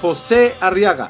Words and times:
José 0.00 0.54
Arriaga. 0.60 1.08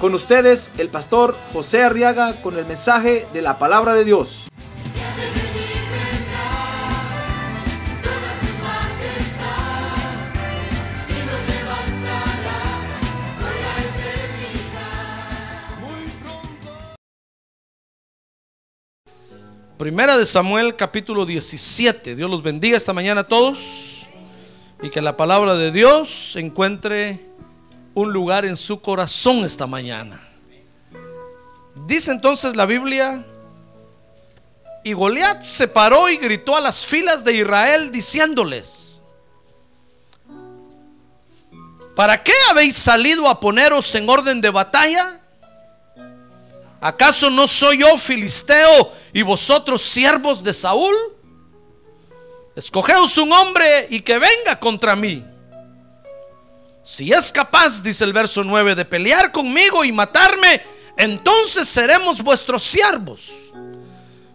Con 0.00 0.14
ustedes, 0.14 0.70
el 0.78 0.88
pastor 0.90 1.36
José 1.52 1.82
Arriaga 1.82 2.40
con 2.40 2.56
el 2.56 2.64
mensaje 2.64 3.26
de 3.32 3.42
la 3.42 3.58
palabra 3.58 3.94
de 3.94 4.04
Dios. 4.04 4.48
Primera 19.78 20.18
de 20.18 20.26
Samuel 20.26 20.74
capítulo 20.74 21.24
17. 21.24 22.16
Dios 22.16 22.28
los 22.28 22.42
bendiga 22.42 22.76
esta 22.76 22.92
mañana 22.92 23.20
a 23.20 23.26
todos 23.28 24.08
y 24.82 24.90
que 24.90 25.00
la 25.00 25.16
palabra 25.16 25.54
de 25.54 25.70
Dios 25.70 26.34
encuentre 26.34 27.27
un 27.98 28.12
lugar 28.12 28.44
en 28.44 28.56
su 28.56 28.80
corazón 28.80 29.44
esta 29.44 29.66
mañana. 29.66 30.20
Dice 31.86 32.12
entonces 32.12 32.54
la 32.54 32.64
Biblia, 32.64 33.24
y 34.84 34.92
Goliat 34.92 35.42
se 35.42 35.66
paró 35.66 36.08
y 36.08 36.16
gritó 36.16 36.56
a 36.56 36.60
las 36.60 36.86
filas 36.86 37.24
de 37.24 37.32
Israel 37.34 37.90
diciéndoles, 37.90 39.02
¿para 41.96 42.22
qué 42.22 42.32
habéis 42.50 42.76
salido 42.76 43.28
a 43.28 43.40
poneros 43.40 43.92
en 43.96 44.08
orden 44.08 44.40
de 44.40 44.50
batalla? 44.50 45.20
¿Acaso 46.80 47.30
no 47.30 47.48
soy 47.48 47.80
yo 47.80 47.98
filisteo 47.98 48.92
y 49.12 49.22
vosotros 49.22 49.82
siervos 49.82 50.44
de 50.44 50.54
Saúl? 50.54 50.94
Escogeos 52.54 53.18
un 53.18 53.32
hombre 53.32 53.88
y 53.90 54.00
que 54.02 54.20
venga 54.20 54.60
contra 54.60 54.94
mí. 54.94 55.24
Si 56.90 57.12
es 57.12 57.30
capaz, 57.30 57.82
dice 57.82 58.02
el 58.02 58.14
verso 58.14 58.42
9, 58.42 58.74
de 58.74 58.86
pelear 58.86 59.30
conmigo 59.30 59.84
y 59.84 59.92
matarme, 59.92 60.62
entonces 60.96 61.68
seremos 61.68 62.22
vuestros 62.22 62.62
siervos. 62.62 63.28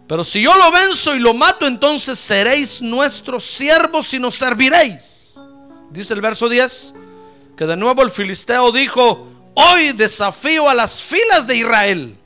Pero 0.06 0.22
si 0.22 0.40
yo 0.40 0.56
lo 0.56 0.70
venzo 0.70 1.16
y 1.16 1.18
lo 1.18 1.34
mato, 1.34 1.66
entonces 1.66 2.16
seréis 2.16 2.80
nuestros 2.80 3.42
siervos 3.42 4.14
y 4.14 4.20
nos 4.20 4.36
serviréis. 4.36 5.34
Dice 5.90 6.14
el 6.14 6.20
verso 6.20 6.48
10, 6.48 6.94
que 7.56 7.66
de 7.66 7.76
nuevo 7.76 8.02
el 8.02 8.10
filisteo 8.12 8.70
dijo, 8.70 9.26
hoy 9.54 9.90
desafío 9.90 10.68
a 10.68 10.74
las 10.74 11.02
filas 11.02 11.48
de 11.48 11.56
Israel. 11.56 12.16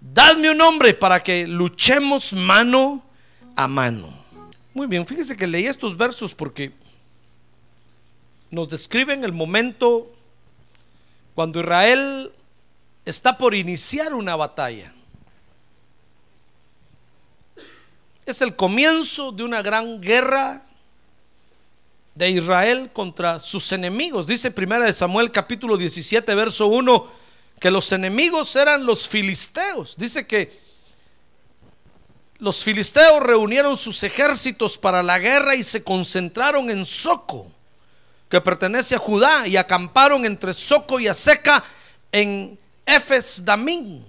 Dadme 0.00 0.52
un 0.52 0.60
hombre 0.62 0.94
para 0.94 1.22
que 1.22 1.46
luchemos 1.46 2.32
mano 2.32 3.04
a 3.54 3.68
mano. 3.68 4.08
Muy 4.72 4.86
bien, 4.86 5.06
fíjese 5.06 5.36
que 5.36 5.46
leí 5.46 5.66
estos 5.66 5.94
versos 5.94 6.34
porque 6.34 6.72
nos 8.50 8.68
describen 8.68 9.24
el 9.24 9.32
momento 9.32 10.12
cuando 11.34 11.60
Israel 11.60 12.32
está 13.04 13.38
por 13.38 13.54
iniciar 13.54 14.14
una 14.14 14.36
batalla. 14.36 14.92
Es 18.26 18.42
el 18.42 18.56
comienzo 18.56 19.32
de 19.32 19.44
una 19.44 19.62
gran 19.62 20.00
guerra 20.00 20.64
de 22.14 22.30
Israel 22.30 22.90
contra 22.92 23.40
sus 23.40 23.72
enemigos. 23.72 24.26
Dice 24.26 24.50
primera 24.50 24.84
de 24.84 24.92
Samuel 24.92 25.30
capítulo 25.30 25.76
17 25.76 26.34
verso 26.34 26.66
1 26.66 27.06
que 27.60 27.70
los 27.70 27.92
enemigos 27.92 28.54
eran 28.56 28.84
los 28.84 29.08
filisteos. 29.08 29.96
Dice 29.96 30.26
que 30.26 30.68
los 32.38 32.62
filisteos 32.62 33.22
reunieron 33.22 33.76
sus 33.76 34.02
ejércitos 34.02 34.78
para 34.78 35.02
la 35.02 35.18
guerra 35.18 35.56
y 35.56 35.62
se 35.62 35.82
concentraron 35.82 36.70
en 36.70 36.84
Soco, 36.84 37.50
que 38.28 38.40
pertenece 38.40 38.94
a 38.94 38.98
Judá, 38.98 39.46
y 39.46 39.56
acamparon 39.56 40.24
entre 40.24 40.52
Soco 40.52 41.00
y 41.00 41.08
Aseca 41.08 41.64
en 42.12 42.58
Efes 42.84 43.44
Damín. 43.44 44.04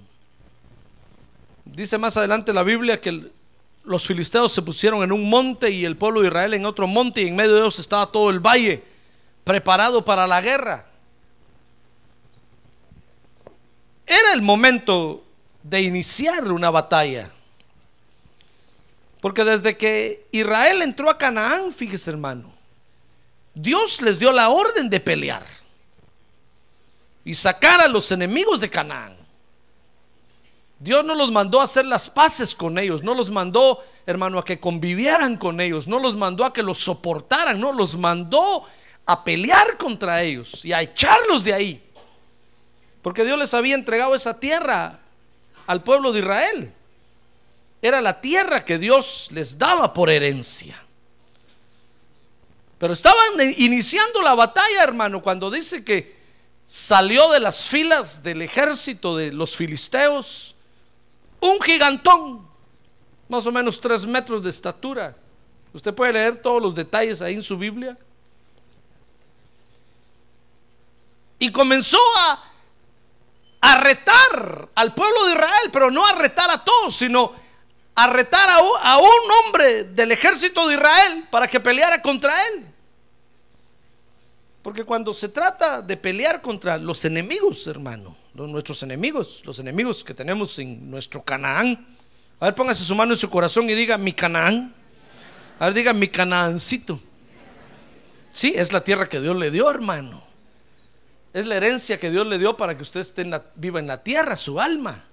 Dice 1.66 1.98
más 1.98 2.18
adelante 2.18 2.54
la 2.54 2.64
Biblia 2.64 3.00
que 3.00 3.32
los 3.84 4.06
filisteos 4.06 4.52
se 4.52 4.62
pusieron 4.62 5.04
en 5.04 5.12
un 5.12 5.30
monte 5.30 5.70
y 5.70 5.86
el 5.86 5.96
pueblo 5.96 6.22
de 6.22 6.28
Israel 6.28 6.54
en 6.54 6.66
otro 6.66 6.88
monte 6.88 7.22
y 7.22 7.28
en 7.28 7.36
medio 7.36 7.54
de 7.54 7.62
ellos 7.62 7.80
estaba 7.80 8.06
todo 8.06 8.30
el 8.30 8.40
valle 8.40 8.84
preparado 9.44 10.04
para 10.04 10.28
la 10.28 10.42
guerra. 10.42 10.86
Era 14.06 14.34
el 14.34 14.42
momento 14.42 15.24
de 15.64 15.82
iniciar 15.82 16.52
una 16.52 16.70
batalla. 16.70 17.32
Porque 19.22 19.44
desde 19.44 19.78
que 19.78 20.28
Israel 20.32 20.82
entró 20.82 21.10
a 21.10 21.18
Canaán, 21.18 21.74
fíjese 21.74 22.12
hermano, 22.12 22.52
Dios 23.54 24.02
les 24.02 24.20
dio 24.20 24.32
la 24.32 24.50
orden 24.50 24.90
de 24.90 25.00
pelear 25.00 25.46
y 27.24 27.34
sacar 27.34 27.82
a 27.82 27.88
los 27.88 28.12
enemigos 28.12 28.60
de 28.60 28.70
Canaán. 28.70 29.18
Dios 30.80 31.04
no 31.04 31.14
los 31.14 31.32
mandó 31.32 31.60
a 31.60 31.66
hacer 31.66 31.86
las 31.86 32.10
paces 32.10 32.56
con 32.56 32.78
ellos, 32.78 33.04
no 33.04 33.14
los 33.14 33.30
mandó, 33.30 33.84
hermano, 34.06 34.40
a 34.40 34.46
que 34.46 34.60
convivieran 34.60 35.36
con 35.36 35.60
ellos, 35.60 35.88
no 35.88 36.00
los 36.00 36.16
mandó 36.16 36.46
a 36.46 36.54
que 36.54 36.64
los 36.64 36.80
soportaran, 36.80 37.60
no, 37.60 37.74
los 37.74 37.98
mandó 37.98 38.64
a 39.06 39.24
pelear 39.24 39.78
contra 39.78 40.24
ellos 40.24 40.64
y 40.64 40.72
a 40.72 40.82
echarlos 40.82 41.44
de 41.44 41.54
ahí. 41.54 41.84
Porque 43.02 43.26
Dios 43.26 43.38
les 43.38 43.54
había 43.54 43.76
entregado 43.76 44.16
esa 44.16 44.40
tierra 44.40 45.00
al 45.68 45.84
pueblo 45.84 46.14
de 46.14 46.20
Israel. 46.20 46.74
Era 47.82 48.02
la 48.02 48.22
tierra 48.22 48.64
que 48.64 48.78
Dios 48.78 49.28
les 49.32 49.58
daba 49.58 49.94
por 49.94 50.10
herencia. 50.10 50.82
Pero 52.80 52.94
estaban 52.94 53.20
iniciando 53.58 54.22
la 54.22 54.34
batalla, 54.34 54.84
hermano, 54.84 55.22
cuando 55.22 55.52
dice 55.52 55.84
que 55.84 56.18
salió 56.66 57.30
de 57.30 57.40
las 57.40 57.66
filas 57.66 58.24
del 58.24 58.42
ejército 58.42 59.16
de 59.16 59.32
los 59.32 59.56
filisteos 59.56 60.56
un 61.42 61.62
gigantón, 61.62 62.48
más 63.28 63.46
o 63.46 63.52
menos 63.52 63.80
tres 63.80 64.06
metros 64.08 64.44
de 64.44 64.50
estatura. 64.50 65.16
Usted 65.74 65.94
puede 65.94 66.14
leer 66.14 66.42
todos 66.42 66.62
los 66.62 66.74
detalles 66.74 67.22
ahí 67.22 67.36
en 67.36 67.44
su 67.44 67.58
Biblia. 67.58 67.98
Y 71.38 71.52
comenzó 71.52 72.00
a 72.18 72.50
a 73.62 73.76
retar 73.76 74.70
al 74.76 74.94
pueblo 74.94 75.26
de 75.26 75.34
Israel, 75.34 75.70
pero 75.72 75.92
no 75.92 76.06
a 76.06 76.14
retar 76.14 76.50
a 76.50 76.64
todos, 76.64 76.96
sino 76.96 77.34
a 78.04 78.08
retar 78.08 78.50
a 78.50 78.98
un, 78.98 79.10
hombre 79.46 79.84
del 79.84 80.14
ejército 80.14 80.66
de 80.70 80.76
Israel 80.76 81.26
para 81.30 81.48
que 81.48 81.60
peleara 81.60 82.02
contra 82.02 82.34
él. 82.48 82.66
Porque 84.62 84.86
cuando 84.86 85.14
se 85.14 85.28
trata 85.28 85.82
de 85.82 85.98
pelear 85.98 86.42
contra 86.42 86.78
los 86.78 87.04
enemigos, 87.04 87.68
hermano, 87.68 88.16
los, 88.34 88.50
nuestros 88.50 88.84
enemigos, 88.84 89.42
los 89.44 89.60
enemigos 89.60 90.02
que 90.06 90.14
tenemos 90.14 90.58
en 90.60 90.90
nuestro 90.90 91.22
Canaán, 91.22 91.86
a 92.40 92.46
ver, 92.46 92.56
póngase 92.56 92.86
su 92.86 92.96
mano 92.96 93.12
en 93.12 93.18
su 93.18 93.30
corazón 93.30 93.70
y 93.70 93.74
diga 93.74 93.98
mi 93.98 94.14
Canaán. 94.14 94.74
A 95.60 95.66
ver, 95.66 95.74
diga 95.74 95.92
mi 95.92 96.08
Canaancito. 96.08 97.02
Sí, 98.32 98.54
es 98.56 98.72
la 98.72 98.82
tierra 98.82 99.10
que 99.10 99.20
Dios 99.20 99.36
le 99.36 99.52
dio, 99.52 99.70
hermano. 99.70 100.24
Es 101.34 101.46
la 101.46 101.58
herencia 101.58 102.00
que 102.00 102.10
Dios 102.10 102.26
le 102.28 102.38
dio 102.38 102.56
para 102.56 102.78
que 102.78 102.84
usted 102.84 103.02
esté 103.02 103.30
viva 103.56 103.80
en 103.80 103.88
la 103.88 104.04
tierra, 104.04 104.38
su 104.38 104.62
alma. 104.62 105.04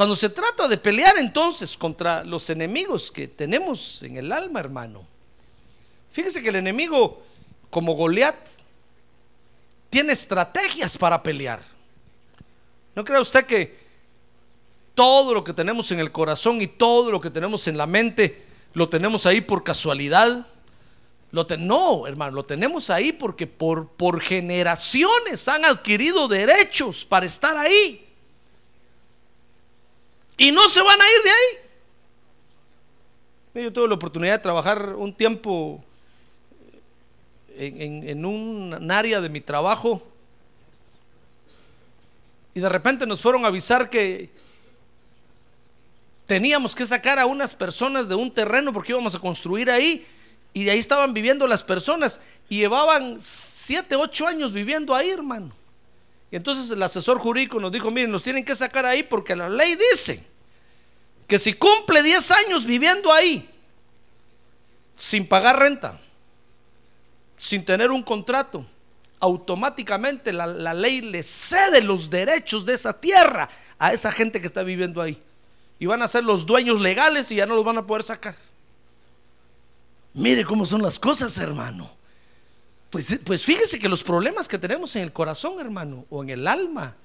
Cuando 0.00 0.16
se 0.16 0.30
trata 0.30 0.66
de 0.66 0.78
pelear 0.78 1.18
entonces 1.18 1.76
contra 1.76 2.24
los 2.24 2.48
enemigos 2.48 3.10
que 3.10 3.28
tenemos 3.28 4.02
en 4.02 4.16
el 4.16 4.32
alma, 4.32 4.58
hermano, 4.58 5.06
fíjese 6.10 6.42
que 6.42 6.48
el 6.48 6.56
enemigo, 6.56 7.22
como 7.68 7.92
Goliat, 7.92 8.34
tiene 9.90 10.14
estrategias 10.14 10.96
para 10.96 11.22
pelear. 11.22 11.60
¿No 12.94 13.04
cree 13.04 13.20
usted 13.20 13.44
que 13.44 13.78
todo 14.94 15.34
lo 15.34 15.44
que 15.44 15.52
tenemos 15.52 15.92
en 15.92 15.98
el 15.98 16.10
corazón 16.10 16.62
y 16.62 16.66
todo 16.66 17.10
lo 17.10 17.20
que 17.20 17.28
tenemos 17.28 17.68
en 17.68 17.76
la 17.76 17.84
mente 17.84 18.46
lo 18.72 18.88
tenemos 18.88 19.26
ahí 19.26 19.42
por 19.42 19.62
casualidad? 19.62 20.46
Lo 21.30 21.46
no, 21.58 22.06
hermano, 22.06 22.36
lo 22.36 22.44
tenemos 22.46 22.88
ahí 22.88 23.12
porque 23.12 23.46
por, 23.46 23.86
por 23.88 24.22
generaciones 24.22 25.46
han 25.46 25.66
adquirido 25.66 26.26
derechos 26.26 27.04
para 27.04 27.26
estar 27.26 27.54
ahí. 27.58 28.09
Y 30.42 30.52
no 30.52 30.70
se 30.70 30.80
van 30.80 30.98
a 30.98 31.04
ir 31.04 31.22
de 31.22 31.30
ahí. 31.30 31.46
Yo 33.64 33.72
tuve 33.74 33.88
la 33.88 33.94
oportunidad 33.96 34.32
de 34.32 34.38
trabajar 34.38 34.94
un 34.96 35.12
tiempo 35.12 35.84
en, 37.54 38.08
en- 38.08 38.24
un 38.24 38.90
área 38.90 39.20
de 39.20 39.28
mi 39.28 39.42
trabajo 39.42 40.02
y 42.54 42.60
de 42.60 42.68
repente 42.70 43.06
nos 43.06 43.20
fueron 43.20 43.44
a 43.44 43.48
avisar 43.48 43.90
que 43.90 44.30
teníamos 46.24 46.74
que 46.74 46.86
sacar 46.86 47.18
a 47.18 47.26
unas 47.26 47.54
personas 47.54 48.08
de 48.08 48.14
un 48.14 48.30
terreno 48.32 48.72
porque 48.72 48.92
íbamos 48.92 49.14
a 49.14 49.18
construir 49.18 49.70
ahí 49.70 50.06
y 50.54 50.64
de 50.64 50.70
ahí 50.70 50.78
estaban 50.78 51.12
viviendo 51.12 51.46
las 51.46 51.62
personas 51.62 52.18
y 52.48 52.60
llevaban 52.60 53.16
7, 53.20 53.94
8 53.94 54.26
años 54.26 54.54
viviendo 54.54 54.94
ahí, 54.94 55.10
hermano. 55.10 55.52
Y 56.30 56.36
entonces 56.36 56.70
el 56.70 56.82
asesor 56.82 57.18
jurídico 57.18 57.60
nos 57.60 57.72
dijo, 57.72 57.90
miren, 57.90 58.10
nos 58.10 58.22
tienen 58.22 58.44
que 58.44 58.54
sacar 58.56 58.86
ahí 58.86 59.02
porque 59.02 59.36
la 59.36 59.50
ley 59.50 59.76
dice 59.92 60.29
que 61.30 61.38
si 61.38 61.52
cumple 61.52 62.02
10 62.02 62.30
años 62.32 62.64
viviendo 62.66 63.12
ahí, 63.12 63.48
sin 64.96 65.28
pagar 65.28 65.60
renta, 65.60 65.96
sin 67.36 67.64
tener 67.64 67.92
un 67.92 68.02
contrato, 68.02 68.66
automáticamente 69.20 70.32
la, 70.32 70.48
la 70.48 70.74
ley 70.74 71.02
le 71.02 71.22
cede 71.22 71.82
los 71.82 72.10
derechos 72.10 72.66
de 72.66 72.74
esa 72.74 73.00
tierra 73.00 73.48
a 73.78 73.92
esa 73.92 74.10
gente 74.10 74.40
que 74.40 74.46
está 74.48 74.64
viviendo 74.64 75.00
ahí. 75.00 75.22
Y 75.78 75.86
van 75.86 76.02
a 76.02 76.08
ser 76.08 76.24
los 76.24 76.44
dueños 76.44 76.80
legales 76.80 77.30
y 77.30 77.36
ya 77.36 77.46
no 77.46 77.54
los 77.54 77.64
van 77.64 77.78
a 77.78 77.86
poder 77.86 78.02
sacar. 78.02 78.34
Mire 80.14 80.44
cómo 80.44 80.66
son 80.66 80.82
las 80.82 80.98
cosas, 80.98 81.38
hermano. 81.38 81.88
Pues, 82.90 83.20
pues 83.24 83.44
fíjese 83.44 83.78
que 83.78 83.88
los 83.88 84.02
problemas 84.02 84.48
que 84.48 84.58
tenemos 84.58 84.96
en 84.96 85.02
el 85.02 85.12
corazón, 85.12 85.60
hermano, 85.60 86.06
o 86.10 86.24
en 86.24 86.30
el 86.30 86.48
alma, 86.48 86.96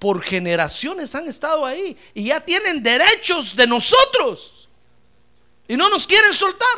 por 0.00 0.22
generaciones 0.22 1.14
han 1.14 1.28
estado 1.28 1.64
ahí 1.64 1.96
y 2.14 2.24
ya 2.24 2.40
tienen 2.40 2.82
derechos 2.82 3.54
de 3.54 3.66
nosotros. 3.66 4.68
Y 5.68 5.76
no 5.76 5.88
nos 5.90 6.06
quieren 6.06 6.32
soltar. 6.32 6.68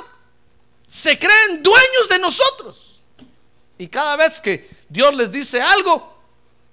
Se 0.88 1.16
creen 1.16 1.62
dueños 1.62 2.08
de 2.10 2.18
nosotros. 2.18 3.00
Y 3.78 3.86
cada 3.86 4.16
vez 4.16 4.40
que 4.40 4.68
Dios 4.88 5.14
les 5.14 5.30
dice 5.30 5.62
algo, 5.62 6.20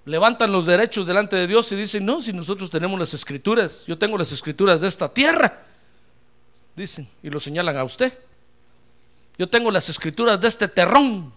levantan 0.05 0.51
los 0.51 0.65
derechos 0.65 1.05
delante 1.05 1.35
de 1.35 1.45
Dios 1.45 1.71
y 1.71 1.75
dicen, 1.75 2.03
no, 2.03 2.19
si 2.19 2.33
nosotros 2.33 2.71
tenemos 2.71 2.99
las 2.99 3.13
escrituras, 3.13 3.85
yo 3.85 3.97
tengo 3.97 4.17
las 4.17 4.31
escrituras 4.31 4.81
de 4.81 4.87
esta 4.87 5.07
tierra. 5.07 5.65
Dicen, 6.75 7.07
y 7.21 7.29
lo 7.29 7.39
señalan 7.39 7.77
a 7.77 7.83
usted. 7.83 8.17
Yo 9.37 9.47
tengo 9.47 9.69
las 9.69 9.87
escrituras 9.87 10.41
de 10.41 10.47
este 10.47 10.67
terrón. 10.67 11.31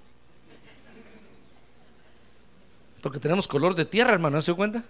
Porque 3.03 3.19
tenemos 3.19 3.47
color 3.47 3.75
de 3.75 3.85
tierra, 3.85 4.15
hermano, 4.15 4.37
¿no 4.37 4.43
se 4.43 4.47
dio 4.47 4.57
cuenta? 4.57 4.83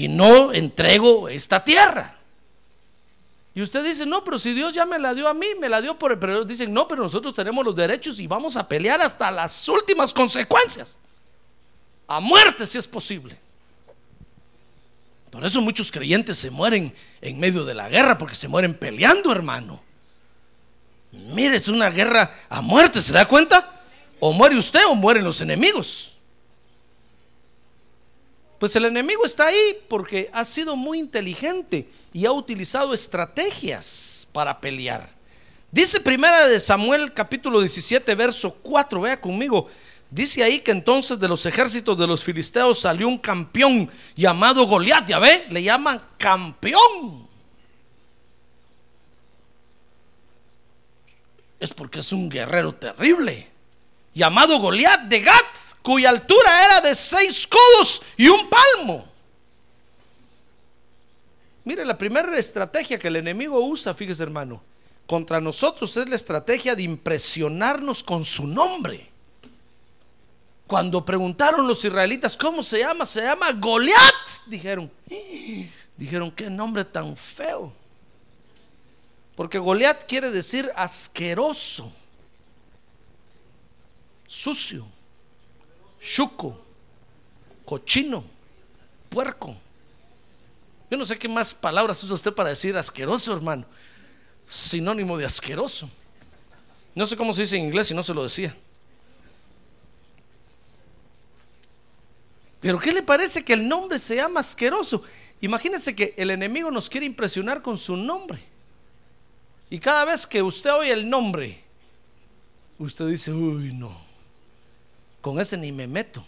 Y 0.00 0.08
no 0.08 0.50
entrego 0.54 1.28
esta 1.28 1.62
tierra. 1.62 2.16
Y 3.54 3.60
usted 3.60 3.84
dice, 3.84 4.06
no, 4.06 4.24
pero 4.24 4.38
si 4.38 4.54
Dios 4.54 4.72
ya 4.72 4.86
me 4.86 4.98
la 4.98 5.12
dio 5.12 5.28
a 5.28 5.34
mí, 5.34 5.46
me 5.60 5.68
la 5.68 5.82
dio 5.82 5.98
por... 5.98 6.18
Pero 6.18 6.32
ellos 6.32 6.48
dicen, 6.48 6.72
no, 6.72 6.88
pero 6.88 7.02
nosotros 7.02 7.34
tenemos 7.34 7.62
los 7.62 7.76
derechos 7.76 8.18
y 8.18 8.26
vamos 8.26 8.56
a 8.56 8.66
pelear 8.66 9.02
hasta 9.02 9.30
las 9.30 9.68
últimas 9.68 10.14
consecuencias. 10.14 10.96
A 12.08 12.18
muerte 12.18 12.66
si 12.66 12.78
es 12.78 12.86
posible. 12.86 13.36
Por 15.30 15.44
eso 15.44 15.60
muchos 15.60 15.92
creyentes 15.92 16.38
se 16.38 16.50
mueren 16.50 16.94
en 17.20 17.38
medio 17.38 17.66
de 17.66 17.74
la 17.74 17.90
guerra, 17.90 18.16
porque 18.16 18.36
se 18.36 18.48
mueren 18.48 18.72
peleando, 18.72 19.30
hermano. 19.30 19.82
Mire, 21.12 21.56
es 21.56 21.68
una 21.68 21.90
guerra 21.90 22.32
a 22.48 22.62
muerte, 22.62 23.02
¿se 23.02 23.12
da 23.12 23.28
cuenta? 23.28 23.82
O 24.18 24.32
muere 24.32 24.56
usted 24.56 24.80
o 24.86 24.94
mueren 24.94 25.24
los 25.24 25.42
enemigos. 25.42 26.09
Pues 28.60 28.76
el 28.76 28.84
enemigo 28.84 29.24
está 29.24 29.46
ahí 29.46 29.78
porque 29.88 30.28
ha 30.34 30.44
sido 30.44 30.76
muy 30.76 30.98
inteligente 30.98 31.88
y 32.12 32.26
ha 32.26 32.32
utilizado 32.32 32.92
estrategias 32.92 34.28
para 34.34 34.60
pelear. 34.60 35.08
Dice 35.72 35.98
primera 35.98 36.46
de 36.46 36.60
Samuel 36.60 37.14
capítulo 37.14 37.60
17 37.60 38.14
verso 38.14 38.52
4, 38.52 39.00
vea 39.00 39.18
conmigo. 39.18 39.66
Dice 40.10 40.42
ahí 40.42 40.58
que 40.58 40.72
entonces 40.72 41.18
de 41.18 41.26
los 41.26 41.46
ejércitos 41.46 41.96
de 41.96 42.06
los 42.06 42.22
filisteos 42.22 42.80
salió 42.80 43.08
un 43.08 43.16
campeón 43.16 43.90
llamado 44.14 44.66
Goliat, 44.66 45.08
ya 45.08 45.18
ve, 45.18 45.46
le 45.48 45.62
llaman 45.62 45.98
campeón. 46.18 47.26
Es 51.58 51.72
porque 51.72 52.00
es 52.00 52.12
un 52.12 52.28
guerrero 52.28 52.74
terrible, 52.74 53.48
llamado 54.12 54.58
Goliat 54.58 55.04
de 55.04 55.20
Gat, 55.20 55.59
cuya 55.82 56.10
altura 56.10 56.64
era 56.64 56.80
de 56.80 56.94
seis 56.94 57.46
codos 57.46 58.02
y 58.16 58.28
un 58.28 58.48
palmo. 58.48 59.08
Mire, 61.64 61.84
la 61.84 61.96
primera 61.96 62.36
estrategia 62.38 62.98
que 62.98 63.08
el 63.08 63.16
enemigo 63.16 63.60
usa, 63.60 63.94
fíjese 63.94 64.22
hermano, 64.22 64.62
contra 65.06 65.40
nosotros 65.40 65.96
es 65.96 66.08
la 66.08 66.16
estrategia 66.16 66.74
de 66.74 66.82
impresionarnos 66.82 68.02
con 68.02 68.24
su 68.24 68.46
nombre. 68.46 69.08
Cuando 70.66 71.04
preguntaron 71.04 71.66
los 71.66 71.84
israelitas, 71.84 72.36
¿cómo 72.36 72.62
se 72.62 72.78
llama? 72.78 73.04
Se 73.04 73.22
llama 73.22 73.52
Goliat. 73.52 74.14
Dijeron, 74.46 74.90
dijeron, 75.96 76.30
qué 76.30 76.48
nombre 76.48 76.84
tan 76.84 77.16
feo. 77.16 77.72
Porque 79.34 79.58
Goliat 79.58 80.04
quiere 80.06 80.30
decir 80.30 80.70
asqueroso, 80.76 81.92
sucio, 84.26 84.86
chuco, 86.00 86.58
cochino, 87.64 88.24
puerco. 89.08 89.56
Yo 90.90 90.96
no 90.96 91.06
sé 91.06 91.18
qué 91.18 91.28
más 91.28 91.54
palabras 91.54 92.02
usa 92.02 92.14
usted 92.14 92.32
para 92.32 92.50
decir 92.50 92.76
asqueroso, 92.76 93.32
hermano. 93.32 93.64
Sinónimo 94.46 95.16
de 95.16 95.24
asqueroso. 95.24 95.88
No 96.94 97.06
sé 97.06 97.16
cómo 97.16 97.32
se 97.32 97.42
dice 97.42 97.56
en 97.56 97.66
inglés 97.66 97.86
si 97.86 97.94
no 97.94 98.02
se 98.02 98.14
lo 98.14 98.24
decía. 98.24 98.56
Pero 102.60 102.78
¿qué 102.78 102.92
le 102.92 103.02
parece 103.02 103.44
que 103.44 103.52
el 103.52 103.68
nombre 103.68 103.98
se 103.98 104.16
llama 104.16 104.40
asqueroso? 104.40 105.02
Imagínense 105.40 105.94
que 105.94 106.14
el 106.16 106.30
enemigo 106.30 106.70
nos 106.70 106.90
quiere 106.90 107.06
impresionar 107.06 107.62
con 107.62 107.78
su 107.78 107.96
nombre. 107.96 108.42
Y 109.70 109.78
cada 109.78 110.04
vez 110.04 110.26
que 110.26 110.42
usted 110.42 110.72
oye 110.72 110.92
el 110.92 111.08
nombre, 111.08 111.62
usted 112.78 113.06
dice, 113.06 113.32
uy, 113.32 113.72
no, 113.72 113.96
con 115.20 115.40
ese 115.40 115.56
ni 115.56 115.72
me 115.72 115.86
meto. 115.86 116.24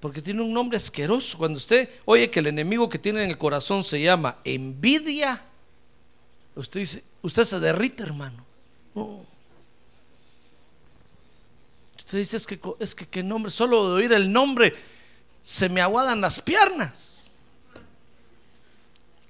Porque 0.00 0.22
tiene 0.22 0.42
un 0.42 0.52
nombre 0.52 0.76
asqueroso. 0.76 1.38
Cuando 1.38 1.56
usted 1.56 1.88
oye 2.04 2.30
que 2.30 2.40
el 2.40 2.46
enemigo 2.46 2.88
que 2.88 2.98
tiene 2.98 3.24
en 3.24 3.30
el 3.30 3.38
corazón 3.38 3.82
se 3.82 4.00
llama 4.00 4.38
envidia, 4.44 5.42
usted 6.54 6.80
dice, 6.80 7.04
usted 7.22 7.44
se 7.44 7.60
derrite, 7.60 8.02
hermano. 8.02 8.44
No. 8.94 9.24
Usted 11.98 12.18
dice, 12.18 12.36
es 12.36 12.46
que, 12.46 12.60
es 12.78 12.94
que 12.94 13.06
qué 13.06 13.22
nombre, 13.22 13.50
solo 13.50 13.88
de 13.88 13.94
oír 13.96 14.12
el 14.12 14.32
nombre 14.32 14.74
se 15.42 15.68
me 15.68 15.80
aguadan 15.80 16.20
las 16.20 16.40
piernas. 16.40 17.30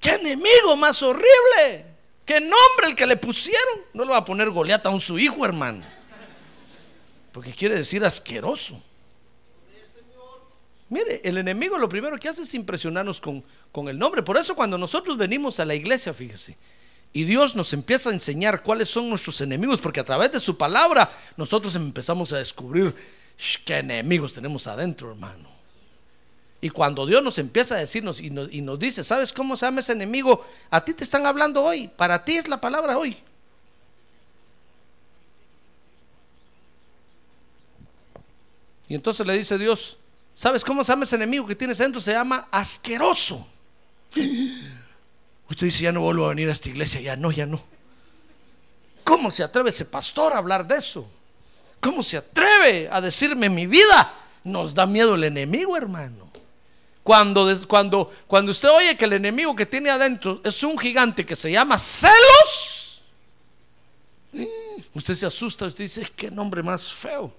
¡Qué 0.00 0.10
enemigo 0.10 0.76
más 0.76 1.02
horrible! 1.02 1.84
¿Qué 2.24 2.40
nombre 2.40 2.88
el 2.88 2.96
que 2.96 3.06
le 3.06 3.16
pusieron? 3.16 3.80
No 3.94 4.04
le 4.04 4.10
va 4.10 4.18
a 4.18 4.24
poner 4.24 4.50
Goliat 4.50 4.84
a 4.84 4.90
un 4.90 5.00
su 5.00 5.18
hijo, 5.18 5.44
hermano. 5.44 5.95
Porque 7.36 7.52
quiere 7.52 7.76
decir 7.76 8.02
asqueroso. 8.02 8.82
Mire, 10.88 11.20
el 11.22 11.36
enemigo 11.36 11.76
lo 11.76 11.86
primero 11.86 12.18
que 12.18 12.30
hace 12.30 12.40
es 12.40 12.54
impresionarnos 12.54 13.20
con, 13.20 13.44
con 13.70 13.90
el 13.90 13.98
nombre. 13.98 14.22
Por 14.22 14.38
eso 14.38 14.56
cuando 14.56 14.78
nosotros 14.78 15.18
venimos 15.18 15.60
a 15.60 15.66
la 15.66 15.74
iglesia, 15.74 16.14
fíjese, 16.14 16.56
y 17.12 17.24
Dios 17.24 17.54
nos 17.54 17.74
empieza 17.74 18.08
a 18.08 18.14
enseñar 18.14 18.62
cuáles 18.62 18.88
son 18.88 19.10
nuestros 19.10 19.38
enemigos, 19.42 19.82
porque 19.82 20.00
a 20.00 20.04
través 20.04 20.32
de 20.32 20.40
su 20.40 20.56
palabra 20.56 21.10
nosotros 21.36 21.76
empezamos 21.76 22.32
a 22.32 22.38
descubrir 22.38 22.94
"Sh, 23.36 23.58
qué 23.66 23.80
enemigos 23.80 24.32
tenemos 24.32 24.66
adentro, 24.66 25.10
hermano. 25.10 25.50
Y 26.62 26.70
cuando 26.70 27.04
Dios 27.04 27.22
nos 27.22 27.36
empieza 27.36 27.74
a 27.74 27.80
decirnos 27.80 28.18
y 28.18 28.30
nos, 28.30 28.50
y 28.50 28.62
nos 28.62 28.78
dice, 28.78 29.04
¿sabes 29.04 29.30
cómo 29.30 29.58
se 29.58 29.66
llama 29.66 29.80
ese 29.80 29.92
enemigo? 29.92 30.42
A 30.70 30.82
ti 30.82 30.94
te 30.94 31.04
están 31.04 31.26
hablando 31.26 31.62
hoy, 31.62 31.88
para 31.98 32.24
ti 32.24 32.36
es 32.36 32.48
la 32.48 32.62
palabra 32.62 32.96
hoy. 32.96 33.14
Y 38.88 38.94
entonces 38.94 39.26
le 39.26 39.36
dice 39.36 39.58
Dios, 39.58 39.98
¿sabes 40.34 40.64
cómo 40.64 40.84
se 40.84 40.92
llama 40.92 41.04
ese 41.04 41.16
enemigo 41.16 41.46
que 41.46 41.54
tienes 41.54 41.80
adentro? 41.80 42.00
Se 42.00 42.12
llama 42.12 42.48
asqueroso. 42.50 43.46
Usted 45.48 45.66
dice, 45.66 45.84
ya 45.84 45.92
no 45.92 46.00
vuelvo 46.00 46.26
a 46.26 46.30
venir 46.30 46.48
a 46.48 46.52
esta 46.52 46.68
iglesia, 46.68 47.00
ya 47.00 47.16
no, 47.16 47.30
ya 47.30 47.46
no. 47.46 47.62
¿Cómo 49.04 49.30
se 49.30 49.44
atreve 49.44 49.70
ese 49.70 49.84
pastor 49.84 50.32
a 50.32 50.38
hablar 50.38 50.66
de 50.66 50.76
eso? 50.76 51.08
¿Cómo 51.80 52.02
se 52.02 52.16
atreve 52.16 52.88
a 52.90 53.00
decirme 53.00 53.48
mi 53.48 53.66
vida? 53.66 54.12
Nos 54.42 54.74
da 54.74 54.86
miedo 54.86 55.14
el 55.14 55.24
enemigo, 55.24 55.76
hermano. 55.76 56.28
Cuando, 57.04 57.48
cuando, 57.68 58.12
cuando 58.26 58.50
usted 58.50 58.68
oye 58.68 58.96
que 58.96 59.04
el 59.04 59.12
enemigo 59.12 59.54
que 59.54 59.64
tiene 59.64 59.90
adentro 59.90 60.40
es 60.42 60.60
un 60.64 60.76
gigante 60.76 61.24
que 61.24 61.36
se 61.36 61.52
llama 61.52 61.78
celos, 61.78 63.04
usted 64.92 65.14
se 65.14 65.26
asusta, 65.26 65.66
usted 65.66 65.84
dice, 65.84 66.04
qué 66.16 66.32
nombre 66.32 66.64
más 66.64 66.92
feo. 66.92 67.32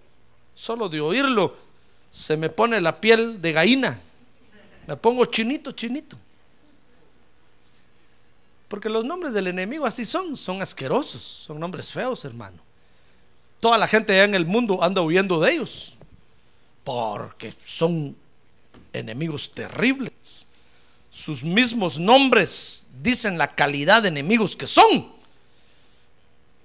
Solo 0.58 0.90
de 0.90 1.00
oírlo 1.00 1.56
se 2.10 2.36
me 2.36 2.50
pone 2.50 2.82
la 2.82 3.00
piel 3.00 3.40
de 3.40 3.52
gallina. 3.52 4.02
Me 4.88 4.98
pongo 4.98 5.24
chinito, 5.26 5.72
chinito. 5.72 6.18
Porque 8.68 8.90
los 8.90 9.06
nombres 9.06 9.34
del 9.34 9.48
enemigo 9.48 9.86
así 9.86 10.04
son, 10.04 10.36
son 10.36 10.64
asquerosos, 10.64 11.22
son 11.22 11.60
nombres 11.60 11.92
feos, 11.92 12.26
hermano. 12.26 12.58
Toda 13.60 13.78
la 13.78 13.88
gente 13.88 14.14
allá 14.14 14.24
en 14.24 14.34
el 14.34 14.48
mundo 14.48 14.84
anda 14.84 15.02
huyendo 15.02 15.40
de 15.40 15.54
ellos, 15.54 15.96
porque 16.84 17.54
son 17.64 18.16
enemigos 18.94 19.52
terribles. 19.52 20.48
Sus 21.12 21.44
mismos 21.44 22.00
nombres 22.00 22.84
dicen 23.04 23.38
la 23.38 23.54
calidad 23.54 24.02
de 24.02 24.08
enemigos 24.08 24.56
que 24.56 24.66
son. 24.66 25.17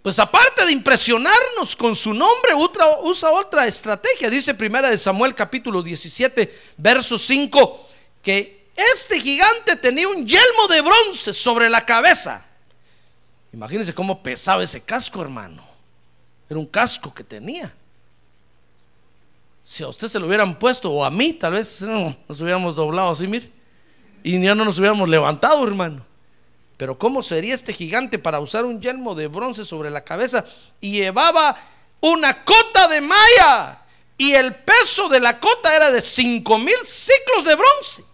Pues 0.03 0.19
aparte 0.19 0.65
de 0.67 0.73
impresionarnos 0.73 1.77
con 1.77 1.95
su 1.95 2.13
nombre, 2.13 2.55
usa 3.03 3.31
otra 3.31 3.67
estrategia. 3.67 4.29
Dice 4.29 4.53
primera 4.53 4.91
de 4.91 4.99
Samuel 4.99 5.33
capítulo 5.33 5.81
17, 5.81 6.73
verso 6.77 7.17
5, 7.17 7.89
que 8.21 8.67
este 8.75 9.21
gigante 9.21 9.77
tenía 9.77 10.09
un 10.09 10.27
yelmo 10.27 10.67
de 10.69 10.81
bronce 10.81 11.33
sobre 11.33 11.71
la 11.71 11.87
cabeza. 11.87 12.45
Imagínense 13.53 13.95
cómo 13.95 14.21
pesaba 14.23 14.65
ese 14.65 14.81
casco, 14.81 15.23
hermano. 15.23 15.65
Era 16.51 16.59
un 16.59 16.67
casco 16.67 17.15
que 17.15 17.23
tenía. 17.23 17.73
Si 19.65 19.85
a 19.85 19.89
usted 19.89 20.09
se 20.09 20.19
lo 20.19 20.27
hubieran 20.27 20.59
puesto, 20.59 20.91
o 20.91 21.05
a 21.05 21.11
mí, 21.11 21.33
tal 21.35 21.53
vez 21.53 21.81
nos 21.83 22.41
hubiéramos 22.41 22.75
doblado 22.75 23.11
así, 23.11 23.29
mire. 23.29 23.53
Y 24.25 24.43
ya 24.43 24.55
no 24.55 24.65
nos 24.65 24.79
hubiéramos 24.79 25.09
levantado, 25.09 25.65
hermano. 25.65 26.05
Pero 26.83 26.99
¿cómo 26.99 27.23
sería 27.23 27.55
este 27.55 27.73
gigante 27.73 28.19
para 28.19 28.41
usar 28.41 28.65
un 28.65 28.81
yelmo 28.83 29.15
de 29.15 29.29
bronce 29.29 29.65
sobre 29.65 29.89
la 29.89 30.03
cabeza? 30.03 30.45
Y 30.81 30.91
llevaba 30.91 31.57
una 32.01 32.43
cota 32.43 32.89
de 32.89 33.01
malla. 33.01 33.79
Y 34.19 34.33
el 34.33 34.53
peso 34.57 35.09
de 35.09 35.21
la 35.21 35.39
cota 35.39 35.77
era 35.77 35.93
de 35.93 36.01
cinco 36.01 36.59
mil 36.59 36.75
ciclos 36.85 37.45
de 37.45 37.55
bronce. 37.55 38.05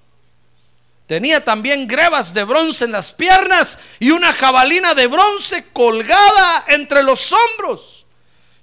Tenía 1.07 1.43
también 1.43 1.89
grebas 1.89 2.35
de 2.35 2.45
bronce 2.45 2.85
en 2.85 2.93
las 2.93 3.15
piernas 3.15 3.79
y 4.01 4.11
una 4.11 4.35
jabalina 4.35 4.93
de 4.93 5.07
bronce 5.07 5.69
colgada 5.73 6.67
entre 6.69 7.03
los 7.03 7.33
hombros. 7.33 8.05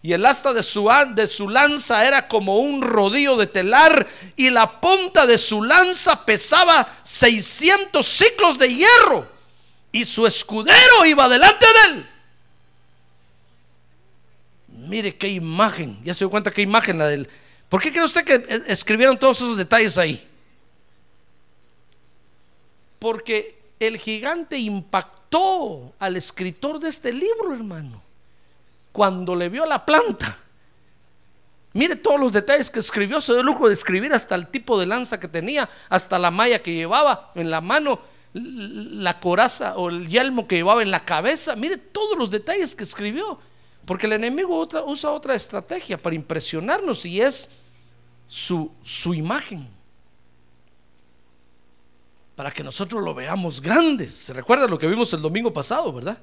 Y 0.03 0.13
el 0.13 0.23
asta 0.27 0.53
de 0.53 0.61
su, 0.61 0.87
de 1.15 1.25
su 1.25 1.49
lanza 1.49 2.05
era 2.05 2.27
como 2.27 2.59
un 2.59 2.83
rodillo 2.83 3.37
de 3.37 3.47
telar 3.47 4.05
y 4.35 4.51
la 4.51 4.79
punta 4.79 5.25
de 5.25 5.39
su 5.39 5.63
lanza 5.63 6.23
pesaba 6.27 6.87
600 7.01 8.05
ciclos 8.05 8.59
de 8.59 8.71
hierro 8.71 9.34
y 9.95 10.03
su 10.03 10.27
escudero 10.27 11.05
iba 11.05 11.29
delante 11.29 11.65
de 11.65 11.93
él. 11.93 12.09
Mire 14.89 15.15
qué 15.15 15.29
imagen, 15.29 15.97
ya 16.03 16.13
se 16.13 16.25
dio 16.25 16.29
cuenta 16.29 16.51
qué 16.51 16.63
imagen 16.63 16.97
la 16.97 17.07
del... 17.07 17.29
¿Por 17.69 17.81
qué 17.81 17.93
cree 17.93 18.03
usted 18.03 18.25
que 18.25 18.43
escribieron 18.67 19.17
todos 19.17 19.37
esos 19.37 19.55
detalles 19.55 19.97
ahí? 19.97 20.21
Porque 22.99 23.57
el 23.79 23.97
gigante 23.97 24.57
impactó 24.57 25.93
al 25.97 26.17
escritor 26.17 26.81
de 26.81 26.89
este 26.89 27.13
libro, 27.13 27.53
hermano, 27.53 28.01
cuando 28.91 29.33
le 29.33 29.47
vio 29.47 29.65
la 29.65 29.85
planta. 29.85 30.37
Mire 31.71 31.95
todos 31.95 32.19
los 32.19 32.33
detalles 32.33 32.69
que 32.69 32.79
escribió, 32.79 33.21
se 33.21 33.31
dio 33.31 33.39
el 33.39 33.45
lujo 33.45 33.69
de 33.69 33.73
escribir 33.73 34.13
hasta 34.13 34.35
el 34.35 34.47
tipo 34.47 34.77
de 34.77 34.87
lanza 34.87 35.21
que 35.21 35.29
tenía, 35.29 35.69
hasta 35.87 36.19
la 36.19 36.31
malla 36.31 36.61
que 36.61 36.73
llevaba 36.73 37.31
en 37.35 37.49
la 37.49 37.61
mano, 37.61 38.01
la 38.35 39.19
coraza 39.19 39.77
o 39.77 39.89
el 39.89 40.09
yelmo 40.09 40.47
que 40.47 40.57
llevaba 40.57 40.81
en 40.81 40.91
la 40.91 41.05
cabeza. 41.05 41.55
Mire 41.55 41.77
todos 41.77 42.17
los 42.17 42.29
detalles 42.29 42.75
que 42.75 42.83
escribió, 42.83 43.39
porque 43.85 44.07
el 44.07 44.13
enemigo 44.13 44.67
usa 44.85 45.11
otra 45.11 45.35
estrategia 45.35 45.97
para 45.97 46.15
impresionarnos 46.15 47.05
y 47.05 47.21
es 47.21 47.49
su, 48.27 48.71
su 48.83 49.13
imagen 49.13 49.75
para 52.35 52.51
que 52.51 52.63
nosotros 52.63 53.01
lo 53.01 53.13
veamos 53.13 53.61
grandes. 53.61 54.13
¿Se 54.13 54.33
recuerda 54.33 54.67
lo 54.67 54.77
que 54.77 54.87
vimos 54.87 55.11
el 55.13 55.21
domingo 55.21 55.53
pasado, 55.53 55.91
verdad? 55.93 56.17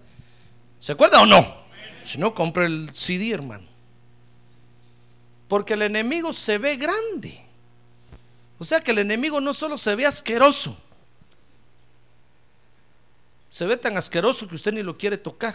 ¿Se 0.78 0.92
acuerda 0.92 1.22
o 1.22 1.26
no? 1.26 1.62
Si 2.04 2.18
no, 2.18 2.34
compre 2.34 2.66
el 2.66 2.90
CD, 2.92 3.30
hermano. 3.30 3.66
Porque 5.48 5.74
el 5.74 5.82
enemigo 5.82 6.32
se 6.32 6.58
ve 6.58 6.76
grande. 6.76 7.40
O 8.58 8.64
sea 8.64 8.82
que 8.82 8.90
el 8.90 8.98
enemigo 8.98 9.40
no 9.40 9.54
solo 9.54 9.78
se 9.78 9.94
ve 9.94 10.06
asqueroso, 10.06 10.76
se 13.52 13.66
ve 13.66 13.76
tan 13.76 13.96
asqueroso 13.98 14.48
que 14.48 14.54
usted 14.54 14.72
ni 14.72 14.82
lo 14.82 14.96
quiere 14.96 15.18
tocar. 15.18 15.54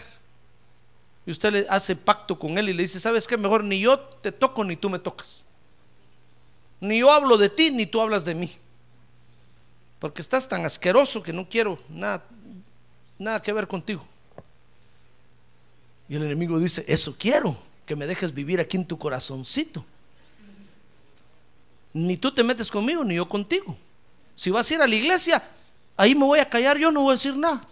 Y 1.26 1.32
usted 1.32 1.52
le 1.52 1.66
hace 1.68 1.96
pacto 1.96 2.38
con 2.38 2.56
él 2.56 2.70
y 2.70 2.72
le 2.72 2.84
dice, 2.84 2.98
¿sabes 2.98 3.26
qué? 3.26 3.36
Mejor 3.36 3.64
ni 3.64 3.80
yo 3.80 3.98
te 3.98 4.32
toco 4.32 4.64
ni 4.64 4.76
tú 4.76 4.88
me 4.88 4.98
tocas. 4.98 5.44
Ni 6.80 7.00
yo 7.00 7.10
hablo 7.10 7.36
de 7.36 7.50
ti 7.50 7.70
ni 7.70 7.84
tú 7.84 8.00
hablas 8.00 8.24
de 8.24 8.34
mí 8.34 8.56
porque 9.98 10.22
estás 10.22 10.48
tan 10.48 10.64
asqueroso 10.64 11.22
que 11.22 11.32
no 11.32 11.48
quiero 11.48 11.78
nada, 11.88 12.24
nada 13.18 13.42
que 13.42 13.52
ver 13.52 13.66
contigo. 13.66 14.06
Y 16.08 16.16
el 16.16 16.22
enemigo 16.22 16.58
dice, 16.58 16.84
eso 16.88 17.16
quiero, 17.18 17.56
que 17.84 17.96
me 17.96 18.06
dejes 18.06 18.32
vivir 18.32 18.60
aquí 18.60 18.76
en 18.76 18.86
tu 18.86 18.98
corazoncito. 18.98 19.84
Ni 21.92 22.16
tú 22.16 22.32
te 22.32 22.42
metes 22.42 22.70
conmigo, 22.70 23.02
ni 23.02 23.16
yo 23.16 23.28
contigo. 23.28 23.76
Si 24.36 24.50
vas 24.50 24.70
a 24.70 24.74
ir 24.74 24.82
a 24.82 24.86
la 24.86 24.94
iglesia, 24.94 25.42
ahí 25.96 26.14
me 26.14 26.24
voy 26.24 26.38
a 26.38 26.48
callar, 26.48 26.78
yo 26.78 26.90
no 26.90 27.02
voy 27.02 27.12
a 27.12 27.16
decir 27.16 27.36
nada. 27.36 27.66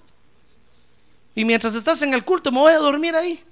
Y 1.37 1.45
mientras 1.45 1.75
estás 1.75 2.01
en 2.01 2.15
el 2.15 2.25
culto, 2.25 2.51
me 2.51 2.59
voy 2.59 2.73
a 2.73 2.79
dormir 2.79 3.15
ahí. 3.15 3.45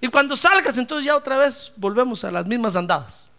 Y 0.00 0.06
cuando 0.06 0.36
salgas, 0.36 0.78
entonces 0.78 1.04
ya 1.04 1.16
otra 1.16 1.36
vez 1.36 1.72
volvemos 1.76 2.22
a 2.24 2.30
las 2.30 2.46
mismas 2.46 2.76
andadas. 2.76 3.32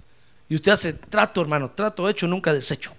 Y 0.49 0.55
usted 0.55 0.73
hace 0.73 0.93
trato, 0.93 1.41
hermano, 1.41 1.71
trato 1.71 2.07
hecho, 2.09 2.27
nunca 2.27 2.53
desecho. 2.53 2.93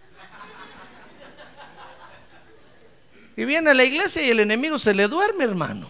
Y 3.37 3.45
viene 3.45 3.71
a 3.71 3.75
la 3.75 3.85
iglesia 3.85 4.27
y 4.27 4.31
el 4.31 4.41
enemigo 4.41 4.79
se 4.79 4.95
le 4.95 5.07
duerme, 5.09 5.45
hermano. 5.45 5.87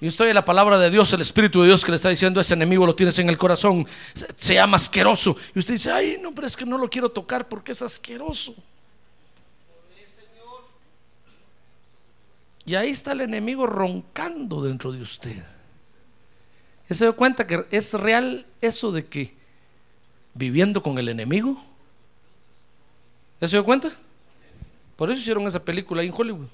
Y 0.00 0.08
estoy 0.08 0.30
en 0.30 0.34
la 0.34 0.44
palabra 0.44 0.76
de 0.78 0.90
Dios, 0.90 1.12
el 1.12 1.20
Espíritu 1.20 1.60
de 1.62 1.68
Dios 1.68 1.84
que 1.84 1.92
le 1.92 1.96
está 1.96 2.08
diciendo, 2.08 2.40
ese 2.40 2.54
enemigo 2.54 2.84
lo 2.84 2.96
tienes 2.96 3.16
en 3.20 3.28
el 3.28 3.38
corazón, 3.38 3.86
se 4.36 4.54
llama 4.54 4.76
asqueroso. 4.76 5.36
Y 5.54 5.60
usted 5.60 5.74
dice, 5.74 5.92
ay, 5.92 6.18
no, 6.20 6.34
pero 6.34 6.48
es 6.48 6.56
que 6.56 6.66
no 6.66 6.76
lo 6.76 6.90
quiero 6.90 7.08
tocar 7.08 7.48
porque 7.48 7.70
es 7.70 7.82
asqueroso. 7.82 8.56
Y 12.64 12.74
ahí 12.74 12.90
está 12.90 13.12
el 13.12 13.22
enemigo 13.22 13.66
roncando 13.66 14.62
dentro 14.62 14.92
de 14.92 15.02
usted. 15.02 15.42
¿Ya 16.88 16.96
se 16.96 17.04
da 17.04 17.12
cuenta 17.12 17.46
que 17.46 17.66
es 17.70 17.94
real 17.94 18.46
eso 18.60 18.92
de 18.92 19.06
que 19.06 19.34
viviendo 20.34 20.82
con 20.82 20.98
el 20.98 21.08
enemigo? 21.08 21.62
¿Ya 23.40 23.48
se 23.48 23.56
dio 23.56 23.64
cuenta? 23.64 23.90
Por 24.96 25.10
eso 25.10 25.20
hicieron 25.20 25.46
esa 25.46 25.64
película 25.64 26.02
ahí 26.02 26.08
en 26.08 26.14
Hollywood. 26.16 26.46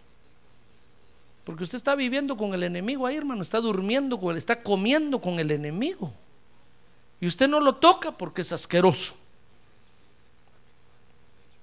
Porque 1.45 1.65
usted 1.65 1.77
está 1.77 1.95
viviendo 1.95 2.37
con 2.37 2.55
el 2.55 2.63
enemigo 2.63 3.07
ahí, 3.07 3.17
hermano. 3.17 3.43
Está 3.43 3.61
durmiendo 3.61 4.19
con 4.19 4.33
él, 4.33 4.37
está 4.37 4.63
comiendo 4.63 5.21
con 5.21 5.39
el 5.39 5.51
enemigo. 5.51 6.13
Y 7.21 7.27
usted 7.27 7.49
no 7.49 7.61
lo 7.61 7.77
toca 7.77 8.13
porque 8.13 8.43
es 8.43 8.53
asqueroso. 8.53 9.17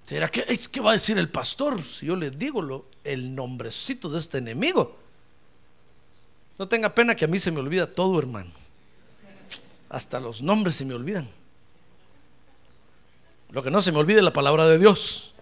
¿Será 0.05 0.29
que, 0.29 0.45
¿Qué 0.71 0.81
va 0.81 0.91
a 0.91 0.93
decir 0.93 1.17
el 1.17 1.29
pastor 1.29 1.83
si 1.83 2.05
yo 2.05 2.15
le 2.15 2.29
digo 2.29 2.61
lo, 2.61 2.85
el 3.03 3.33
nombrecito 3.33 4.09
de 4.09 4.19
este 4.19 4.37
enemigo? 4.37 4.97
No 6.59 6.67
tenga 6.67 6.93
pena 6.93 7.15
que 7.15 7.25
a 7.25 7.27
mí 7.27 7.39
se 7.39 7.51
me 7.51 7.59
olvida 7.59 7.87
todo, 7.87 8.19
hermano. 8.19 8.51
Hasta 9.89 10.19
los 10.19 10.41
nombres 10.41 10.75
se 10.75 10.85
me 10.85 10.93
olvidan. 10.93 11.27
Lo 13.49 13.63
que 13.63 13.71
no 13.71 13.81
se 13.81 13.91
me 13.91 13.97
olvida 13.97 14.19
es 14.19 14.23
la 14.23 14.33
palabra 14.33 14.67
de 14.67 14.77
Dios. 14.77 15.33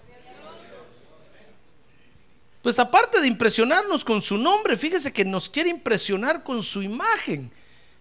Pues 2.61 2.79
aparte 2.79 3.19
de 3.19 3.27
impresionarnos 3.27 4.05
con 4.05 4.21
su 4.21 4.37
nombre, 4.37 4.77
fíjese 4.77 5.11
que 5.11 5.25
nos 5.25 5.49
quiere 5.49 5.69
impresionar 5.69 6.43
con 6.43 6.63
su 6.63 6.81
imagen. 6.81 7.51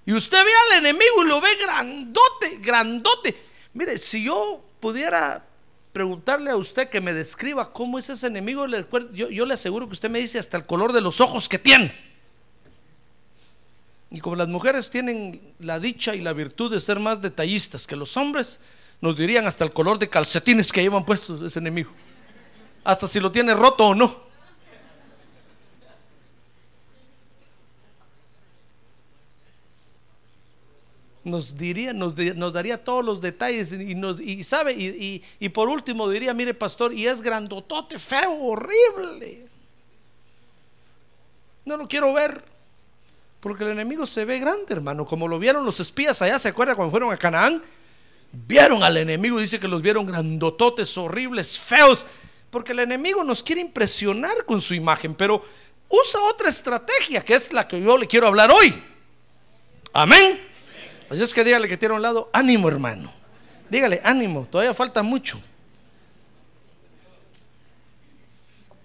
Y 0.06 0.12
usted 0.12 0.38
ve 0.44 0.50
al 0.70 0.78
enemigo 0.78 1.24
y 1.24 1.28
lo 1.28 1.40
ve 1.40 1.50
grandote, 1.60 2.58
grandote. 2.60 3.36
Mire, 3.74 3.98
si 3.98 4.24
yo 4.24 4.64
pudiera 4.78 5.44
preguntarle 5.92 6.50
a 6.50 6.56
usted 6.56 6.88
que 6.88 7.00
me 7.00 7.12
describa 7.12 7.72
cómo 7.72 7.98
es 7.98 8.08
ese 8.10 8.26
enemigo, 8.26 8.66
yo, 9.12 9.28
yo 9.28 9.44
le 9.44 9.54
aseguro 9.54 9.86
que 9.86 9.92
usted 9.92 10.10
me 10.10 10.20
dice 10.20 10.38
hasta 10.38 10.56
el 10.56 10.66
color 10.66 10.92
de 10.92 11.00
los 11.00 11.20
ojos 11.20 11.48
que 11.48 11.58
tiene. 11.58 11.94
Y 14.10 14.20
como 14.20 14.36
las 14.36 14.48
mujeres 14.48 14.90
tienen 14.90 15.54
la 15.58 15.80
dicha 15.80 16.14
y 16.14 16.20
la 16.20 16.32
virtud 16.34 16.70
de 16.70 16.80
ser 16.80 17.00
más 17.00 17.22
detallistas 17.22 17.86
que 17.86 17.96
los 17.96 18.16
hombres, 18.16 18.60
nos 19.00 19.16
dirían 19.16 19.46
hasta 19.46 19.64
el 19.64 19.72
color 19.72 19.98
de 19.98 20.08
calcetines 20.08 20.70
que 20.70 20.82
llevan 20.82 21.04
puestos 21.04 21.40
ese 21.42 21.58
enemigo. 21.58 21.90
Hasta 22.84 23.08
si 23.08 23.20
lo 23.20 23.30
tiene 23.30 23.54
roto 23.54 23.88
o 23.88 23.94
no. 23.94 24.21
Nos 31.24 31.56
diría, 31.56 31.92
nos, 31.92 32.14
daría 32.52 32.82
todos 32.82 33.04
los 33.04 33.20
detalles 33.20 33.72
y, 33.72 33.94
nos, 33.94 34.20
y 34.20 34.42
sabe, 34.42 34.72
y, 34.72 35.22
y, 35.38 35.48
por 35.50 35.68
último 35.68 36.08
diría, 36.08 36.34
mire 36.34 36.52
pastor, 36.52 36.92
y 36.92 37.06
es 37.06 37.22
grandotote, 37.22 37.98
feo, 37.98 38.32
horrible. 38.42 39.46
No 41.64 41.76
lo 41.76 41.86
quiero 41.86 42.12
ver, 42.12 42.44
porque 43.40 43.64
el 43.64 43.70
enemigo 43.70 44.04
se 44.04 44.24
ve 44.24 44.38
grande, 44.40 44.74
hermano, 44.74 45.06
como 45.06 45.28
lo 45.28 45.38
vieron 45.38 45.64
los 45.64 45.78
espías 45.78 46.20
allá, 46.22 46.38
¿se 46.38 46.48
acuerda 46.48 46.74
cuando 46.74 46.90
fueron 46.90 47.12
a 47.12 47.16
Canaán? 47.16 47.62
Vieron 48.32 48.82
al 48.82 48.96
enemigo, 48.96 49.38
dice 49.38 49.60
que 49.60 49.68
los 49.68 49.82
vieron 49.82 50.06
grandototes, 50.06 50.96
horribles, 50.98 51.58
feos, 51.58 52.06
porque 52.50 52.72
el 52.72 52.80
enemigo 52.80 53.22
nos 53.22 53.42
quiere 53.42 53.60
impresionar 53.60 54.44
con 54.44 54.60
su 54.60 54.74
imagen, 54.74 55.14
pero 55.14 55.44
usa 55.88 56.20
otra 56.22 56.48
estrategia, 56.48 57.24
que 57.24 57.34
es 57.34 57.52
la 57.52 57.68
que 57.68 57.80
yo 57.80 57.96
le 57.96 58.08
quiero 58.08 58.26
hablar 58.26 58.50
hoy. 58.50 58.82
Amén. 59.92 60.51
Así 61.12 61.22
es 61.22 61.34
que 61.34 61.44
dígale 61.44 61.68
que 61.68 61.76
tiene 61.76 61.92
a 61.92 61.96
un 61.96 62.02
lado, 62.02 62.30
ánimo 62.32 62.68
hermano. 62.68 63.12
Dígale, 63.68 64.00
ánimo, 64.02 64.46
todavía 64.50 64.72
falta 64.72 65.02
mucho. 65.02 65.38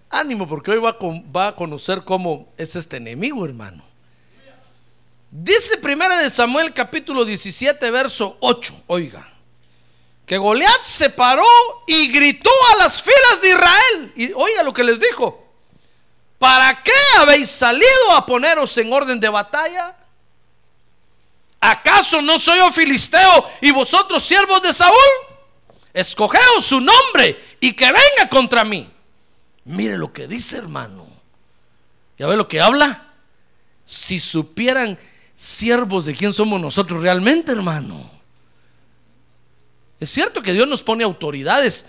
Ánimo, 0.10 0.46
porque 0.46 0.72
hoy 0.72 0.79
va 0.79 0.89
a, 0.89 0.98
va 1.34 1.48
a 1.48 1.55
conocer 1.55 2.03
cómo 2.03 2.50
es 2.57 2.75
este 2.75 2.98
enemigo, 2.98 3.46
hermano. 3.46 3.81
Dice 5.31 5.77
primera 5.77 6.17
de 6.17 6.29
Samuel 6.29 6.74
capítulo 6.74 7.24
17, 7.24 7.91
verso 7.91 8.36
8, 8.41 8.84
oiga, 8.88 9.25
que 10.25 10.38
Goliat 10.38 10.84
se 10.84 11.10
paró 11.10 11.46
y 11.88 12.12
gritó 12.12 12.50
a 12.74 12.84
las 12.84 13.01
filas 13.01 13.41
de 13.41 13.48
Israel. 13.48 14.13
Y 14.17 14.34
oiga 14.34 14.63
lo 14.63 14.74
que 14.74 14.84
les 14.84 15.00
dijo. 15.00 15.46
¿Para 16.38 16.84
qué 16.84 16.91
habéis 17.19 17.50
salido 17.50 18.12
a 18.17 18.25
poneros 18.25 18.77
en 18.77 18.91
orden 18.91 19.17
de 19.17 19.29
batalla? 19.29 19.96
¿Acaso 21.67 22.21
no 22.21 22.39
soy 22.39 22.59
yo 22.59 22.71
filisteo 22.71 23.45
y 23.59 23.71
vosotros 23.71 24.24
siervos 24.24 24.62
de 24.62 24.71
Saúl? 24.71 24.95
Escogeos 25.93 26.65
su 26.65 26.79
nombre 26.79 27.43
y 27.59 27.74
que 27.74 27.86
venga 27.86 28.29
contra 28.29 28.63
mí. 28.63 28.89
Mire 29.65 29.97
lo 29.97 30.13
que 30.13 30.29
dice, 30.29 30.55
hermano. 30.55 31.05
¿Ya 32.17 32.25
ve 32.25 32.38
lo 32.38 32.47
que 32.47 32.62
habla? 32.62 33.07
Si 33.83 34.17
supieran 34.17 34.97
siervos 35.36 36.05
de 36.05 36.15
quién 36.15 36.31
somos 36.31 36.62
nosotros 36.62 37.01
realmente, 37.01 37.51
hermano. 37.51 38.00
Es 40.00 40.09
cierto 40.09 40.41
que 40.41 40.53
Dios 40.53 40.69
nos 40.69 40.83
pone 40.83 41.03
autoridades. 41.03 41.88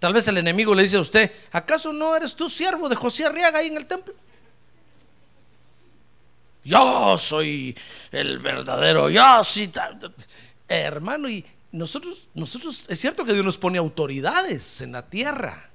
Tal 0.00 0.12
vez 0.12 0.26
el 0.26 0.38
enemigo 0.38 0.74
le 0.74 0.82
dice 0.82 0.96
a 0.96 1.00
usted, 1.00 1.30
¿acaso 1.52 1.92
no 1.92 2.16
eres 2.16 2.34
tú 2.34 2.50
siervo 2.50 2.88
de 2.88 2.96
José 2.96 3.24
Arriaga 3.24 3.60
ahí 3.60 3.68
en 3.68 3.76
el 3.76 3.86
templo? 3.86 4.14
Yo 6.64 7.16
soy 7.18 7.76
el 8.12 8.38
verdadero, 8.38 9.08
yo 9.08 9.42
sí. 9.44 9.70
hermano, 10.68 11.28
y 11.28 11.44
nosotros, 11.72 12.28
nosotros, 12.34 12.84
es 12.88 12.98
cierto 13.00 13.24
que 13.24 13.32
Dios 13.32 13.44
nos 13.44 13.58
pone 13.58 13.78
autoridades 13.78 14.80
en 14.80 14.92
la 14.92 15.08
tierra. 15.08 15.70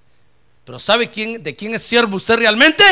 Pero 0.65 0.79
¿sabe 0.79 1.09
quién, 1.09 1.41
de 1.43 1.55
quién 1.55 1.75
es 1.75 1.83
siervo 1.83 2.17
usted 2.17 2.37
realmente? 2.37 2.83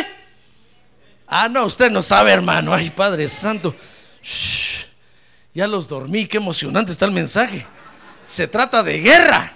Ah, 1.28 1.50
no, 1.50 1.66
usted 1.66 1.92
no 1.92 2.02
sabe, 2.02 2.32
hermano. 2.32 2.74
Ay, 2.74 2.90
Padre 2.92 3.28
Santo. 3.28 3.76
Shh. 4.22 4.86
ya 5.54 5.68
los 5.68 5.88
dormí, 5.88 6.26
qué 6.26 6.38
emocionante 6.38 6.92
está 6.92 7.06
el 7.06 7.12
mensaje. 7.12 7.66
Se 8.24 8.48
trata 8.48 8.84
de 8.84 9.00
guerra. 9.00 9.52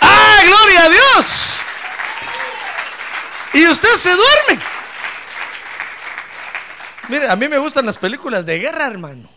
¡Ah, 0.00 0.40
gloria 0.42 0.84
a 0.84 0.88
Dios! 0.88 1.55
Y 3.56 3.66
usted 3.66 3.88
se 3.96 4.10
duerme. 4.10 4.62
Mire, 7.08 7.30
a 7.30 7.36
mí 7.36 7.48
me 7.48 7.56
gustan 7.56 7.86
las 7.86 7.96
películas 7.96 8.44
de 8.44 8.58
guerra, 8.58 8.86
hermano. 8.86 9.30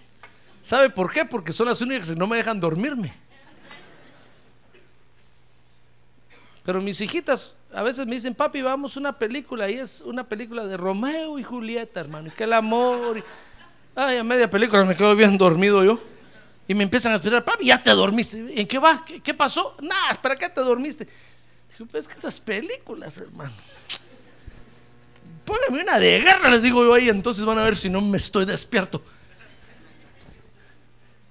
¿Sabe 0.62 0.90
por 0.90 1.10
qué? 1.10 1.24
Porque 1.24 1.54
son 1.54 1.68
las 1.68 1.80
únicas 1.80 2.10
que 2.10 2.16
no 2.16 2.28
me 2.28 2.36
dejan 2.36 2.60
dormirme. 2.60 3.14
Pero 6.66 6.82
mis 6.82 7.00
hijitas 7.00 7.56
a 7.74 7.82
veces 7.82 8.06
me 8.06 8.16
dicen, 8.16 8.36
papi, 8.36 8.62
vamos 8.62 8.98
a 8.98 9.00
una 9.00 9.18
película 9.18 9.70
y 9.70 9.76
es 9.76 10.02
una 10.02 10.28
película 10.28 10.68
de 10.68 10.76
Romeo 10.76 11.40
y 11.40 11.44
Julieta, 11.44 12.02
hermano, 12.02 12.28
y 12.28 12.32
que 12.32 12.44
el 12.44 12.52
amor. 12.52 13.24
Ay, 13.96 14.18
a 14.18 14.24
media 14.26 14.50
película 14.50 14.84
me 14.84 14.98
quedo 14.98 15.16
bien 15.16 15.38
dormido 15.38 15.82
yo. 15.82 15.98
Y 16.68 16.76
me 16.76 16.84
empiezan 16.84 17.14
a 17.14 17.16
esperar, 17.16 17.46
papi, 17.46 17.68
ya 17.68 17.82
te 17.82 17.92
dormiste. 17.92 18.60
¿En 18.60 18.68
qué 18.68 18.80
va? 18.80 19.06
¿Qué, 19.06 19.34
pasó? 19.34 19.78
Nada, 19.82 20.22
¿para 20.22 20.38
qué 20.38 20.50
te 20.50 20.60
dormiste? 20.60 21.08
Digo, 21.72 21.90
pues 21.90 22.06
es 22.06 22.14
que 22.14 22.20
esas 22.20 22.38
películas, 22.42 23.18
hermano. 23.18 23.54
Póngame 25.50 25.82
una 25.82 25.98
de 25.98 26.20
guerra, 26.20 26.48
les 26.52 26.62
digo 26.62 26.84
yo 26.84 26.94
ahí, 26.94 27.10
entonces 27.10 27.44
van 27.44 27.58
a 27.58 27.64
ver 27.64 27.76
si 27.76 27.90
no 27.90 28.02
me 28.02 28.18
estoy 28.18 28.46
despierto. 28.46 29.02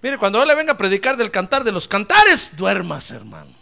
Mire, 0.02 0.18
cuando 0.18 0.40
yo 0.40 0.44
le 0.44 0.56
venga 0.56 0.72
a 0.72 0.76
predicar 0.76 1.16
del 1.16 1.30
cantar 1.30 1.62
de 1.62 1.70
los 1.70 1.86
cantares, 1.86 2.56
duermas, 2.56 3.12
hermano. 3.12 3.52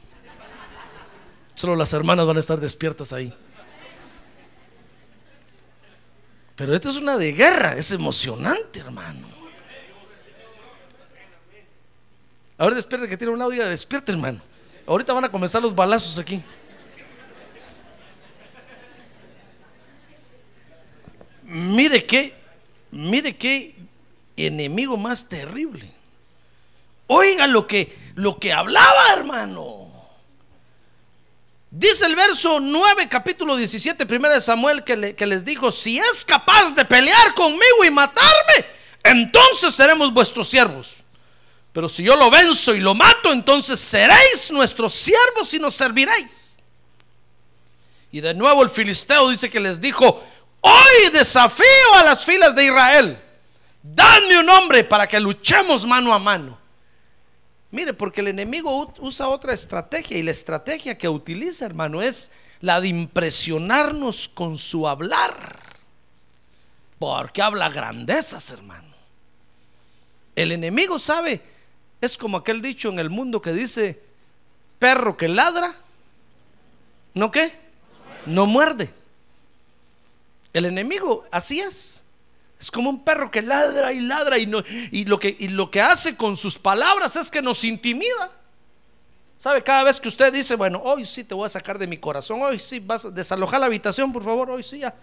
Solo 1.55 1.77
las 1.77 1.93
hermanas 1.93 2.27
van 2.27 2.39
a 2.39 2.41
estar 2.41 2.59
despiertas 2.59 3.13
ahí. 3.13 3.35
Pero 6.55 6.75
esta 6.75 6.89
es 6.89 6.97
una 6.97 7.19
de 7.19 7.33
guerra, 7.33 7.77
es 7.77 7.93
emocionante, 7.93 8.81
hermano. 8.81 9.29
Ahora 12.57 12.77
despierta 12.77 13.07
que 13.07 13.19
tiene 13.19 13.31
un 13.31 13.39
lado 13.39 13.53
y 13.53 13.59
despierta, 13.59 14.11
hermano. 14.11 14.41
Ahorita 14.87 15.13
van 15.13 15.27
a 15.27 15.29
comenzar 15.29 15.61
los 15.61 15.75
balazos 15.75 16.19
aquí. 16.19 16.43
Mire 21.47 22.05
qué, 22.07 22.35
mire 22.91 23.37
qué 23.37 23.75
enemigo 24.37 24.97
más 24.97 25.29
terrible. 25.29 25.91
Oiga 27.07 27.47
lo 27.47 27.67
que, 27.67 27.97
lo 28.17 28.39
que 28.39 28.53
hablaba, 28.53 29.13
hermano. 29.13 29.87
Dice 31.71 32.07
el 32.07 32.17
verso 32.17 32.59
9, 32.59 33.09
capítulo 33.09 33.55
17, 33.57 34.07
primera 34.07 34.35
de 34.35 34.41
Samuel, 34.41 34.83
que, 34.83 34.97
le- 34.97 35.15
que 35.15 35.27
les 35.27 35.45
dijo, 35.45 35.71
si 35.71 35.99
es 35.99 36.25
capaz 36.25 36.75
de 36.75 36.85
pelear 36.85 37.35
conmigo 37.35 37.85
y 37.87 37.91
matarme, 37.91 38.67
entonces 39.05 39.75
seremos 39.75 40.13
vuestros 40.13 40.49
siervos. 40.49 41.05
Pero 41.73 41.89
si 41.89 42.03
yo 42.03 42.17
lo 42.17 42.31
venzo 42.31 42.75
y 42.75 42.81
lo 42.81 42.95
mato, 42.95 43.33
entonces 43.33 43.79
seréis 43.79 44.51
nuestros 44.51 44.95
siervos 44.95 45.53
y 45.53 45.59
nos 45.59 45.75
serviréis. 45.75 46.57
Y 48.11 48.21
de 48.21 48.33
nuevo 48.33 48.63
el 48.63 48.71
filisteo 48.71 49.29
dice 49.29 49.51
que 49.51 49.61
les 49.61 49.79
dijo, 49.81 50.25
hoy 50.67 51.11
desafío 51.13 51.95
a 51.97 52.05
las 52.05 52.25
filas 52.25 52.55
de 52.55 52.65
Israel, 52.65 53.23
dadme 53.83 54.41
un 54.41 54.49
hombre 54.49 54.85
para 54.85 55.07
que 55.07 55.21
luchemos 55.21 55.87
mano 55.87 56.13
a 56.13 56.19
mano. 56.19 56.59
Mire, 57.71 57.95
porque 57.95 58.21
el 58.21 58.29
enemigo 58.29 58.93
usa 59.01 59.29
otra 59.29 59.53
estrategia 59.53 60.17
y 60.17 60.23
la 60.23 60.31
estrategia 60.31 60.97
que 60.97 61.09
utiliza, 61.09 61.67
hermano, 61.67 62.01
es 62.01 62.31
la 62.61 62.81
de 62.81 62.89
impresionarnos 62.89 64.29
con 64.29 64.57
su 64.57 64.89
hablar. 64.89 65.35
Porque 66.99 67.43
habla 67.43 67.69
grandezas, 67.69 68.51
hermano. 68.51 68.87
El 70.35 70.53
enemigo 70.53 70.99
sabe, 70.99 71.43
es 72.01 72.17
como 72.17 72.39
aquel 72.39 72.63
dicho 72.63 72.89
en 72.89 72.99
el 72.99 73.11
mundo 73.11 73.43
que 73.43 73.53
dice, 73.53 74.01
perro 74.79 75.17
que 75.17 75.29
ladra, 75.29 75.75
¿no 77.15 77.31
qué? 77.31 77.59
No 78.27 78.47
muerde. 78.47 78.93
El 80.57 80.65
enemigo 80.65 81.23
así 81.31 81.61
es. 81.61 82.03
Es 82.59 82.71
como 82.71 82.89
un 82.89 83.05
perro 83.05 83.31
que 83.31 83.43
ladra 83.43 83.93
y 83.93 84.01
ladra 84.01 84.39
y, 84.39 84.47
no, 84.47 84.63
y, 84.91 85.05
lo 85.05 85.21
que, 85.21 85.37
y 85.39 85.49
lo 85.49 85.71
que 85.71 85.83
hace 85.83 86.17
con 86.17 86.35
sus 86.35 86.59
palabras 86.59 87.15
es 87.17 87.31
que 87.31 87.43
nos 87.43 87.63
intimida. 87.63 88.31
¿Sabe? 89.37 89.63
Cada 89.63 89.85
vez 89.85 90.01
que 90.01 90.09
usted 90.09 90.33
dice, 90.33 90.57
bueno, 90.57 90.81
hoy 90.83 91.05
sí 91.05 91.25
te 91.25 91.35
voy 91.35 91.45
a 91.45 91.51
sacar 91.51 91.79
de 91.79 91.87
mi 91.87 91.99
corazón, 91.99 92.41
hoy 92.41 92.59
sí 92.59 92.81
vas 92.81 93.05
a 93.05 93.11
desalojar 93.11 93.61
la 93.61 93.67
habitación, 93.67 94.11
por 94.11 94.25
favor, 94.25 94.49
hoy 94.51 94.63
sí 94.63 94.79
ya. 94.79 94.95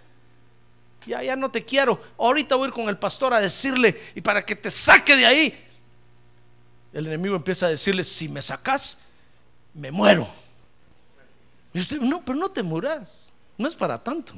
Ya, 1.06 1.22
ya 1.22 1.36
no 1.36 1.52
te 1.52 1.64
quiero. 1.64 2.02
Ahorita 2.18 2.56
voy 2.56 2.66
a 2.66 2.68
ir 2.70 2.74
con 2.74 2.90
el 2.90 2.98
pastor 2.98 3.32
a 3.36 3.40
decirle 3.40 4.02
y 4.16 4.22
para 4.22 4.44
que 4.44 4.56
te 4.56 4.72
saque 4.72 5.16
de 5.16 5.28
ahí. 5.28 5.68
El 6.92 7.06
enemigo 7.06 7.36
empieza 7.36 7.68
a 7.68 7.70
decirle, 7.70 8.04
si 8.04 8.28
me 8.28 8.42
sacas, 8.42 8.98
me 9.76 9.92
muero. 9.92 10.28
Y 11.76 11.80
usted, 11.80 12.00
no, 12.00 12.26
pero 12.26 12.40
no 12.40 12.50
te 12.50 12.64
muras. 12.64 13.32
No 13.56 13.68
es 13.68 13.76
para 13.76 14.04
tanto. 14.04 14.34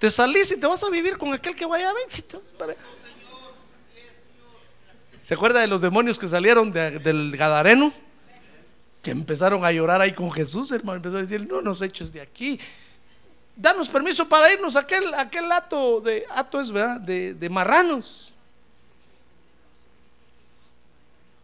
Te 0.00 0.10
salís 0.10 0.50
y 0.50 0.56
te 0.56 0.66
vas 0.66 0.82
a 0.82 0.88
vivir 0.90 1.16
con 1.18 1.32
aquel 1.32 1.54
que 1.54 1.66
vaya 1.66 1.90
a 1.90 1.92
ver. 1.92 2.04
¿Se 5.22 5.34
acuerda 5.34 5.60
de 5.60 5.66
los 5.68 5.80
demonios 5.80 6.18
que 6.18 6.26
salieron 6.26 6.72
de- 6.72 6.98
del 6.98 7.36
Gadareno? 7.36 7.92
Que 9.02 9.10
empezaron 9.10 9.62
a 9.64 9.70
llorar 9.70 10.00
ahí 10.00 10.12
con 10.14 10.32
Jesús, 10.32 10.72
hermano. 10.72 10.96
Empezó 10.96 11.18
a 11.18 11.20
decir, 11.22 11.46
no 11.46 11.60
nos 11.60 11.82
eches 11.82 12.12
de 12.12 12.22
aquí. 12.22 12.58
Danos 13.54 13.88
permiso 13.90 14.26
para 14.26 14.50
irnos 14.52 14.74
a 14.74 14.80
aquel, 14.80 15.12
aquel 15.12 15.52
hato 15.52 16.00
de, 16.00 16.24
hato 16.30 16.60
es, 16.60 16.70
¿verdad? 16.70 16.98
De, 16.98 17.34
de 17.34 17.48
marranos. 17.50 18.32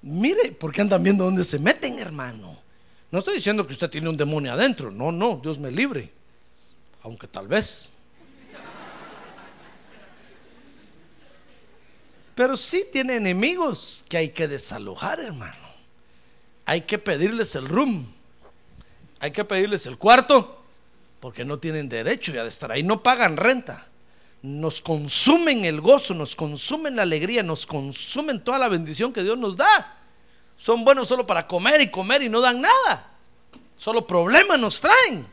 Mire, 0.01 0.53
porque 0.53 0.81
andan 0.81 1.03
viendo 1.03 1.25
dónde 1.25 1.45
se 1.45 1.59
meten, 1.59 1.99
hermano. 1.99 2.57
No 3.11 3.19
estoy 3.19 3.35
diciendo 3.35 3.66
que 3.66 3.75
usted 3.75 3.90
tiene 3.90 4.09
un 4.09 4.16
demonio 4.16 4.53
adentro. 4.53 4.90
No, 4.90 5.12
no, 5.12 5.37
Dios 5.42 5.59
me 5.59 5.71
libre. 5.71 6.11
Aunque 7.03 7.27
tal 7.29 7.49
vez. 7.49 7.92
Pero 12.37 12.55
sí 12.59 12.87
tiene 12.92 13.16
enemigos 13.16 14.05
que 14.11 14.18
hay 14.18 14.29
que 14.29 14.46
desalojar, 14.46 15.20
hermano. 15.20 15.57
Hay 16.66 16.83
que 16.83 16.99
pedirles 16.99 17.57
el 17.57 17.66
room. 17.66 18.12
Hay 19.20 19.31
que 19.31 19.42
pedirles 19.42 19.87
el 19.87 19.96
cuarto. 19.96 20.62
Porque 21.18 21.46
no 21.46 21.59
tienen 21.59 21.88
derecho 21.88 22.33
ya 22.33 22.42
de 22.42 22.51
estar 22.51 22.70
ahí. 22.70 22.83
No 22.83 23.03
pagan 23.03 23.38
renta. 23.38 23.88
Nos 24.42 24.83
consumen 24.83 25.64
el 25.64 25.81
gozo, 25.81 26.12
nos 26.12 26.37
consumen 26.37 26.94
la 26.94 27.03
alegría, 27.03 27.42
nos 27.42 27.66
consumen 27.66 28.44
toda 28.44 28.59
la 28.59 28.68
bendición 28.68 29.14
que 29.14 29.22
Dios 29.22 29.38
nos 29.38 29.57
da. 29.57 29.96
Son 30.59 30.85
buenos 30.85 31.09
solo 31.09 31.27
para 31.27 31.46
comer 31.46 31.81
y 31.81 31.90
comer 31.90 32.20
y 32.22 32.29
no 32.29 32.42
dan 32.42 32.61
nada. 32.61 33.12
Solo 33.79 34.07
problemas 34.07 34.61
nos 34.61 34.79
traen. 34.79 35.27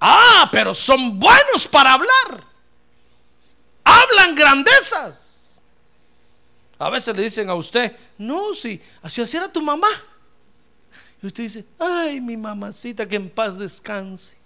Ah, 0.00 0.48
pero 0.50 0.72
son 0.72 1.18
buenos 1.18 1.68
para 1.70 1.92
hablar. 1.92 2.42
Hablan 3.84 4.34
grandezas. 4.34 5.33
A 6.84 6.90
veces 6.90 7.16
le 7.16 7.22
dicen 7.22 7.48
a 7.48 7.54
usted, 7.54 7.96
no, 8.18 8.52
si 8.54 8.78
así 9.00 9.22
así 9.22 9.38
era 9.38 9.50
tu 9.50 9.62
mamá. 9.62 9.88
Y 11.22 11.26
usted 11.26 11.44
dice, 11.44 11.64
ay, 11.78 12.20
mi 12.20 12.36
mamacita, 12.36 13.08
que 13.08 13.16
en 13.16 13.30
paz 13.30 13.58
descanse. 13.58 14.36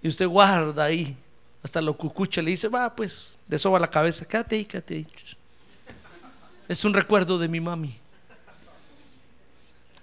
Y 0.00 0.06
usted 0.06 0.28
guarda 0.28 0.84
ahí, 0.84 1.16
hasta 1.60 1.82
lo 1.82 1.96
cucucha, 1.96 2.40
le 2.40 2.52
dice, 2.52 2.68
va, 2.68 2.94
pues, 2.94 3.36
le 3.48 3.58
soba 3.58 3.80
la 3.80 3.90
cabeza, 3.90 4.24
quédate 4.24 4.54
ahí, 4.54 4.64
quédate 4.64 4.94
ahí. 4.94 5.06
Es 6.68 6.84
un 6.84 6.94
recuerdo 6.94 7.36
de 7.36 7.48
mi 7.48 7.58
mami. 7.58 7.98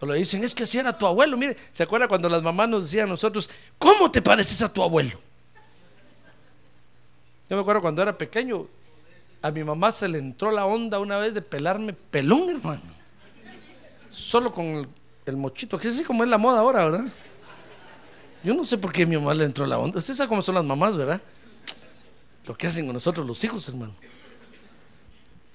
O 0.02 0.06
le 0.06 0.16
dicen, 0.16 0.44
es 0.44 0.54
que 0.54 0.64
así 0.64 0.80
era 0.80 0.98
tu 0.98 1.08
abuelo. 1.08 1.38
Mire, 1.38 1.56
¿se 1.72 1.84
acuerda 1.84 2.10
cuando 2.10 2.28
las 2.28 2.44
mamás 2.44 2.68
nos 2.68 2.84
decían 2.84 3.08
a 3.08 3.12
nosotros, 3.12 3.50
¿cómo 3.78 4.12
te 4.12 4.22
pareces 4.22 4.62
a 4.64 4.74
tu 4.74 4.84
abuelo? 4.84 5.18
Yo 7.50 7.56
me 7.56 7.62
acuerdo 7.62 7.82
cuando 7.82 8.02
era 8.02 8.18
pequeño, 8.18 8.68
a 9.42 9.52
mi 9.52 9.64
mamá 9.64 9.92
se 9.92 10.08
le 10.08 10.20
entró 10.20 10.52
la 10.52 10.66
onda 10.66 11.00
una 11.00 11.18
vez 11.18 11.34
de 11.34 11.42
pelarme 11.42 11.94
pelón, 11.94 12.50
hermano. 12.50 12.82
Solo 14.10 14.54
con 14.54 14.88
el, 15.26 15.38
mochito, 15.38 15.80
que 15.80 15.88
es 15.88 15.96
así 15.96 16.04
como 16.04 16.24
es 16.24 16.30
la 16.30 16.38
moda 16.38 16.60
ahora, 16.60 16.86
¿verdad? 16.86 17.06
Yo 18.44 18.54
no 18.54 18.66
sé 18.66 18.78
por 18.78 18.92
qué 18.92 19.04
a 19.04 19.06
mi 19.08 19.16
mamá 19.16 19.34
le 19.34 19.46
entró 19.46 19.66
la 19.66 19.80
onda. 19.80 20.00
Usted 20.00 20.14
sabe 20.14 20.30
cómo 20.30 20.42
son 20.42 20.56
las 20.56 20.66
mamás, 20.66 20.96
¿verdad? 20.96 21.22
Lo 22.46 22.56
que 22.56 22.68
hacen 22.68 22.86
con 22.86 22.94
nosotros 22.94 23.26
los 23.26 23.44
hijos, 23.44 23.68
hermano. 23.68 23.96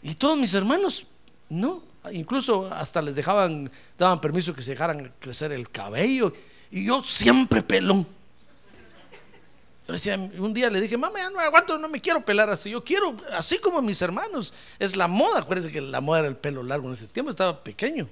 Y 0.03 0.15
todos 0.15 0.39
mis 0.39 0.55
hermanos, 0.55 1.07
no, 1.49 1.83
incluso 2.13 2.73
hasta 2.73 3.03
les 3.03 3.15
dejaban, 3.15 3.71
daban 3.99 4.21
permiso 4.21 4.55
que 4.55 4.63
se 4.63 4.73
dejaran 4.73 5.13
crecer 5.21 5.53
el 5.53 5.71
cabello. 5.71 6.33
Y 6.71 6.87
yo 6.87 7.03
siempre 7.05 7.63
pelón. 7.63 8.07
Yo 9.87 9.93
decía, 9.93 10.17
un 10.17 10.53
día 10.53 10.69
le 10.69 10.81
dije, 10.81 10.97
mamá, 10.97 11.21
ya 11.21 11.31
no 11.31 11.39
aguanto, 11.39 11.79
no 11.79 11.89
me 11.89 12.01
quiero 12.01 12.25
pelar 12.25 12.51
así. 12.51 12.71
Yo 12.71 12.83
quiero, 12.83 13.17
así 13.33 13.59
como 13.59 13.81
mis 13.81 14.03
hermanos. 14.03 14.53
Es 14.81 14.97
la 14.97 15.07
moda. 15.07 15.41
Acuérdense 15.41 15.71
que 15.71 15.81
la 15.81 16.01
moda 16.01 16.21
era 16.21 16.29
el 16.29 16.37
pelo 16.37 16.63
largo 16.65 16.89
en 16.89 16.95
ese 16.95 17.07
tiempo, 17.07 17.31
estaba 17.31 17.63
pequeño. 17.63 18.09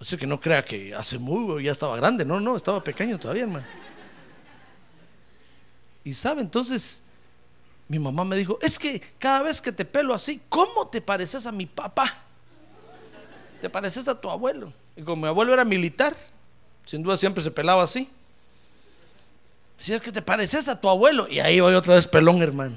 Así 0.00 0.16
que 0.16 0.26
no 0.26 0.38
crea 0.40 0.64
que 0.64 0.94
hace 0.94 1.18
muy, 1.18 1.64
ya 1.64 1.72
estaba 1.72 1.96
grande. 1.96 2.24
No, 2.24 2.38
no, 2.38 2.56
estaba 2.56 2.84
pequeño 2.84 3.18
todavía, 3.18 3.44
hermano. 3.44 3.66
Y 6.04 6.12
sabe, 6.12 6.42
entonces 6.42 7.02
mi 7.88 7.98
mamá 7.98 8.24
me 8.24 8.36
dijo, 8.36 8.58
es 8.60 8.78
que 8.78 9.00
cada 9.18 9.42
vez 9.42 9.62
que 9.62 9.72
te 9.72 9.86
pelo 9.86 10.12
así, 10.12 10.40
¿cómo 10.50 10.88
te 10.88 11.00
pareces 11.00 11.46
a 11.46 11.52
mi 11.52 11.64
papá? 11.64 12.18
Te 13.62 13.70
pareces 13.70 14.06
a 14.06 14.20
tu 14.20 14.28
abuelo. 14.28 14.72
Y 14.96 15.02
como 15.02 15.22
mi 15.22 15.28
abuelo 15.28 15.54
era 15.54 15.64
militar, 15.64 16.14
sin 16.84 17.02
duda 17.02 17.16
siempre 17.16 17.42
se 17.42 17.50
pelaba 17.50 17.82
así. 17.82 18.10
Si 19.78 19.94
es 19.94 20.02
que 20.02 20.10
te 20.10 20.20
pareces 20.20 20.68
a 20.68 20.80
tu 20.80 20.88
abuelo. 20.88 21.28
Y 21.28 21.38
ahí 21.38 21.60
voy 21.60 21.74
otra 21.74 21.94
vez 21.94 22.06
pelón, 22.06 22.42
hermano. 22.42 22.76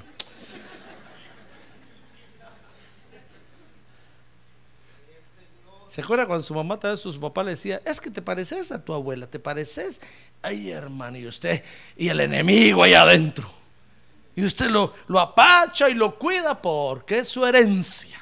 ¿Se 5.88 6.00
acuerda 6.00 6.24
cuando 6.24 6.42
su 6.42 6.54
mamá, 6.54 6.80
tal 6.80 6.92
vez 6.92 7.00
su 7.00 7.20
papá 7.20 7.44
le 7.44 7.50
decía, 7.50 7.82
es 7.84 8.00
que 8.00 8.10
te 8.10 8.22
pareces 8.22 8.72
a 8.72 8.82
tu 8.82 8.94
abuela, 8.94 9.26
te 9.26 9.38
pareces? 9.38 10.00
Ay, 10.40 10.70
hermano, 10.70 11.18
y 11.18 11.26
usted, 11.26 11.62
y 11.98 12.08
el 12.08 12.20
enemigo 12.20 12.82
ahí 12.82 12.94
adentro. 12.94 13.50
Y 14.34 14.42
usted 14.42 14.70
lo, 14.70 14.94
lo 15.08 15.20
apacha 15.20 15.90
y 15.90 15.94
lo 15.94 16.18
cuida 16.18 16.62
porque 16.62 17.18
es 17.18 17.28
su 17.28 17.44
herencia. 17.44 18.18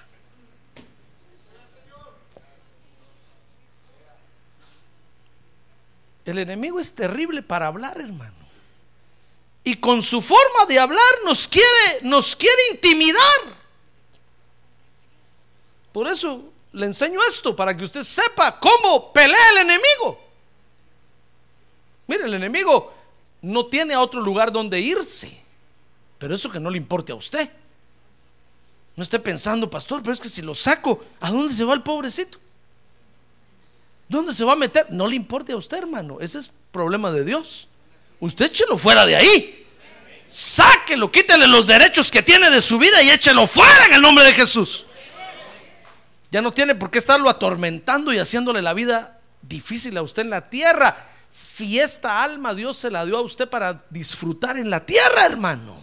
El 6.24 6.38
enemigo 6.38 6.80
es 6.80 6.92
terrible 6.92 7.40
para 7.42 7.68
hablar, 7.68 8.00
hermano. 8.00 8.39
Y 9.62 9.76
con 9.76 10.02
su 10.02 10.20
forma 10.20 10.66
de 10.66 10.78
hablar 10.78 11.14
nos 11.24 11.46
quiere, 11.46 12.00
nos 12.02 12.34
quiere 12.34 12.70
intimidar. 12.72 13.60
Por 15.92 16.08
eso 16.08 16.44
le 16.72 16.86
enseño 16.86 17.20
esto, 17.28 17.54
para 17.54 17.76
que 17.76 17.84
usted 17.84 18.02
sepa 18.02 18.58
cómo 18.58 19.12
pelea 19.12 19.50
el 19.50 19.58
enemigo. 19.58 20.20
Mire, 22.06 22.24
el 22.24 22.34
enemigo 22.34 22.92
no 23.42 23.66
tiene 23.66 23.94
a 23.94 24.00
otro 24.00 24.20
lugar 24.20 24.52
donde 24.52 24.80
irse. 24.80 25.40
Pero 26.18 26.34
eso 26.34 26.50
que 26.50 26.60
no 26.60 26.70
le 26.70 26.76
importe 26.76 27.12
a 27.12 27.16
usted. 27.16 27.50
No 28.96 29.02
esté 29.02 29.18
pensando, 29.18 29.70
pastor, 29.70 30.02
pero 30.02 30.12
es 30.12 30.20
que 30.20 30.28
si 30.28 30.42
lo 30.42 30.54
saco, 30.54 31.02
¿a 31.20 31.30
dónde 31.30 31.54
se 31.54 31.64
va 31.64 31.74
el 31.74 31.82
pobrecito? 31.82 32.38
¿Dónde 34.08 34.34
se 34.34 34.44
va 34.44 34.52
a 34.52 34.56
meter? 34.56 34.86
No 34.90 35.06
le 35.06 35.16
importe 35.16 35.52
a 35.52 35.56
usted, 35.56 35.78
hermano. 35.78 36.18
Ese 36.20 36.38
es 36.38 36.50
problema 36.72 37.10
de 37.10 37.24
Dios. 37.24 37.68
Usted 38.20 38.46
échelo 38.46 38.76
fuera 38.78 39.06
de 39.06 39.16
ahí. 39.16 39.66
Sáquelo, 40.26 41.10
quítele 41.10 41.46
los 41.46 41.66
derechos 41.66 42.10
que 42.10 42.22
tiene 42.22 42.50
de 42.50 42.60
su 42.60 42.78
vida 42.78 43.02
y 43.02 43.10
échelo 43.10 43.46
fuera 43.46 43.86
en 43.86 43.94
el 43.94 44.02
nombre 44.02 44.24
de 44.24 44.32
Jesús. 44.32 44.86
Ya 46.30 46.40
no 46.40 46.52
tiene 46.52 46.76
por 46.76 46.90
qué 46.90 46.98
estarlo 46.98 47.28
atormentando 47.28 48.12
y 48.12 48.18
haciéndole 48.18 48.62
la 48.62 48.72
vida 48.72 49.18
difícil 49.42 49.96
a 49.96 50.02
usted 50.02 50.22
en 50.22 50.30
la 50.30 50.48
tierra. 50.48 50.96
Si 51.28 51.80
esta 51.80 52.22
alma 52.22 52.54
Dios 52.54 52.76
se 52.76 52.90
la 52.90 53.04
dio 53.04 53.16
a 53.16 53.22
usted 53.22 53.48
para 53.48 53.84
disfrutar 53.90 54.56
en 54.56 54.70
la 54.70 54.84
tierra, 54.86 55.26
hermano. 55.26 55.80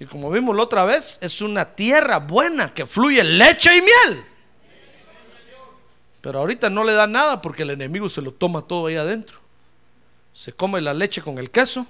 Y 0.00 0.06
como 0.06 0.30
vimos 0.30 0.54
la 0.54 0.62
otra 0.62 0.84
vez, 0.84 1.18
es 1.22 1.40
una 1.40 1.64
tierra 1.64 2.18
buena 2.18 2.72
que 2.72 2.86
fluye 2.86 3.24
leche 3.24 3.74
y 3.76 3.80
miel. 3.80 4.24
Pero 6.20 6.40
ahorita 6.40 6.68
no 6.68 6.84
le 6.84 6.92
da 6.92 7.06
nada 7.06 7.40
porque 7.40 7.62
el 7.62 7.70
enemigo 7.70 8.08
se 8.08 8.20
lo 8.20 8.32
toma 8.32 8.62
todo 8.62 8.86
ahí 8.86 8.96
adentro. 8.96 9.47
Se 10.38 10.52
come 10.52 10.80
la 10.80 10.94
leche 10.94 11.20
con 11.20 11.36
el 11.38 11.50
queso 11.50 11.84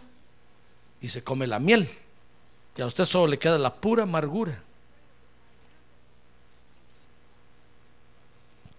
y 1.02 1.11
se 1.11 1.22
come 1.22 1.46
la 1.46 1.58
miel. 1.58 1.87
Y 2.76 2.80
a 2.80 2.87
usted 2.87 3.04
solo 3.04 3.26
le 3.26 3.38
queda 3.38 3.58
la 3.58 3.74
pura 3.74 4.04
amargura. 4.04 4.62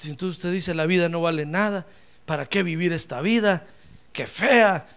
Entonces 0.01 0.38
usted 0.38 0.51
dice 0.51 0.73
la 0.73 0.88
vida 0.88 1.08
no 1.08 1.21
vale 1.21 1.45
nada. 1.45 1.86
¿Para 2.25 2.47
qué 2.47 2.63
vivir 2.63 2.93
esta 2.93 3.21
vida? 3.21 3.63
Qué 4.12 4.25
fea. 4.25 4.88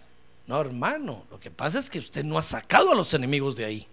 No, 0.46 0.58
hermano, 0.58 1.26
lo 1.30 1.38
que 1.38 1.50
pasa 1.50 1.78
es 1.78 1.90
que 1.90 1.98
usted 1.98 2.24
no 2.24 2.38
ha 2.38 2.42
sacado 2.42 2.92
a 2.92 2.94
los 2.94 3.12
enemigos 3.12 3.56
de 3.56 3.66
ahí. 3.66 3.87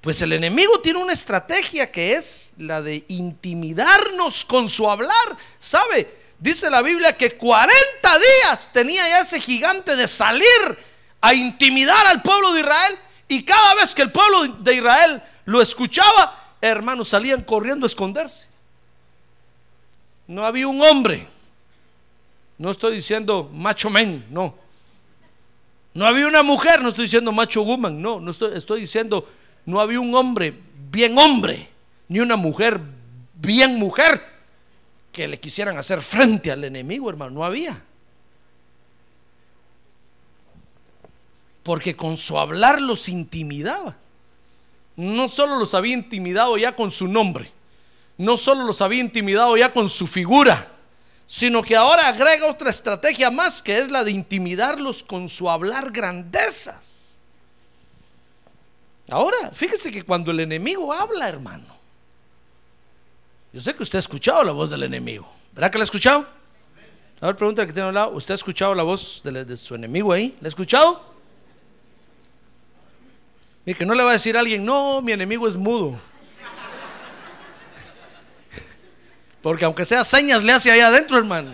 Pues 0.00 0.22
el 0.22 0.32
enemigo 0.32 0.80
tiene 0.80 1.02
una 1.02 1.12
estrategia 1.12 1.92
que 1.92 2.14
es 2.14 2.54
la 2.56 2.80
de 2.80 3.04
intimidarnos 3.08 4.42
con 4.46 4.70
su 4.70 4.88
hablar. 4.88 5.36
¿Sabe? 5.58 6.23
Dice 6.38 6.68
la 6.70 6.82
Biblia 6.82 7.16
que 7.16 7.36
40 7.36 7.72
días 8.18 8.70
tenía 8.72 9.08
ya 9.08 9.20
ese 9.20 9.40
gigante 9.40 9.96
de 9.96 10.06
salir 10.06 10.78
a 11.20 11.32
intimidar 11.32 12.06
al 12.06 12.22
pueblo 12.22 12.52
de 12.52 12.60
Israel. 12.60 12.98
Y 13.28 13.44
cada 13.44 13.74
vez 13.74 13.94
que 13.94 14.02
el 14.02 14.12
pueblo 14.12 14.46
de 14.60 14.74
Israel 14.74 15.22
lo 15.46 15.62
escuchaba, 15.62 16.56
hermanos, 16.60 17.08
salían 17.08 17.42
corriendo 17.42 17.86
a 17.86 17.88
esconderse. 17.88 18.48
No 20.26 20.44
había 20.44 20.68
un 20.68 20.82
hombre. 20.82 21.28
No 22.58 22.70
estoy 22.70 22.96
diciendo 22.96 23.50
macho 23.52 23.90
men, 23.90 24.26
no. 24.30 24.54
No 25.94 26.06
había 26.06 26.26
una 26.26 26.42
mujer, 26.42 26.82
no 26.82 26.88
estoy 26.88 27.04
diciendo 27.04 27.32
macho 27.32 27.62
woman, 27.62 28.00
no, 28.02 28.20
no 28.20 28.30
estoy, 28.30 28.56
estoy 28.56 28.80
diciendo 28.80 29.28
no 29.64 29.80
había 29.80 30.00
un 30.00 30.14
hombre 30.14 30.52
bien 30.90 31.16
hombre, 31.16 31.68
ni 32.08 32.20
una 32.20 32.36
mujer 32.36 32.80
bien 33.34 33.78
mujer 33.78 34.33
que 35.14 35.28
le 35.28 35.40
quisieran 35.40 35.78
hacer 35.78 36.02
frente 36.02 36.50
al 36.50 36.64
enemigo, 36.64 37.08
hermano. 37.08 37.30
No 37.30 37.44
había. 37.44 37.82
Porque 41.62 41.96
con 41.96 42.18
su 42.18 42.38
hablar 42.38 42.82
los 42.82 43.08
intimidaba. 43.08 43.96
No 44.96 45.28
solo 45.28 45.56
los 45.56 45.72
había 45.72 45.94
intimidado 45.94 46.58
ya 46.58 46.76
con 46.76 46.90
su 46.90 47.08
nombre, 47.08 47.50
no 48.16 48.36
solo 48.36 48.64
los 48.64 48.80
había 48.80 49.00
intimidado 49.00 49.56
ya 49.56 49.72
con 49.72 49.88
su 49.88 50.06
figura, 50.06 50.70
sino 51.26 51.62
que 51.62 51.74
ahora 51.74 52.08
agrega 52.08 52.46
otra 52.46 52.70
estrategia 52.70 53.30
más 53.30 53.60
que 53.60 53.78
es 53.78 53.90
la 53.90 54.04
de 54.04 54.12
intimidarlos 54.12 55.02
con 55.02 55.28
su 55.28 55.50
hablar 55.50 55.90
grandezas. 55.90 57.18
Ahora, 59.10 59.50
fíjese 59.52 59.90
que 59.90 60.02
cuando 60.02 60.30
el 60.30 60.40
enemigo 60.40 60.92
habla, 60.92 61.28
hermano, 61.28 61.73
yo 63.54 63.60
sé 63.60 63.72
que 63.72 63.84
usted 63.84 63.98
ha 63.98 64.00
escuchado 64.00 64.42
la 64.42 64.50
voz 64.50 64.68
del 64.68 64.82
enemigo. 64.82 65.32
¿Verdad 65.52 65.70
que 65.70 65.78
la 65.78 65.82
ha 65.82 65.84
escuchado? 65.84 66.26
A 67.20 67.26
ver, 67.26 67.36
pregunta 67.36 67.64
que 67.64 67.72
tiene 67.72 67.86
al 67.86 67.94
lado. 67.94 68.10
¿Usted 68.10 68.32
ha 68.32 68.34
escuchado 68.34 68.74
la 68.74 68.82
voz 68.82 69.22
de, 69.22 69.56
su 69.56 69.76
enemigo 69.76 70.12
ahí? 70.12 70.36
¿La 70.40 70.46
ha 70.46 70.48
escuchado? 70.48 71.00
Y 73.64 73.74
que 73.74 73.86
no 73.86 73.94
le 73.94 74.02
va 74.02 74.10
a 74.10 74.14
decir 74.14 74.36
alguien, 74.36 74.64
no, 74.64 75.00
mi 75.00 75.12
enemigo 75.12 75.46
es 75.46 75.54
mudo. 75.54 75.90
Porque 79.40 79.64
aunque 79.64 79.84
sea 79.84 80.02
señas, 80.02 80.42
le 80.42 80.50
hace 80.50 80.72
ahí 80.72 80.80
adentro, 80.80 81.16
hermano. 81.16 81.52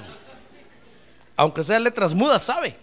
Aunque 1.36 1.62
sea 1.62 1.78
letras 1.78 2.14
mudas, 2.14 2.42
sabe. 2.42 2.78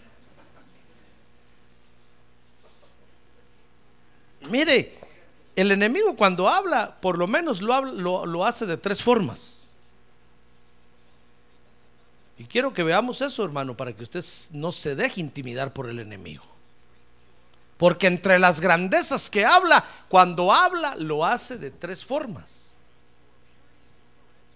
Mire, 4.48 4.96
el 5.58 5.72
enemigo 5.72 6.14
cuando 6.14 6.48
habla, 6.48 7.00
por 7.00 7.18
lo 7.18 7.26
menos 7.26 7.60
lo, 7.60 8.44
hace 8.44 8.64
de 8.64 8.76
tres 8.76 9.02
formas. 9.02 9.72
Y 12.38 12.44
quiero 12.44 12.72
que 12.72 12.84
veamos 12.84 13.20
eso, 13.22 13.44
hermano, 13.44 13.76
para 13.76 13.92
que 13.92 14.04
usted 14.04 14.24
no 14.52 14.70
se 14.70 14.94
deje 14.94 15.20
intimidar 15.20 15.72
por 15.72 15.90
el 15.90 15.98
enemigo. 15.98 16.44
Porque 17.76 18.06
entre 18.06 18.38
las 18.38 18.60
grandezas 18.60 19.28
que 19.28 19.44
habla, 19.44 19.84
cuando 20.08 20.52
habla, 20.52 20.94
lo 20.94 21.26
hace 21.26 21.58
de 21.58 21.72
tres 21.72 22.04
formas. 22.04 22.76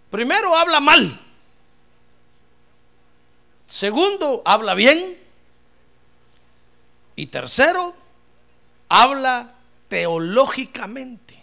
Primero, 0.09 0.55
habla 0.55 0.79
mal. 0.79 1.21
Segundo, 3.67 4.43
habla 4.45 4.75
bien. 4.75 5.19
Y 7.17 7.27
tercero, 7.27 7.93
habla 8.89 9.53
teológicamente. 9.93 11.39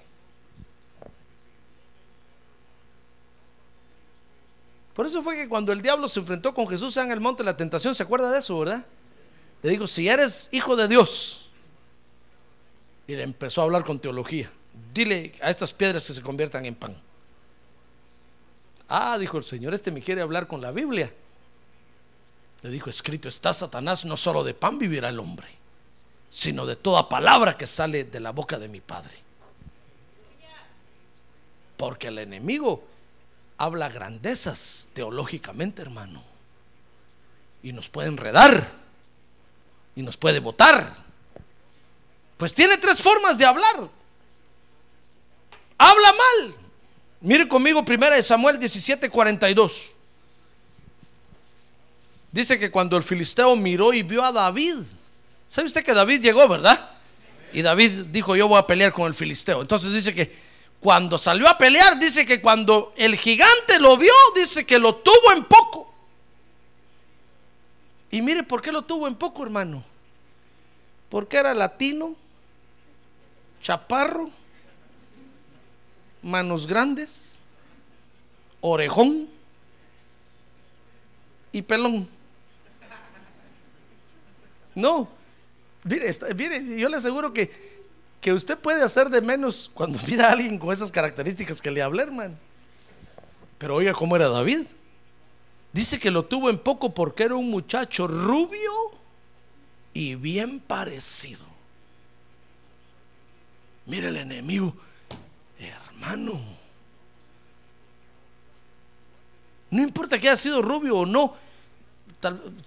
Por 4.96 5.06
eso 5.06 5.22
fue 5.22 5.36
que 5.36 5.48
cuando 5.48 5.72
el 5.72 5.84
diablo 5.84 6.10
se 6.10 6.20
enfrentó 6.20 6.52
con 6.56 6.68
Jesús 6.68 6.98
en 6.98 7.12
el 7.12 7.20
monte 7.20 7.44
de 7.44 7.46
la 7.46 7.56
tentación, 7.56 7.94
¿se 7.94 8.02
acuerda 8.02 8.32
de 8.32 8.40
eso, 8.40 8.58
verdad? 8.58 8.84
Le 9.62 9.70
digo, 9.70 9.86
si 9.86 10.10
eres 10.10 10.50
hijo 10.52 10.76
de 10.76 10.88
Dios, 10.88 11.52
y 13.06 13.16
le 13.16 13.22
empezó 13.22 13.62
a 13.62 13.66
hablar 13.66 13.84
con 13.84 14.00
teología, 14.00 14.52
dile 14.96 15.36
a 15.44 15.52
estas 15.52 15.72
piedras 15.72 16.08
que 16.08 16.16
se 16.16 16.24
conviertan 16.24 16.66
en 16.66 16.74
pan. 16.74 17.00
Ah, 18.88 19.20
dijo 19.20 19.38
el 19.38 19.44
Señor, 19.44 19.76
este 19.76 19.92
me 19.92 20.02
quiere 20.02 20.24
hablar 20.24 20.48
con 20.48 20.60
la 20.60 20.72
Biblia. 20.72 21.14
Le 22.64 22.72
dijo, 22.72 22.90
escrito 22.90 23.30
está 23.30 23.54
Satanás, 23.54 24.06
no 24.06 24.18
solo 24.18 24.44
de 24.44 24.56
pan 24.56 24.80
vivirá 24.80 25.10
el 25.10 25.20
hombre, 25.20 25.59
sino 26.30 26.66
de 26.66 26.76
toda 26.76 27.10
palabra 27.10 27.58
que 27.58 27.68
sale 27.68 28.04
de 28.04 28.20
la 28.20 28.32
boca 28.32 28.60
de 28.60 28.68
mi 28.68 28.82
Padre. 28.82 29.14
Porque 31.78 32.08
el 32.08 32.20
enemigo 32.20 32.84
habla 33.58 33.90
grandezas 33.90 34.90
teológicamente, 34.94 35.82
hermano. 35.82 36.24
Y 37.64 37.74
nos 37.74 37.90
puede 37.90 38.10
enredar. 38.10 38.70
Y 39.96 40.02
nos 40.02 40.18
puede 40.18 40.40
votar. 40.40 40.94
Pues 42.38 42.54
tiene 42.54 42.78
tres 42.78 43.02
formas 43.02 43.38
de 43.38 43.46
hablar. 43.46 43.90
Habla 45.78 46.14
mal. 46.14 46.56
Mire 47.22 47.48
conmigo 47.48 47.84
primera 47.84 48.16
de 48.16 48.24
Samuel 48.24 48.60
17:42. 48.60 49.92
Dice 52.32 52.60
que 52.60 52.70
cuando 52.70 52.96
el 52.96 53.04
filisteo 53.04 53.56
miró 53.56 53.94
y 53.94 54.04
vio 54.04 54.24
a 54.24 54.32
David, 54.32 54.78
¿sabe 55.50 55.68
usted 55.68 55.84
que 55.84 55.94
David 55.94 56.22
llegó, 56.22 56.48
verdad? 56.48 56.92
Y 57.52 57.62
David 57.62 58.06
dijo, 58.12 58.36
yo 58.36 58.48
voy 58.48 58.60
a 58.60 58.68
pelear 58.68 58.94
con 58.94 59.08
el 59.08 59.14
filisteo. 59.14 59.62
Entonces 59.62 59.92
dice 59.92 60.14
que 60.14 60.34
cuando 60.80 61.18
salió 61.18 61.48
a 61.50 61.58
pelear, 61.58 62.00
dice 62.00 62.26
que 62.26 62.40
cuando 62.40 62.94
el 62.96 63.18
gigante 63.18 63.80
lo 63.80 63.98
vio, 63.98 64.14
dice 64.36 64.66
que 64.66 64.80
lo 64.80 64.96
tuvo 64.96 65.34
en 65.36 65.44
poco. 65.44 65.94
Y 68.12 68.22
mire 68.22 68.44
por 68.44 68.62
qué 68.62 68.72
lo 68.72 68.84
tuvo 68.84 69.08
en 69.08 69.16
poco, 69.16 69.44
hermano. 69.44 69.84
Porque 71.10 71.38
era 71.38 71.54
latino, 71.54 72.16
chaparro, 73.62 74.30
manos 76.22 76.66
grandes, 76.66 77.40
orejón 78.62 79.30
y 81.52 81.62
pelón. 81.62 82.08
No, 84.76 85.10
mire, 85.90 86.78
yo 86.78 86.88
le 86.90 86.98
aseguro 86.98 87.34
que 87.34 87.80
que 88.22 88.34
usted 88.34 88.58
puede 88.58 88.84
hacer 88.84 89.10
de 89.10 89.22
menos 89.22 89.72
cuando 89.74 90.00
mira 90.08 90.28
a 90.28 90.32
alguien 90.32 90.58
con 90.58 90.72
esas 90.72 90.92
características 90.92 91.62
que 91.62 91.72
le 91.72 91.82
hablé, 91.82 92.04
hermano. 92.04 92.36
Pero 93.58 93.76
oiga 93.76 93.94
cómo 93.94 94.16
era 94.16 94.30
David. 94.30 94.66
Dice 95.72 96.00
que 96.00 96.12
lo 96.12 96.26
tuvo 96.26 96.50
en 96.50 96.58
poco 96.58 96.94
porque 96.94 97.24
era 97.24 97.36
un 97.36 97.50
muchacho 97.50 98.08
rubio 98.08 98.72
y 99.94 100.16
bien 100.16 100.60
parecido. 100.60 101.46
Mira 103.86 104.10
el 104.10 104.18
enemigo, 104.18 104.76
hermano. 105.60 106.40
No 109.72 109.84
importa 109.84 110.18
que 110.18 110.28
haya 110.28 110.38
sido 110.38 110.62
rubio 110.62 110.98
o 110.98 111.06
no, 111.06 111.36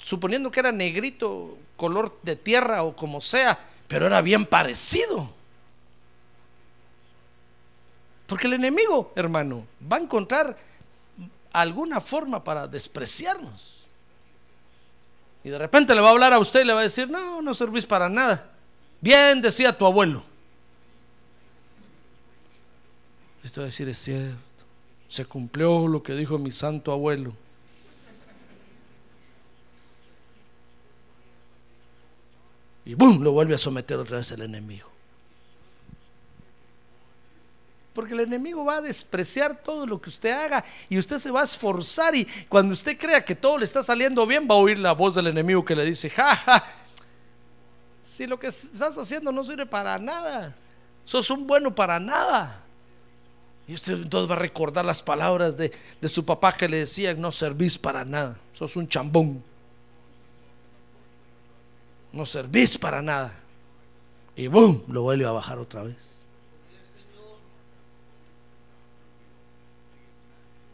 suponiendo 0.01 0.51
que 0.51 0.61
era 0.61 0.71
negrito, 0.71 1.59
color 1.83 2.17
de 2.23 2.37
tierra 2.37 2.85
o 2.85 2.95
como 2.95 3.21
sea, 3.21 3.59
pero 3.89 4.07
era 4.07 4.23
bien 4.23 4.47
parecido. 4.47 5.35
Porque 8.29 8.47
el 8.47 8.53
enemigo, 8.53 9.13
hermano, 9.17 9.67
va 9.91 9.97
a 9.97 10.01
encontrar 10.01 10.57
alguna 11.53 12.01
forma 12.01 12.45
para 12.45 12.69
despreciarnos. 12.69 13.89
Y 15.43 15.51
de 15.51 15.59
repente 15.59 15.93
le 15.93 16.01
va 16.01 16.11
a 16.11 16.13
hablar 16.13 16.33
a 16.33 16.39
usted 16.39 16.61
y 16.61 16.65
le 16.65 16.73
va 16.73 16.79
a 16.79 16.85
decir, 16.85 17.11
no, 17.11 17.43
no 17.43 17.53
servís 17.53 17.85
para 17.85 18.09
nada. 18.09 18.49
Bien, 19.01 19.43
decía 19.43 19.77
tu 19.77 19.85
abuelo. 19.85 20.23
Esto 23.43 23.63
va 23.63 23.65
a 23.65 23.71
decir, 23.71 23.89
es 23.89 23.99
cierto. 23.99 24.39
Se 25.09 25.25
cumplió 25.25 25.89
lo 25.89 26.01
que 26.01 26.15
dijo 26.15 26.39
mi 26.39 26.53
santo 26.53 26.93
abuelo. 26.93 27.33
Y 32.85 32.95
¡boom! 32.95 33.23
Lo 33.23 33.33
vuelve 33.33 33.55
a 33.55 33.59
someter 33.59 33.99
otra 33.99 34.19
vez 34.19 34.31
el 34.33 34.43
enemigo. 34.43 34.89
Porque 37.95 38.15
el 38.15 38.21
enemigo 38.21 38.65
va 38.65 38.77
a 38.77 38.81
despreciar 38.81 39.61
todo 39.63 39.87
lo 39.87 40.01
que 40.01 40.09
usted 40.09 40.31
haga 40.31 40.65
y 40.89 40.99
usted 40.99 41.19
se 41.19 41.31
va 41.31 41.43
a 41.43 41.45
esforzar 41.45 42.15
y 42.15 42.27
cuando 42.49 42.73
usted 42.73 42.99
crea 42.99 43.23
que 43.23 43.35
todo 43.35 43.59
le 43.59 43.67
está 43.67 43.83
saliendo 43.83 44.27
bien 44.27 44.49
va 44.51 44.55
a 44.55 44.59
oír 44.59 44.79
la 44.79 44.93
voz 44.93 45.15
del 45.15 45.27
enemigo 45.27 45.65
que 45.65 45.77
le 45.77 45.85
dice, 45.85 46.09
ja, 46.09 46.65
si 48.03 48.27
lo 48.27 48.39
que 48.39 48.47
estás 48.47 48.97
haciendo 48.97 49.31
no 49.31 49.45
sirve 49.45 49.67
para 49.67 49.99
nada, 49.99 50.57
sos 51.05 51.29
un 51.29 51.47
bueno 51.47 51.75
para 51.75 52.01
nada. 52.01 52.63
Y 53.69 53.75
usted 53.75 53.93
entonces 53.93 54.31
va 54.31 54.37
a 54.37 54.39
recordar 54.39 54.85
las 54.85 55.03
palabras 55.03 55.57
de, 55.57 55.71
de 56.01 56.09
su 56.09 56.25
papá 56.25 56.53
que 56.53 56.69
le 56.69 56.79
decían, 56.79 57.21
no 57.21 57.31
servís 57.31 57.79
para 57.79 58.07
nada, 58.07 58.39
sos 58.55 58.75
un 58.75 58.89
chambón. 58.89 59.45
No 62.13 62.27
servís 62.27 62.77
para 62.77 63.01
nada. 63.01 63.33
Y 64.37 64.47
boom, 64.47 64.85
lo 64.89 65.03
vuelve 65.03 65.27
a 65.27 65.31
bajar 65.31 65.59
otra 65.59 65.83
vez. 65.83 66.19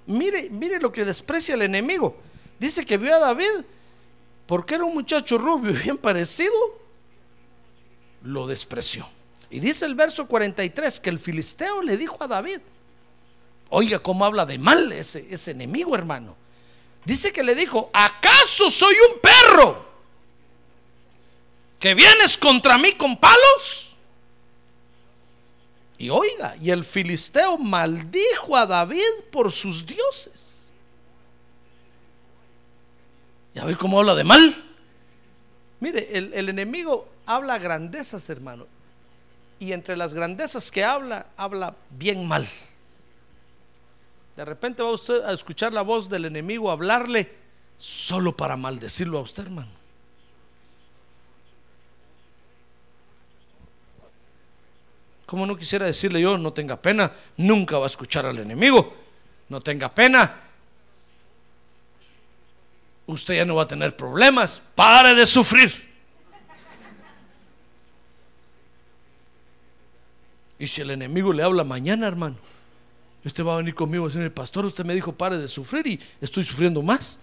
Mire, 0.06 0.48
mire 0.50 0.80
lo 0.80 0.90
que 0.90 1.04
desprecia 1.04 1.54
el 1.54 1.62
enemigo. 1.62 2.16
Dice 2.58 2.84
que 2.84 2.96
vio 2.96 3.14
a 3.14 3.18
David 3.18 3.64
porque 4.46 4.76
era 4.76 4.84
un 4.84 4.94
muchacho 4.94 5.38
rubio 5.38 5.72
bien 5.84 5.98
parecido. 5.98 6.54
Lo 8.22 8.46
despreció. 8.46 9.06
Y 9.50 9.60
dice 9.60 9.86
el 9.86 9.94
verso 9.94 10.26
43 10.26 11.00
que 11.00 11.10
el 11.10 11.18
filisteo 11.18 11.82
le 11.82 11.96
dijo 11.96 12.16
a 12.20 12.26
David, 12.26 12.60
oiga 13.70 13.98
cómo 13.98 14.24
habla 14.24 14.44
de 14.44 14.58
mal 14.58 14.90
ese, 14.92 15.26
ese 15.30 15.52
enemigo 15.52 15.94
hermano. 15.94 16.36
Dice 17.04 17.32
que 17.32 17.42
le 17.42 17.54
dijo, 17.54 17.90
¿acaso 17.92 18.70
soy 18.70 18.94
un 19.12 19.20
perro 19.20 19.87
que 21.78 21.94
vienes 21.94 22.36
contra 22.36 22.78
mí 22.78 22.92
con 22.92 23.16
palos? 23.16 23.92
Y 25.98 26.10
oiga, 26.10 26.56
y 26.60 26.70
el 26.70 26.84
filisteo 26.84 27.58
maldijo 27.58 28.56
a 28.56 28.66
David 28.66 29.24
por 29.32 29.50
sus 29.52 29.84
dioses. 29.84 30.72
¿Ya 33.54 33.64
ve 33.64 33.76
cómo 33.76 33.98
habla 33.98 34.14
de 34.14 34.22
mal? 34.22 34.64
Mire, 35.80 36.16
el, 36.16 36.32
el 36.34 36.48
enemigo 36.48 37.08
habla 37.26 37.58
grandezas, 37.58 38.30
hermano. 38.30 38.66
Y 39.58 39.72
entre 39.72 39.96
las 39.96 40.14
grandezas 40.14 40.70
que 40.70 40.84
habla, 40.84 41.26
habla 41.36 41.74
bien 41.90 42.28
mal. 42.28 42.46
De 44.36 44.44
repente 44.44 44.84
va 44.84 44.92
usted 44.92 45.24
a 45.24 45.32
escuchar 45.32 45.72
la 45.72 45.82
voz 45.82 46.08
del 46.08 46.26
enemigo 46.26 46.70
hablarle 46.70 47.28
solo 47.76 48.36
para 48.36 48.56
maldecirlo 48.56 49.18
a 49.18 49.22
usted, 49.22 49.42
hermano. 49.42 49.77
Como 55.28 55.44
no 55.44 55.58
quisiera 55.58 55.84
decirle 55.84 56.22
yo, 56.22 56.38
no 56.38 56.54
tenga 56.54 56.80
pena, 56.80 57.12
nunca 57.36 57.76
va 57.76 57.84
a 57.84 57.88
escuchar 57.88 58.24
al 58.24 58.38
enemigo. 58.38 58.96
No 59.50 59.60
tenga 59.60 59.94
pena. 59.94 60.40
Usted 63.06 63.34
ya 63.34 63.44
no 63.44 63.56
va 63.56 63.64
a 63.64 63.68
tener 63.68 63.94
problemas. 63.94 64.62
Pare 64.74 65.14
de 65.14 65.26
sufrir. 65.26 65.70
Y 70.58 70.66
si 70.66 70.80
el 70.80 70.92
enemigo 70.92 71.30
le 71.34 71.42
habla 71.42 71.62
mañana, 71.62 72.06
hermano, 72.06 72.36
usted 73.22 73.44
va 73.44 73.52
a 73.52 73.56
venir 73.58 73.74
conmigo 73.74 74.06
a 74.06 74.08
decirme, 74.08 74.30
pastor, 74.30 74.64
usted 74.64 74.86
me 74.86 74.94
dijo 74.94 75.12
pare 75.12 75.36
de 75.36 75.46
sufrir 75.46 75.86
y 75.86 76.00
estoy 76.22 76.42
sufriendo 76.42 76.80
más. 76.80 77.20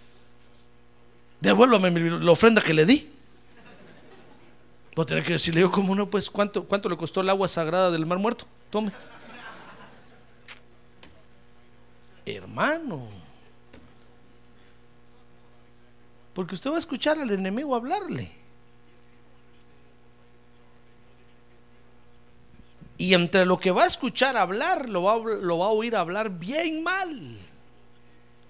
Devuélvame 1.42 1.90
la 2.22 2.32
ofrenda 2.32 2.62
que 2.62 2.76
le 2.76 2.86
di. 2.86 3.15
Voy 4.96 5.04
a 5.04 5.06
tener 5.06 5.26
que 5.26 5.34
decirle 5.34 5.60
yo, 5.60 5.72
¿cómo 5.72 5.94
no? 5.94 6.10
Pues, 6.10 6.30
¿cuánto, 6.30 6.64
¿cuánto 6.64 6.88
le 6.88 6.96
costó 6.96 7.20
el 7.20 7.30
agua 7.30 7.50
sagrada 7.50 7.92
del 7.92 8.06
mar 8.06 8.18
muerto? 8.18 8.46
Tome. 8.70 8.94
Hermano. 12.26 13.06
Porque 16.34 16.56
usted 16.56 16.70
va 16.70 16.76
a 16.76 16.80
escuchar 16.80 17.20
al 17.20 17.30
enemigo 17.30 17.76
hablarle. 17.76 18.32
Y 22.98 23.14
entre 23.14 23.46
lo 23.46 23.60
que 23.60 23.72
va 23.72 23.84
a 23.84 23.88
escuchar 23.88 24.38
hablar, 24.38 24.88
lo 24.88 25.04
va, 25.04 25.18
lo 25.18 25.58
va 25.58 25.66
a 25.66 25.70
oír 25.70 25.96
hablar 25.98 26.30
bien 26.30 26.82
mal. 26.82 27.38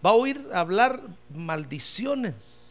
Va 0.06 0.12
a 0.12 0.14
oír 0.14 0.48
hablar 0.54 1.02
maldiciones. 1.34 2.65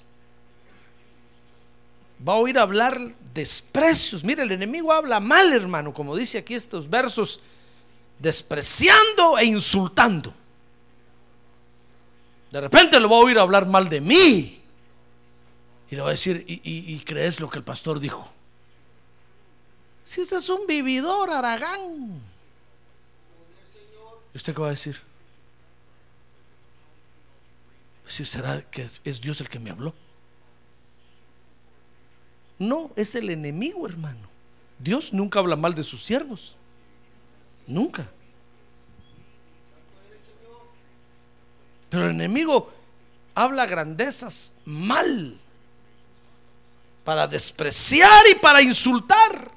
Va 2.26 2.34
a 2.34 2.36
oír 2.36 2.58
hablar 2.58 3.14
desprecios. 3.34 4.22
Mire, 4.24 4.44
el 4.44 4.52
enemigo 4.52 4.92
habla 4.92 5.20
mal, 5.20 5.52
hermano, 5.52 5.92
como 5.92 6.16
dice 6.16 6.38
aquí 6.38 6.54
estos 6.54 6.88
versos, 6.88 7.40
despreciando 8.18 9.38
e 9.38 9.44
insultando. 9.44 10.32
De 12.50 12.60
repente 12.60 13.00
lo 13.00 13.08
va 13.08 13.16
a 13.16 13.20
oír 13.20 13.38
hablar 13.38 13.66
mal 13.66 13.88
de 13.88 14.00
mí. 14.00 14.62
Y 15.90 15.96
le 15.96 16.02
va 16.02 16.08
a 16.08 16.12
decir, 16.12 16.44
¿y, 16.46 17.00
crees 17.00 17.40
lo 17.40 17.50
que 17.50 17.58
el 17.58 17.64
pastor 17.64 17.98
dijo? 17.98 18.32
Si 20.04 20.20
ese 20.20 20.36
es 20.36 20.48
un 20.48 20.66
vividor, 20.66 21.30
Aragán. 21.30 22.22
¿Y 24.32 24.36
usted 24.36 24.54
qué 24.54 24.60
va 24.60 24.68
a 24.68 24.70
decir? 24.70 25.00
Si 28.06 28.24
será 28.24 28.62
que 28.62 28.88
es 29.02 29.20
Dios 29.20 29.40
el 29.40 29.48
que 29.48 29.58
me 29.58 29.70
habló. 29.70 29.94
No, 32.58 32.92
es 32.96 33.14
el 33.14 33.30
enemigo, 33.30 33.86
hermano. 33.86 34.28
Dios 34.78 35.12
nunca 35.12 35.38
habla 35.38 35.56
mal 35.56 35.74
de 35.74 35.82
sus 35.82 36.02
siervos. 36.02 36.56
Nunca. 37.66 38.08
Pero 41.88 42.06
el 42.06 42.14
enemigo 42.14 42.72
habla 43.34 43.66
grandezas 43.66 44.54
mal. 44.64 45.36
Para 47.04 47.26
despreciar 47.26 48.24
y 48.30 48.34
para 48.36 48.62
insultar. 48.62 49.50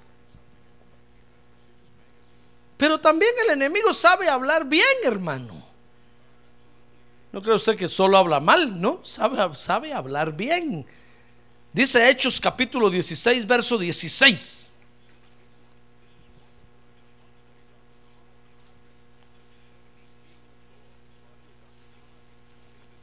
Pero 2.78 3.00
también 3.00 3.32
el 3.46 3.54
enemigo 3.54 3.94
sabe 3.94 4.30
hablar 4.30 4.66
bien, 4.66 4.86
hermano. 5.04 5.66
No 7.32 7.42
cree 7.42 7.56
usted 7.56 7.76
que 7.76 7.90
solo 7.90 8.18
habla 8.18 8.40
mal, 8.40 8.80
¿no? 8.80 9.04
Sabe, 9.04 9.56
sabe 9.56 9.94
hablar 9.94 10.36
bien. 10.36 10.86
Dice 11.74 12.10
Hechos 12.10 12.40
capítulo 12.40 12.90
16, 12.90 13.46
verso 13.46 13.78
16. 13.78 14.68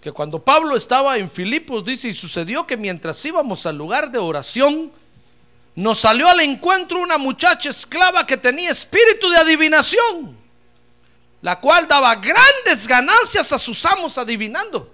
Que 0.00 0.12
cuando 0.12 0.38
Pablo 0.42 0.76
estaba 0.76 1.16
en 1.16 1.30
Filipos, 1.30 1.84
dice, 1.84 2.08
y 2.08 2.12
sucedió 2.12 2.66
que 2.66 2.76
mientras 2.76 3.24
íbamos 3.24 3.64
al 3.64 3.76
lugar 3.76 4.10
de 4.10 4.18
oración, 4.18 4.92
nos 5.74 6.00
salió 6.00 6.28
al 6.28 6.40
encuentro 6.40 6.98
una 6.98 7.18
muchacha 7.18 7.70
esclava 7.70 8.26
que 8.26 8.36
tenía 8.36 8.70
espíritu 8.70 9.28
de 9.30 9.38
adivinación, 9.38 10.36
la 11.40 11.58
cual 11.58 11.88
daba 11.88 12.14
grandes 12.16 12.86
ganancias 12.86 13.52
a 13.52 13.58
sus 13.58 13.84
amos 13.86 14.18
adivinando. 14.18 14.93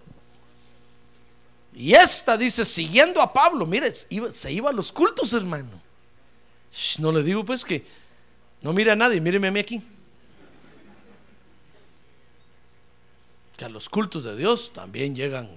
Y 1.74 1.94
esta 1.94 2.36
dice, 2.36 2.64
siguiendo 2.64 3.20
a 3.22 3.32
Pablo, 3.32 3.66
mire, 3.66 3.92
se 3.92 4.52
iba 4.52 4.70
a 4.70 4.72
los 4.72 4.90
cultos, 4.90 5.32
hermano. 5.32 5.80
No 6.98 7.12
le 7.12 7.22
digo 7.22 7.44
pues 7.44 7.64
que 7.64 7.84
no 8.62 8.72
mire 8.72 8.92
a 8.92 8.96
nadie, 8.96 9.20
míreme 9.20 9.48
a 9.48 9.50
mí 9.50 9.60
aquí. 9.60 9.82
Que 13.56 13.64
a 13.64 13.68
los 13.68 13.88
cultos 13.88 14.24
de 14.24 14.36
Dios 14.36 14.72
también 14.72 15.14
llegan, 15.14 15.48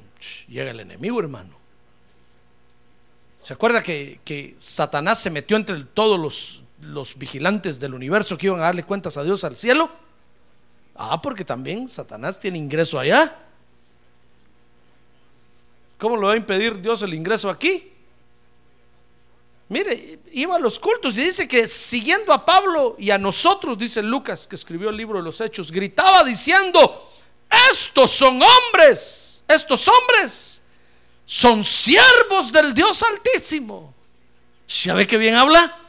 llega 0.48 0.72
el 0.72 0.80
enemigo, 0.80 1.20
hermano. 1.20 1.56
¿Se 3.42 3.54
acuerda 3.54 3.84
que, 3.84 4.22
que 4.24 4.56
Satanás 4.58 5.20
se 5.20 5.30
metió 5.30 5.58
entre 5.58 5.84
todos 5.84 6.20
los, 6.20 6.64
los 6.82 7.18
vigilantes 7.18 7.80
del 7.80 7.94
universo 7.94 8.38
que 8.38 8.48
iban 8.48 8.62
a 8.62 8.66
darle 8.66 8.84
cuentas 8.84 9.18
a 9.18 9.24
Dios 9.24 9.44
al 9.44 9.58
cielo? 9.58 9.92
Ah, 10.96 11.22
porque 11.22 11.44
también 11.44 11.90
Satanás 11.90 12.40
tiene 12.40 12.58
ingreso 12.58 13.00
allá. 13.00 13.43
¿Cómo 16.04 16.18
lo 16.18 16.28
va 16.28 16.34
a 16.34 16.36
impedir 16.36 16.82
Dios 16.82 17.02
el 17.04 17.14
ingreso 17.14 17.50
aquí? 17.50 17.90
Mire, 19.70 20.20
iba 20.34 20.58
a 20.58 20.60
los 20.60 20.78
cultos 20.78 21.16
y 21.16 21.22
dice 21.22 21.48
que 21.48 21.66
siguiendo 21.70 22.34
a 22.34 22.46
Pablo 22.46 22.98
y 23.00 23.10
a 23.10 23.18
nosotros, 23.18 23.78
dice 23.78 24.04
Lucas, 24.04 24.46
que 24.46 24.58
escribió 24.58 24.90
el 24.90 24.98
libro 24.98 25.20
de 25.20 25.24
los 25.24 25.40
Hechos, 25.40 25.72
gritaba 25.72 26.26
diciendo, 26.26 27.10
estos 27.72 28.12
son 28.12 28.38
hombres, 28.42 29.46
estos 29.48 29.88
hombres 29.88 30.62
son 31.26 31.64
siervos 31.64 32.52
del 32.52 32.74
Dios 32.74 33.02
Altísimo. 33.02 33.94
¿Ya 34.84 34.96
ve 34.96 35.08
que 35.08 35.16
bien 35.16 35.36
habla? 35.36 35.80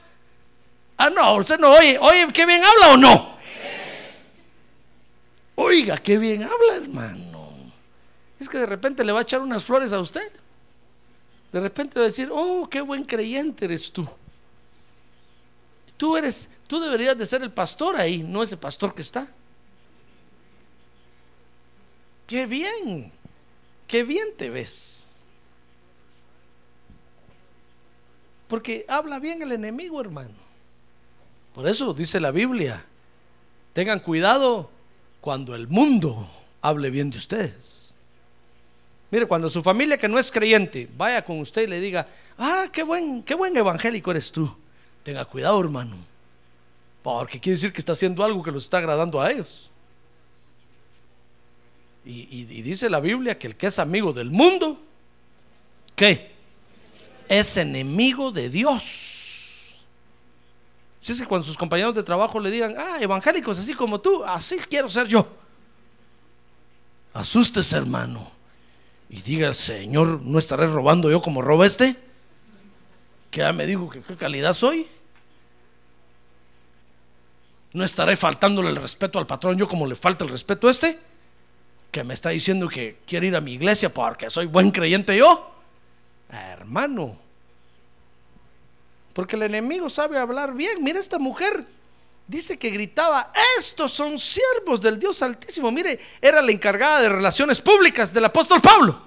Ah, 0.96 1.10
no, 1.10 1.34
usted 1.34 1.58
no 1.58 1.72
oye, 1.72 1.98
oye, 2.00 2.28
¿qué 2.32 2.46
bien 2.46 2.62
habla 2.64 2.88
o 2.90 2.96
no? 2.96 3.36
Oiga, 5.56 5.98
qué 5.98 6.18
bien 6.18 6.44
habla, 6.44 6.76
hermano. 6.76 7.23
Que 8.48 8.58
de 8.58 8.66
repente 8.66 9.04
le 9.04 9.12
va 9.12 9.20
a 9.20 9.22
echar 9.22 9.40
unas 9.40 9.64
flores 9.64 9.92
a 9.92 10.00
usted. 10.00 10.30
De 11.52 11.60
repente 11.60 11.94
le 11.94 12.00
va 12.00 12.04
a 12.06 12.08
decir, 12.08 12.28
oh, 12.32 12.68
qué 12.68 12.80
buen 12.80 13.04
creyente 13.04 13.64
eres 13.64 13.92
tú. 13.92 14.08
Tú 15.96 16.16
eres, 16.16 16.48
tú 16.66 16.80
deberías 16.80 17.16
de 17.16 17.24
ser 17.24 17.42
el 17.42 17.52
pastor 17.52 17.96
ahí, 17.96 18.22
no 18.22 18.42
ese 18.42 18.56
pastor 18.56 18.94
que 18.94 19.02
está. 19.02 19.28
Qué 22.26 22.46
bien, 22.46 23.12
qué 23.86 24.02
bien 24.02 24.28
te 24.36 24.50
ves. 24.50 25.04
Porque 28.48 28.84
habla 28.88 29.18
bien 29.18 29.42
el 29.42 29.52
enemigo, 29.52 30.00
hermano. 30.00 30.34
Por 31.54 31.68
eso 31.68 31.94
dice 31.94 32.18
la 32.18 32.32
Biblia, 32.32 32.84
tengan 33.72 34.00
cuidado 34.00 34.70
cuando 35.20 35.54
el 35.54 35.68
mundo 35.68 36.28
hable 36.60 36.90
bien 36.90 37.10
de 37.10 37.18
ustedes. 37.18 37.83
Mire, 39.14 39.26
cuando 39.26 39.48
su 39.48 39.62
familia 39.62 39.96
que 39.96 40.08
no 40.08 40.18
es 40.18 40.28
creyente 40.28 40.88
vaya 40.96 41.24
con 41.24 41.38
usted 41.38 41.62
y 41.62 41.66
le 41.68 41.78
diga, 41.78 42.08
ah, 42.36 42.66
qué 42.72 42.82
buen, 42.82 43.22
qué 43.22 43.36
buen 43.36 43.56
evangélico 43.56 44.10
eres 44.10 44.32
tú. 44.32 44.52
Tenga 45.04 45.24
cuidado, 45.24 45.60
hermano. 45.60 45.94
Porque 47.00 47.38
quiere 47.38 47.54
decir 47.54 47.72
que 47.72 47.78
está 47.78 47.92
haciendo 47.92 48.24
algo 48.24 48.42
que 48.42 48.50
los 48.50 48.64
está 48.64 48.78
agradando 48.78 49.22
a 49.22 49.30
ellos. 49.30 49.70
Y, 52.04 52.42
dice 52.42 52.90
la 52.90 52.98
Biblia 52.98 53.38
que 53.38 53.46
el 53.46 53.54
que 53.54 53.68
es 53.68 53.78
amigo 53.78 54.12
del 54.12 54.32
mundo, 54.32 54.82
¿qué? 55.94 56.32
Es 57.28 57.56
enemigo 57.56 58.32
de 58.32 58.50
Dios. 58.50 59.84
Si 61.00 61.12
es 61.12 61.20
que 61.20 61.26
cuando 61.28 61.46
sus 61.46 61.56
compañeros 61.56 61.94
de 61.94 62.02
trabajo 62.02 62.40
le 62.40 62.50
digan, 62.50 62.74
ah, 62.76 62.96
evangélicos 63.00 63.60
así 63.60 63.74
como 63.74 64.00
tú, 64.00 64.24
así 64.24 64.56
quiero 64.68 64.90
ser 64.90 65.06
yo. 65.06 65.24
Asústese, 67.12 67.76
hermano. 67.76 68.33
Y 69.14 69.22
diga 69.22 69.54
Señor, 69.54 70.22
¿no 70.22 70.40
estaré 70.40 70.66
robando 70.66 71.08
yo 71.08 71.22
como 71.22 71.40
roba 71.40 71.64
este? 71.64 71.94
Que 73.30 73.42
ya 73.42 73.52
me 73.52 73.64
dijo 73.64 73.88
que 73.88 74.02
qué 74.02 74.16
calidad 74.16 74.52
soy. 74.54 74.88
¿No 77.74 77.84
estaré 77.84 78.16
faltándole 78.16 78.70
el 78.70 78.76
respeto 78.76 79.20
al 79.20 79.26
patrón 79.28 79.56
yo 79.56 79.68
como 79.68 79.86
le 79.86 79.94
falta 79.94 80.24
el 80.24 80.30
respeto 80.30 80.66
a 80.66 80.72
este? 80.72 80.98
Que 81.92 82.02
me 82.02 82.12
está 82.12 82.30
diciendo 82.30 82.68
que 82.68 82.98
quiere 83.06 83.28
ir 83.28 83.36
a 83.36 83.40
mi 83.40 83.52
iglesia 83.52 83.94
porque 83.94 84.30
soy 84.30 84.46
buen 84.46 84.72
creyente 84.72 85.16
yo. 85.16 85.48
Hermano. 86.28 87.16
Porque 89.12 89.36
el 89.36 89.42
enemigo 89.42 89.88
sabe 89.90 90.18
hablar 90.18 90.54
bien. 90.54 90.82
Mira 90.82 90.98
esta 90.98 91.20
mujer. 91.20 91.64
Dice 92.26 92.58
que 92.58 92.70
gritaba, 92.70 93.30
estos 93.60 93.92
son 93.92 94.18
siervos 94.18 94.80
del 94.80 94.98
Dios 94.98 95.22
Altísimo. 95.22 95.70
Mire, 95.70 96.00
era 96.20 96.42
la 96.42 96.50
encargada 96.50 97.02
de 97.02 97.10
relaciones 97.10 97.60
públicas 97.60 98.12
del 98.12 98.24
apóstol 98.24 98.60
Pablo. 98.60 99.03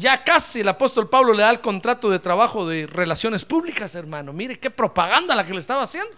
Ya 0.00 0.24
casi 0.24 0.60
el 0.60 0.68
apóstol 0.68 1.10
Pablo 1.10 1.34
le 1.34 1.42
da 1.42 1.50
el 1.50 1.60
contrato 1.60 2.08
de 2.08 2.18
trabajo 2.18 2.66
de 2.66 2.86
relaciones 2.86 3.44
públicas, 3.44 3.94
hermano. 3.94 4.32
Mire 4.32 4.58
qué 4.58 4.70
propaganda 4.70 5.34
la 5.34 5.44
que 5.44 5.52
le 5.52 5.60
estaba 5.60 5.82
haciendo. 5.82 6.10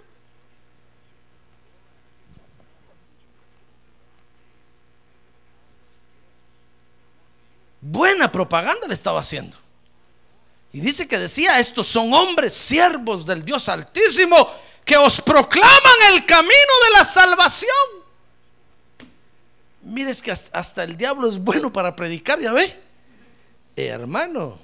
Buena 7.80 8.30
propaganda 8.30 8.86
le 8.86 8.94
estaba 8.94 9.18
haciendo. 9.18 9.56
Y 10.72 10.78
dice 10.78 11.08
que 11.08 11.18
decía, 11.18 11.58
estos 11.58 11.88
son 11.88 12.14
hombres 12.14 12.54
siervos 12.54 13.26
del 13.26 13.44
Dios 13.44 13.68
Altísimo 13.68 14.48
que 14.84 14.96
os 14.96 15.20
proclaman 15.20 16.12
el 16.12 16.24
camino 16.24 16.52
de 16.84 16.98
la 16.98 17.04
salvación. 17.04 17.70
Mire, 19.82 20.12
es 20.12 20.22
que 20.22 20.30
hasta, 20.30 20.84
el 20.84 20.96
diablo 20.96 21.28
es 21.28 21.36
bueno 21.36 21.72
para 21.72 21.96
predicar, 21.96 22.38
ya 22.38 22.52
ve. 22.52 22.91
Hermano, 23.76 24.58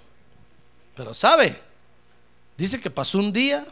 pero 0.94 1.14
sabe, 1.14 1.61
dice 2.56 2.80
que 2.80 2.90
pasó 2.90 3.18
un 3.18 3.32
día, 3.32 3.66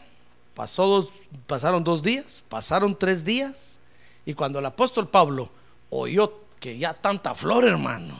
pasó 0.55 0.85
dos, 0.87 1.09
pasaron 1.45 1.83
dos 1.83 2.01
días, 2.01 2.43
pasaron 2.49 2.97
tres 2.97 3.23
días, 3.23 3.79
y 4.25 4.33
cuando 4.33 4.59
el 4.59 4.65
apóstol 4.65 5.07
Pablo 5.07 5.49
oyó 5.89 6.41
que 6.59 6.77
ya 6.77 6.93
tanta 6.93 7.35
flor, 7.35 7.65
hermano, 7.65 8.15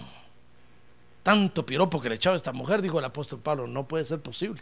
tanto 1.23 1.65
piropo 1.65 1.99
que 1.99 2.09
le 2.09 2.15
echaba 2.15 2.35
esta 2.35 2.53
mujer, 2.53 2.81
dijo 2.81 2.99
el 2.99 3.05
apóstol 3.05 3.39
Pablo, 3.39 3.67
no 3.67 3.87
puede 3.87 4.05
ser 4.05 4.21
posible. 4.21 4.61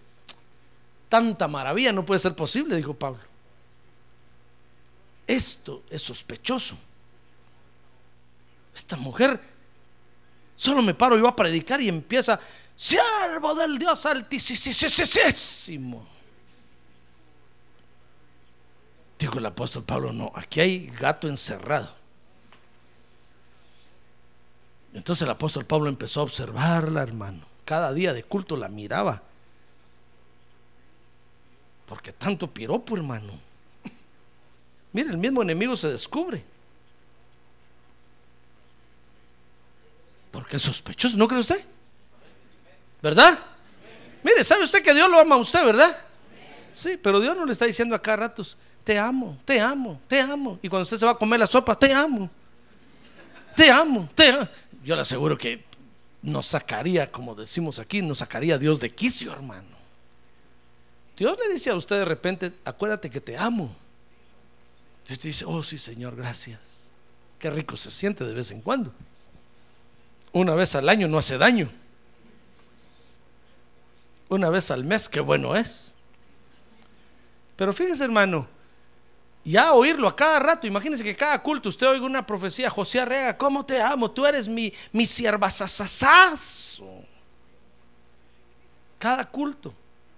Tanta 1.10 1.48
maravilla 1.48 1.92
no 1.92 2.06
puede 2.06 2.20
ser 2.20 2.36
posible, 2.36 2.76
dijo 2.76 2.94
Pablo. 2.94 3.22
Esto 5.28 5.84
es 5.90 6.02
sospechoso. 6.02 6.76
Esta 8.74 8.98
mujer, 8.98 9.40
solo 10.56 10.82
me 10.82 10.94
paro 10.94 11.18
yo 11.18 11.28
a 11.28 11.36
predicar 11.36 11.82
y 11.82 11.90
empieza, 11.90 12.40
siervo 12.76 13.56
del 13.56 13.78
Dios 13.78 14.06
altísimo. 14.06 16.06
Dijo 19.18 19.40
el 19.40 19.46
apóstol 19.46 19.84
Pablo, 19.84 20.12
no, 20.12 20.32
aquí 20.36 20.60
hay 20.60 20.88
gato 20.88 21.28
encerrado. 21.28 21.94
Entonces 24.94 25.24
el 25.24 25.30
apóstol 25.30 25.66
Pablo 25.66 25.90
empezó 25.90 26.22
a 26.22 26.24
observarla, 26.24 27.02
hermano. 27.02 27.46
Cada 27.66 27.94
día 27.94 28.14
de 28.14 28.24
culto 28.24 28.56
la 28.56 28.70
miraba. 28.70 29.22
Porque 31.86 32.14
tanto 32.14 32.52
piropo, 32.52 32.96
hermano. 32.96 33.34
Mire, 34.94 35.10
el 35.10 35.18
mismo 35.18 35.42
enemigo 35.42 35.76
se 35.76 35.90
descubre. 35.90 36.55
Porque 40.36 40.58
es 40.58 40.64
sospechoso, 40.64 41.16
¿no 41.16 41.30
cree 41.30 41.40
usted? 41.40 41.64
¿Verdad? 43.02 43.40
Mire, 44.22 44.44
¿sabe 44.44 44.66
usted 44.66 44.84
que 44.84 44.94
Dios 44.94 45.10
lo 45.10 45.18
ama 45.18 45.36
a 45.36 45.38
usted, 45.38 45.64
verdad? 45.64 45.98
Sí, 46.74 47.00
pero 47.02 47.22
Dios 47.22 47.38
no 47.38 47.46
le 47.46 47.54
está 47.54 47.64
diciendo 47.64 47.96
a 47.96 48.02
cada 48.02 48.18
ratos, 48.18 48.58
te 48.84 49.00
amo, 49.00 49.38
te 49.46 49.62
amo, 49.62 49.98
te 50.10 50.20
amo. 50.20 50.60
Y 50.62 50.68
cuando 50.68 50.84
usted 50.84 50.98
se 50.98 51.06
va 51.06 51.14
a 51.14 51.18
comer 51.18 51.40
la 51.40 51.48
sopa, 51.48 51.80
te 51.80 51.94
amo, 51.94 52.30
te 53.56 53.72
amo, 53.72 54.10
te 54.14 54.28
amo. 54.28 54.50
Yo 54.84 54.96
le 54.96 55.04
aseguro 55.04 55.38
que 55.38 55.64
nos 56.22 56.48
sacaría, 56.48 57.10
como 57.10 57.34
decimos 57.34 57.80
aquí, 57.80 58.02
nos 58.02 58.18
sacaría 58.18 58.58
Dios 58.58 58.82
de 58.82 58.94
quicio, 58.94 59.32
hermano. 59.32 59.70
Dios 61.16 61.38
le 61.42 61.54
dice 61.54 61.70
a 61.70 61.76
usted 61.76 62.00
de 62.00 62.06
repente, 62.06 62.52
acuérdate 62.66 63.10
que 63.10 63.22
te 63.22 63.38
amo. 63.38 63.74
Y 65.08 65.14
usted 65.14 65.30
dice, 65.30 65.46
oh 65.48 65.64
sí, 65.64 65.78
Señor, 65.78 66.18
gracias. 66.18 66.60
Qué 67.40 67.50
rico 67.50 67.78
se 67.78 67.90
siente 67.90 68.26
de 68.26 68.34
vez 68.34 68.52
en 68.52 68.60
cuando. 68.60 68.92
Una 70.36 70.54
vez 70.54 70.76
al 70.76 70.90
año 70.90 71.08
no 71.08 71.18
hace 71.18 71.38
daño. 71.38 71.72
Una 74.28 74.50
vez 74.50 74.70
al 74.70 74.84
mes, 74.84 75.08
qué 75.08 75.22
bueno 75.22 75.56
es. 75.56 75.96
Pero 77.56 77.72
fíjese, 77.72 78.04
hermano, 78.04 78.46
ya 79.46 79.72
oírlo 79.72 80.10
a 80.10 80.16
cada 80.16 80.40
rato, 80.40 80.68
imagínense 80.68 81.06
que 81.06 81.16
cada 81.16 81.42
culto 81.42 81.70
usted 81.70 81.88
oiga 81.88 82.06
una 82.06 82.26
profecía, 82.26 82.70
José 82.70 83.00
Arrega, 83.00 83.38
¿cómo 83.38 83.66
te 83.66 83.82
amo? 83.82 84.12
Tú 84.12 84.26
eres 84.26 84.50
mi, 84.50 84.74
mi 84.92 85.08
sierva 85.08 85.48
Cada 89.00 89.32
culto. 89.32 89.74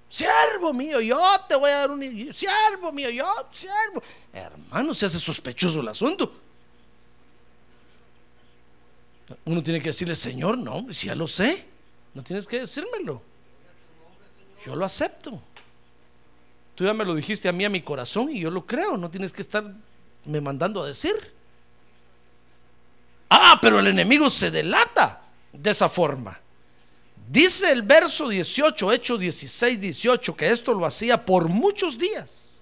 Siervo 0.10 0.74
mío, 0.74 1.00
yo 1.00 1.22
te 1.48 1.56
voy 1.56 1.70
a 1.70 1.78
dar 1.78 1.92
un 1.92 2.34
siervo 2.34 2.92
mío, 2.92 3.12
yo, 3.12 3.32
siervo. 3.52 4.02
Hermano, 4.34 4.96
se 4.96 5.06
hace 5.06 5.20
sospechoso 5.20 5.82
el 5.82 5.90
asunto. 5.90 6.47
Uno 9.46 9.62
tiene 9.62 9.82
que 9.82 9.90
decirle, 9.90 10.16
Señor, 10.16 10.58
no, 10.58 10.92
si 10.92 11.08
ya 11.08 11.16
lo 11.16 11.28
sé, 11.28 11.66
no 12.14 12.24
tienes 12.24 12.48
que 12.48 12.62
decírmelo. 12.62 13.22
Yo 14.66 14.76
lo 14.76 14.86
acepto. 14.86 15.42
Tú 16.76 16.86
ya 16.86 16.94
me 16.94 17.06
lo 17.06 17.16
dijiste 17.16 17.50
a 17.50 17.52
mí, 17.52 17.66
a 17.66 17.70
mi 17.70 17.82
corazón, 17.82 18.30
y 18.32 18.40
yo 18.40 18.52
lo 18.52 18.66
creo. 18.66 18.98
No 18.98 19.10
tienes 19.10 19.34
que 19.34 19.42
estar 19.42 19.66
me 20.26 20.42
mandando 20.42 20.84
a 20.84 20.88
decir. 20.88 21.16
Ah, 23.30 23.60
pero 23.62 23.80
el 23.80 23.88
enemigo 23.88 24.30
se 24.30 24.52
delata 24.52 25.22
de 25.52 25.72
esa 25.72 25.90
forma. 25.90 26.40
Dice 27.30 27.72
el 27.72 27.82
verso 27.82 28.30
18, 28.30 28.94
Hecho 28.94 29.18
16, 29.18 29.82
18, 29.82 30.36
que 30.36 30.50
esto 30.50 30.74
lo 30.74 30.86
hacía 30.86 31.26
por 31.26 31.50
muchos 31.50 31.98
días. 31.98 32.60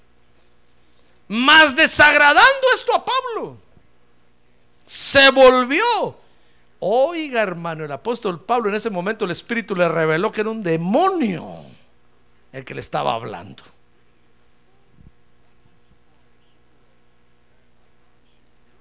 Más 1.27 1.75
desagradando 1.75 2.67
esto 2.73 2.95
a 2.95 3.05
Pablo, 3.05 3.57
se 4.85 5.29
volvió. 5.31 6.24
Oiga, 6.79 7.41
hermano, 7.41 7.85
el 7.85 7.91
apóstol 7.91 8.43
Pablo 8.43 8.69
en 8.69 8.75
ese 8.75 8.89
momento 8.89 9.25
el 9.25 9.31
Espíritu 9.31 9.75
le 9.75 9.87
reveló 9.87 10.31
que 10.31 10.41
era 10.41 10.49
un 10.49 10.61
demonio 10.61 11.45
el 12.51 12.63
que 12.63 12.73
le 12.73 12.81
estaba 12.81 13.13
hablando. 13.13 13.63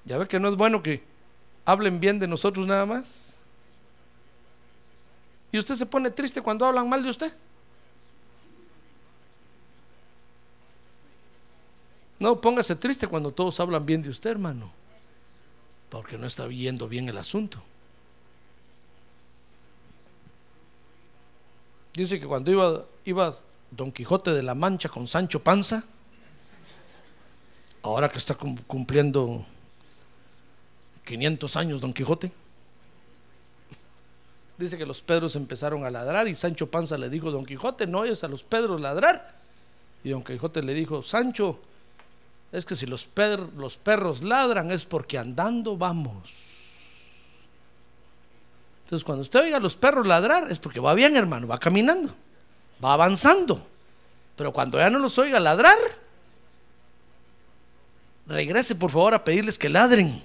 Ya 0.05 0.19
ve 0.19 0.29
que 0.29 0.39
no 0.39 0.49
es 0.49 0.57
bueno 0.57 0.83
que 0.83 1.03
hablen 1.65 1.99
bien 1.99 2.19
de 2.19 2.29
nosotros 2.29 2.67
nada 2.67 2.85
más. 2.85 3.37
Y 5.51 5.59
usted 5.59 5.75
se 5.75 5.87
pone 5.87 6.11
triste 6.11 6.43
cuando 6.43 6.67
hablan 6.67 6.89
mal 6.89 7.03
de 7.03 7.11
usted. 7.11 7.35
No, 12.19 12.41
póngase 12.41 12.77
triste 12.77 13.07
cuando 13.07 13.33
todos 13.33 13.59
hablan 13.61 13.87
bien 13.87 14.03
de 14.03 14.09
usted, 14.09 14.31
hermano. 14.31 14.73
Porque 15.89 16.19
no 16.19 16.27
está 16.27 16.47
viendo 16.47 16.89
bien 16.89 17.09
el 17.09 17.19
asunto. 17.19 17.63
Dice 21.95 22.19
que 22.19 22.27
cuando 22.27 22.51
iba, 22.51 22.85
iba 23.05 23.35
Don 23.71 23.93
Quijote 23.93 24.33
de 24.33 24.43
la 24.43 24.55
Mancha 24.55 24.89
con 24.89 25.07
Sancho 25.07 25.43
Panza, 25.43 25.85
ahora 27.83 28.09
que 28.09 28.19
está 28.19 28.35
cumpliendo 28.35 29.47
500 31.05 31.57
años 31.57 31.81
Don 31.81 31.93
Quijote. 31.93 32.33
Dice 34.59 34.79
que 34.79 34.87
los 34.87 35.03
Pedros 35.03 35.37
empezaron 35.37 35.85
a 35.85 35.91
ladrar 35.91 36.29
y 36.29 36.35
Sancho 36.35 36.71
Panza 36.71 36.99
le 36.99 37.09
dijo, 37.09 37.31
Don 37.31 37.45
Quijote, 37.45 37.87
no 37.87 38.01
oyes 38.01 38.25
a 38.25 38.29
los 38.29 38.43
Pedros 38.43 38.81
ladrar. 38.81 39.35
Y 40.03 40.11
Don 40.11 40.23
Quijote 40.23 40.63
le 40.63 40.75
dijo, 40.75 41.03
Sancho, 41.03 41.61
es 42.53 42.65
que 42.65 42.77
si 42.77 42.87
los, 42.87 43.09
los 43.57 43.77
perros 43.79 44.23
ladran 44.23 44.71
es 44.71 44.85
porque 44.85 45.19
andando 45.19 45.77
vamos. 45.77 46.54
Entonces 48.85 49.05
cuando 49.05 49.23
usted 49.23 49.41
oiga 49.41 49.57
a 49.57 49.61
los 49.61 49.77
perros 49.77 50.07
ladrar 50.07 50.51
es 50.51 50.59
porque 50.59 50.81
va 50.81 50.95
bien, 50.95 51.17
hermano, 51.17 51.47
va 51.47 51.59
caminando, 51.59 52.15
va 52.83 52.93
avanzando. 52.93 53.67
Pero 54.37 54.53
cuando 54.53 54.79
ya 54.79 54.91
no 54.91 54.99
los 54.99 55.19
oiga 55.19 55.41
ladrar, 55.41 55.79
regrese 58.27 58.75
por 58.75 58.91
favor 58.91 59.15
a 59.15 59.25
pedirles 59.25 59.59
que 59.59 59.69
ladren. 59.69 60.23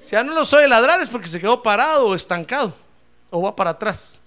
Si 0.00 0.12
ya 0.12 0.24
no 0.24 0.34
los 0.34 0.52
oye 0.52 0.66
ladrar 0.66 1.00
es 1.00 1.08
porque 1.08 1.28
se 1.28 1.40
quedó 1.40 1.62
parado 1.62 2.08
o 2.08 2.14
estancado 2.14 2.74
o 3.30 3.42
va 3.42 3.54
para 3.54 3.70
atrás. 3.70 4.20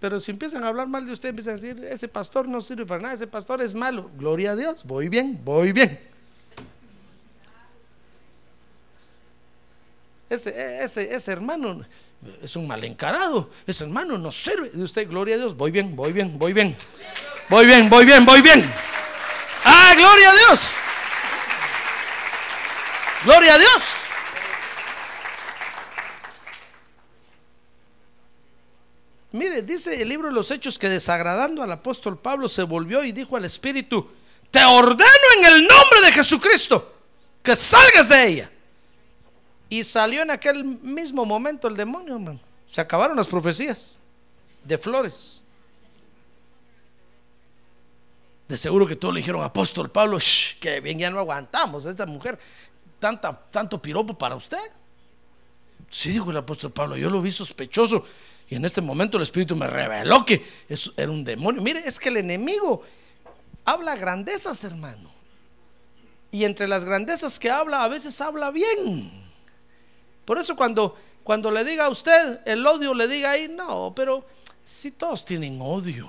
Pero 0.00 0.18
si 0.20 0.30
empiezan 0.32 0.64
a 0.64 0.68
hablar 0.68 0.86
mal 0.88 1.06
de 1.06 1.12
usted, 1.12 1.28
empiezan 1.30 1.54
a 1.54 1.56
decir, 1.56 1.84
ese 1.84 2.08
pastor 2.08 2.48
no 2.48 2.60
sirve 2.60 2.84
para 2.86 3.00
nada, 3.00 3.14
ese 3.14 3.26
pastor 3.26 3.62
es 3.62 3.74
malo. 3.74 4.10
Gloria 4.18 4.52
a 4.52 4.56
Dios, 4.56 4.84
voy 4.84 5.08
bien, 5.08 5.40
voy 5.44 5.72
bien. 5.72 6.13
Ese, 10.34 10.84
ese, 10.84 11.14
ese 11.14 11.32
hermano 11.32 11.84
es 12.42 12.56
un 12.56 12.66
mal 12.66 12.82
encarado, 12.84 13.50
ese 13.66 13.84
hermano 13.84 14.18
no 14.18 14.32
sirve. 14.32 14.70
De 14.70 14.82
usted, 14.82 15.08
gloria 15.08 15.36
a 15.36 15.38
Dios, 15.38 15.56
voy 15.56 15.70
bien, 15.70 15.94
voy 15.94 16.12
bien, 16.12 16.38
voy 16.38 16.52
bien. 16.52 16.76
Voy 17.48 17.66
bien, 17.66 17.90
voy 17.90 18.04
bien, 18.04 18.24
voy 18.24 18.40
bien. 18.40 18.72
Ah, 19.64 19.92
gloria 19.96 20.30
a 20.30 20.34
Dios. 20.34 20.74
Gloria 23.24 23.54
a 23.54 23.58
Dios. 23.58 23.82
Mire, 29.32 29.62
dice 29.62 30.00
el 30.00 30.08
libro 30.08 30.28
de 30.28 30.34
los 30.34 30.50
Hechos 30.50 30.78
que 30.78 30.88
desagradando 30.88 31.62
al 31.62 31.72
apóstol 31.72 32.18
Pablo 32.18 32.48
se 32.48 32.62
volvió 32.62 33.02
y 33.02 33.10
dijo 33.10 33.36
al 33.36 33.44
Espíritu, 33.44 34.08
te 34.50 34.64
ordeno 34.64 35.08
en 35.38 35.44
el 35.46 35.66
nombre 35.66 36.02
de 36.04 36.12
Jesucristo 36.12 36.94
que 37.42 37.56
salgas 37.56 38.08
de 38.08 38.26
ella. 38.28 38.50
Y 39.74 39.82
salió 39.82 40.22
en 40.22 40.30
aquel 40.30 40.64
mismo 40.64 41.24
momento 41.24 41.66
el 41.66 41.76
demonio, 41.76 42.14
hermano. 42.14 42.38
Se 42.68 42.80
acabaron 42.80 43.16
las 43.16 43.26
profecías 43.26 43.98
de 44.62 44.78
flores. 44.78 45.42
De 48.46 48.56
seguro 48.56 48.86
que 48.86 48.94
todos 48.94 49.12
le 49.12 49.18
dijeron, 49.18 49.42
apóstol 49.42 49.90
Pablo, 49.90 50.18
que 50.60 50.78
bien, 50.78 51.00
ya 51.00 51.10
no 51.10 51.18
aguantamos 51.18 51.86
esta 51.86 52.06
mujer 52.06 52.38
tanta, 53.00 53.36
tanto 53.50 53.82
piropo 53.82 54.16
para 54.16 54.36
usted? 54.36 54.60
Sí, 55.90 56.10
dijo 56.10 56.30
el 56.30 56.36
apóstol 56.36 56.70
Pablo, 56.70 56.96
yo 56.96 57.10
lo 57.10 57.20
vi 57.20 57.32
sospechoso 57.32 58.04
y 58.48 58.54
en 58.54 58.64
este 58.64 58.80
momento 58.80 59.16
el 59.16 59.24
Espíritu 59.24 59.56
me 59.56 59.66
reveló 59.66 60.24
que 60.24 60.46
eso 60.68 60.92
era 60.96 61.10
un 61.10 61.24
demonio. 61.24 61.60
Mire, 61.60 61.82
es 61.84 61.98
que 61.98 62.10
el 62.10 62.18
enemigo 62.18 62.84
habla 63.64 63.96
grandezas, 63.96 64.62
hermano. 64.62 65.10
Y 66.30 66.44
entre 66.44 66.68
las 66.68 66.84
grandezas 66.84 67.40
que 67.40 67.50
habla, 67.50 67.82
a 67.82 67.88
veces 67.88 68.20
habla 68.20 68.52
bien. 68.52 69.23
Por 70.24 70.38
eso 70.38 70.56
cuando, 70.56 70.96
cuando 71.22 71.50
le 71.50 71.64
diga 71.64 71.86
a 71.86 71.88
usted 71.88 72.40
el 72.46 72.66
odio, 72.66 72.94
le 72.94 73.06
diga 73.08 73.32
ahí, 73.32 73.48
no, 73.48 73.92
pero 73.94 74.26
si 74.64 74.90
todos 74.90 75.24
tienen 75.24 75.58
odio. 75.60 76.08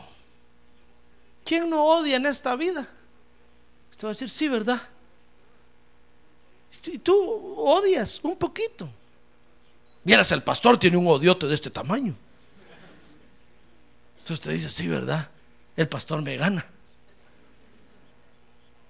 ¿Quién 1.44 1.70
no 1.70 1.86
odia 1.86 2.16
en 2.16 2.26
esta 2.26 2.56
vida? 2.56 2.88
Usted 3.92 4.06
va 4.06 4.10
a 4.10 4.14
decir, 4.14 4.30
sí, 4.30 4.48
¿verdad? 4.48 4.82
Y 6.86 6.98
tú 7.00 7.56
odias 7.58 8.20
un 8.24 8.36
poquito. 8.36 8.90
Vieras, 10.04 10.32
el 10.32 10.44
pastor 10.44 10.78
tiene 10.78 10.98
un 10.98 11.08
odiote 11.08 11.48
de 11.48 11.56
este 11.56 11.70
tamaño. 11.70 12.16
Entonces 14.18 14.40
usted 14.40 14.52
dice, 14.52 14.70
sí, 14.70 14.88
¿verdad? 14.88 15.30
El 15.76 15.88
pastor 15.88 16.22
me 16.22 16.38
gana. 16.38 16.66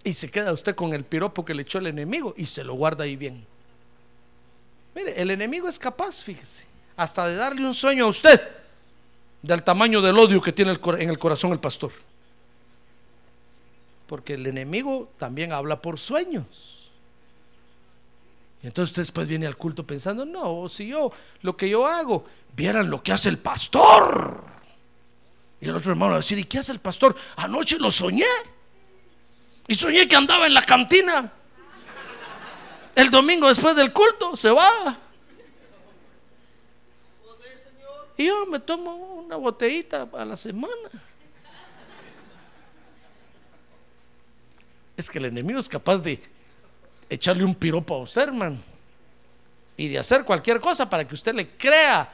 Y 0.04 0.14
se 0.14 0.30
queda 0.30 0.54
usted 0.54 0.76
con 0.76 0.94
el 0.94 1.04
piropo 1.04 1.44
que 1.44 1.54
le 1.54 1.64
echó 1.64 1.80
el 1.80 1.88
enemigo 1.88 2.34
y 2.38 2.46
se 2.46 2.64
lo 2.64 2.76
guarda 2.76 3.06
ahí 3.06 3.16
bien. 3.16 3.46
Mire, 4.96 5.22
el 5.22 5.30
enemigo 5.30 5.68
es 5.68 5.78
capaz, 5.78 6.24
fíjese, 6.24 6.68
hasta 6.96 7.28
de 7.28 7.36
darle 7.36 7.68
un 7.68 7.76
sueño 7.76 8.06
a 8.06 8.08
usted 8.08 8.42
del 9.42 9.64
tamaño 9.64 10.02
del 10.02 10.18
odio 10.18 10.42
que 10.42 10.52
tiene 10.52 10.72
en 10.72 11.10
el 11.10 11.20
corazón 11.20 11.52
el 11.52 11.60
pastor. 11.60 11.92
Porque 14.08 14.34
el 14.36 14.48
enemigo 14.48 15.10
también 15.18 15.52
habla 15.52 15.82
por 15.82 16.00
sueños. 16.00 16.92
Y 18.64 18.68
entonces 18.68 18.92
usted 18.92 19.02
después 19.04 19.28
viene 19.28 19.46
al 19.46 19.58
culto 19.58 19.86
pensando, 19.86 20.26
no, 20.26 20.68
si 20.70 20.88
yo, 20.88 21.12
lo 21.42 21.56
que 21.56 21.70
yo 21.70 21.86
hago, 21.86 22.26
vieran 22.56 22.90
lo 22.90 23.04
que 23.04 23.12
hace 23.12 23.30
el 23.30 23.38
pastor. 23.38 24.44
Y 25.62 25.70
el 25.70 25.76
otro 25.76 25.92
hermano 25.92 26.12
va 26.12 26.18
a 26.18 26.22
decir, 26.22 26.40
¿y 26.40 26.46
qué 26.46 26.60
hace 26.60 26.72
el 26.72 26.80
pastor? 26.80 27.16
Anoche 27.36 27.78
lo 27.78 27.92
soñé. 27.92 28.26
Y 29.68 29.76
soñé 29.76 30.08
que 30.08 30.16
andaba 30.16 30.48
en 30.48 30.54
la 30.54 30.64
cantina. 30.64 31.32
El 32.96 33.12
domingo 33.12 33.50
después 33.50 33.76
del 33.76 33.92
culto 33.92 34.38
se 34.38 34.50
va. 34.50 34.98
Y 38.18 38.26
yo 38.28 38.46
me 38.46 38.60
tomo 38.60 38.96
una 38.96 39.36
botellita 39.36 40.08
a 40.14 40.24
la 40.24 40.38
semana. 40.38 40.90
Es 44.96 45.10
que 45.10 45.20
el 45.20 45.26
enemigo 45.26 45.60
es 45.60 45.68
capaz 45.68 45.98
de 45.98 46.22
echarle 47.10 47.44
un 47.44 47.54
piropo 47.54 47.96
a 47.96 48.00
usted, 48.00 48.22
hermano. 48.22 48.60
Y 49.76 49.90
de 49.90 50.00
hacer 50.00 50.24
cualquier 50.24 50.62
cosa 50.62 50.90
para 50.90 51.06
que 51.06 51.16
usted 51.16 51.34
le 51.34 51.50
crea 51.58 52.10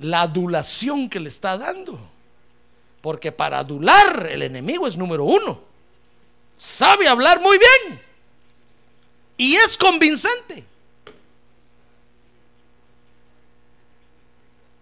la 0.00 0.22
adulación 0.22 1.08
que 1.08 1.20
le 1.20 1.28
está 1.28 1.56
dando. 1.56 2.00
Porque 3.00 3.30
para 3.30 3.60
adular 3.60 4.26
el 4.28 4.42
enemigo 4.42 4.88
es 4.88 4.96
número 4.96 5.22
uno. 5.22 5.60
Sabe 6.56 7.06
hablar 7.06 7.40
muy 7.40 7.56
bien. 7.58 8.05
Y 9.36 9.54
es 9.56 9.76
convincente. 9.76 10.64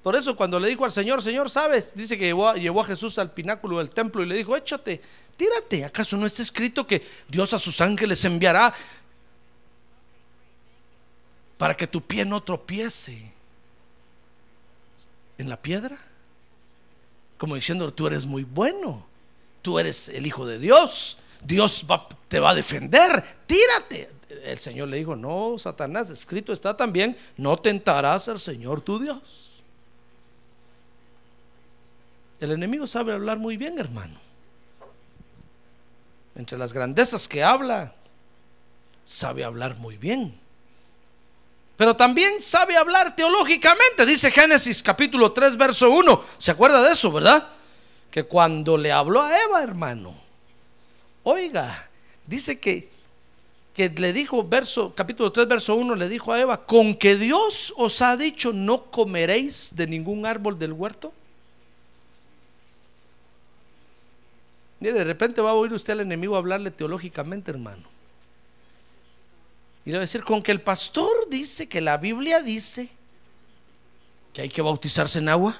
Por 0.02 0.14
eso 0.16 0.36
cuando 0.36 0.60
le 0.60 0.68
dijo 0.68 0.84
al 0.84 0.92
Señor, 0.92 1.22
Señor, 1.22 1.48
¿sabes? 1.48 1.94
Dice 1.94 2.18
que 2.18 2.26
llevó, 2.26 2.80
a 2.80 2.84
Jesús 2.84 3.18
al 3.18 3.32
pináculo 3.32 3.78
del 3.78 3.90
templo 3.90 4.22
y 4.22 4.26
le 4.26 4.36
dijo, 4.36 4.54
échate, 4.54 5.00
tírate. 5.36 5.84
¿Acaso 5.84 6.16
no 6.16 6.26
está 6.26 6.42
escrito 6.42 6.86
que 6.86 7.02
Dios 7.28 7.54
a 7.54 7.58
sus 7.58 7.80
ángeles 7.80 8.22
enviará 8.24 8.74
para 11.56 11.76
que 11.76 11.86
tu 11.86 12.02
pie 12.02 12.24
no 12.24 12.42
tropiece 12.42 13.32
en 15.38 15.48
la 15.48 15.60
piedra. 15.60 15.98
Como 17.38 17.54
diciendo, 17.54 17.92
tú 17.92 18.06
eres 18.06 18.24
muy 18.24 18.44
bueno, 18.44 19.06
tú 19.62 19.78
eres 19.78 20.08
el 20.08 20.26
Hijo 20.26 20.46
de 20.46 20.58
Dios, 20.58 21.18
Dios 21.42 21.86
te 22.28 22.40
va 22.40 22.50
a 22.50 22.54
defender, 22.54 23.24
tírate. 23.46 24.10
El 24.44 24.58
Señor 24.58 24.88
le 24.88 24.96
dijo, 24.96 25.14
no, 25.16 25.56
Satanás, 25.58 26.10
escrito 26.10 26.52
está 26.52 26.76
también, 26.76 27.16
no 27.36 27.56
tentarás 27.56 28.28
al 28.28 28.38
Señor 28.38 28.80
tu 28.80 28.98
Dios. 28.98 29.62
El 32.40 32.50
enemigo 32.52 32.86
sabe 32.86 33.12
hablar 33.12 33.38
muy 33.38 33.56
bien, 33.56 33.78
hermano. 33.78 34.18
Entre 36.34 36.58
las 36.58 36.72
grandezas 36.72 37.28
que 37.28 37.44
habla, 37.44 37.94
sabe 39.04 39.44
hablar 39.44 39.78
muy 39.78 39.96
bien. 39.96 40.38
Pero 41.76 41.96
también 41.96 42.40
sabe 42.40 42.76
hablar 42.76 43.16
teológicamente, 43.16 44.06
dice 44.06 44.30
Génesis 44.30 44.82
capítulo 44.82 45.32
3, 45.32 45.56
verso 45.56 45.90
1. 45.90 46.24
¿Se 46.38 46.50
acuerda 46.50 46.82
de 46.82 46.92
eso, 46.92 47.10
verdad? 47.10 47.48
Que 48.10 48.24
cuando 48.24 48.76
le 48.76 48.92
habló 48.92 49.22
a 49.22 49.42
Eva, 49.42 49.62
hermano, 49.62 50.14
oiga, 51.24 51.88
dice 52.26 52.60
que, 52.60 52.90
que 53.74 53.88
le 53.88 54.12
dijo, 54.12 54.46
verso, 54.46 54.94
capítulo 54.94 55.32
3, 55.32 55.48
verso 55.48 55.74
1, 55.74 55.96
le 55.96 56.08
dijo 56.08 56.32
a 56.32 56.40
Eva, 56.40 56.64
con 56.64 56.94
que 56.94 57.16
Dios 57.16 57.74
os 57.76 58.00
ha 58.02 58.16
dicho, 58.16 58.52
no 58.52 58.84
comeréis 58.84 59.72
de 59.74 59.88
ningún 59.88 60.24
árbol 60.24 60.58
del 60.58 60.72
huerto. 60.72 61.12
Mire, 64.78 64.94
de 64.94 65.04
repente 65.04 65.40
va 65.40 65.50
a 65.50 65.54
oír 65.54 65.72
usted 65.72 65.94
al 65.94 66.00
enemigo 66.00 66.36
hablarle 66.36 66.70
teológicamente, 66.70 67.50
hermano. 67.50 67.82
Y 69.84 69.90
le 69.90 69.96
va 69.96 70.00
a 70.02 70.06
decir, 70.06 70.22
con 70.22 70.40
que 70.40 70.52
el 70.52 70.60
pastor 70.60 71.28
dice 71.28 71.68
que 71.68 71.80
la 71.80 71.96
Biblia 71.96 72.42
dice 72.42 72.88
que 74.32 74.42
hay 74.42 74.48
que 74.48 74.62
bautizarse 74.62 75.18
en 75.18 75.28
agua, 75.28 75.58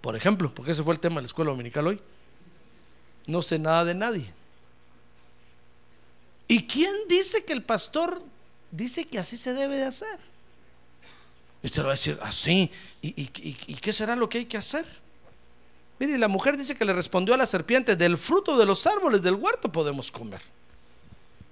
por 0.00 0.16
ejemplo, 0.16 0.50
porque 0.52 0.72
ese 0.72 0.82
fue 0.82 0.94
el 0.94 1.00
tema 1.00 1.16
de 1.16 1.22
la 1.22 1.26
escuela 1.26 1.50
dominical 1.50 1.86
hoy. 1.86 2.00
No 3.26 3.42
sé 3.42 3.58
nada 3.58 3.84
de 3.84 3.94
nadie. 3.94 4.33
¿Y 6.46 6.66
quién 6.66 6.92
dice 7.08 7.44
que 7.44 7.52
el 7.52 7.62
pastor 7.62 8.22
dice 8.70 9.06
que 9.06 9.18
así 9.18 9.36
se 9.36 9.54
debe 9.54 9.76
de 9.76 9.84
hacer? 9.84 10.18
Y 11.62 11.66
usted 11.66 11.82
va 11.82 11.88
a 11.88 11.92
decir, 11.92 12.18
así, 12.22 12.70
¿Y, 13.00 13.26
qué 13.80 13.92
será 13.92 14.16
lo 14.16 14.28
que 14.28 14.38
hay 14.38 14.44
que 14.46 14.56
hacer? 14.56 14.86
Mire, 15.98 16.18
la 16.18 16.28
mujer 16.28 16.56
dice 16.56 16.74
que 16.74 16.84
le 16.84 16.92
respondió 16.92 17.34
a 17.34 17.36
la 17.36 17.46
serpiente, 17.46 17.96
del 17.96 18.16
fruto 18.16 18.56
de 18.58 18.66
los 18.66 18.86
árboles 18.86 19.22
del 19.22 19.34
huerto 19.34 19.70
podemos 19.70 20.10
comer. 20.10 20.40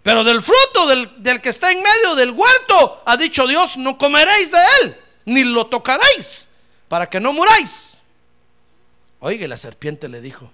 Pero 0.02 0.24
del 0.24 0.42
fruto 0.42 0.86
del, 1.22 1.40
que 1.40 1.48
está 1.48 1.70
en 1.70 1.78
medio 1.78 2.14
del 2.16 2.30
huerto, 2.30 3.02
ha 3.06 3.16
dicho 3.16 3.46
Dios, 3.46 3.76
no 3.76 3.96
comeréis 3.98 4.50
de 4.50 4.58
él, 4.82 4.96
ni 5.26 5.44
lo 5.44 5.66
tocaréis, 5.66 6.48
para 6.88 7.08
que 7.08 7.20
no 7.20 7.32
muráis. 7.32 7.94
Oiga, 9.20 9.46
la 9.46 9.56
serpiente 9.56 10.08
le 10.08 10.20
dijo, 10.20 10.50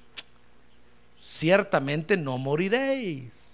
ciertamente 1.17 2.17
no 2.17 2.39
moriréis. 2.39 3.48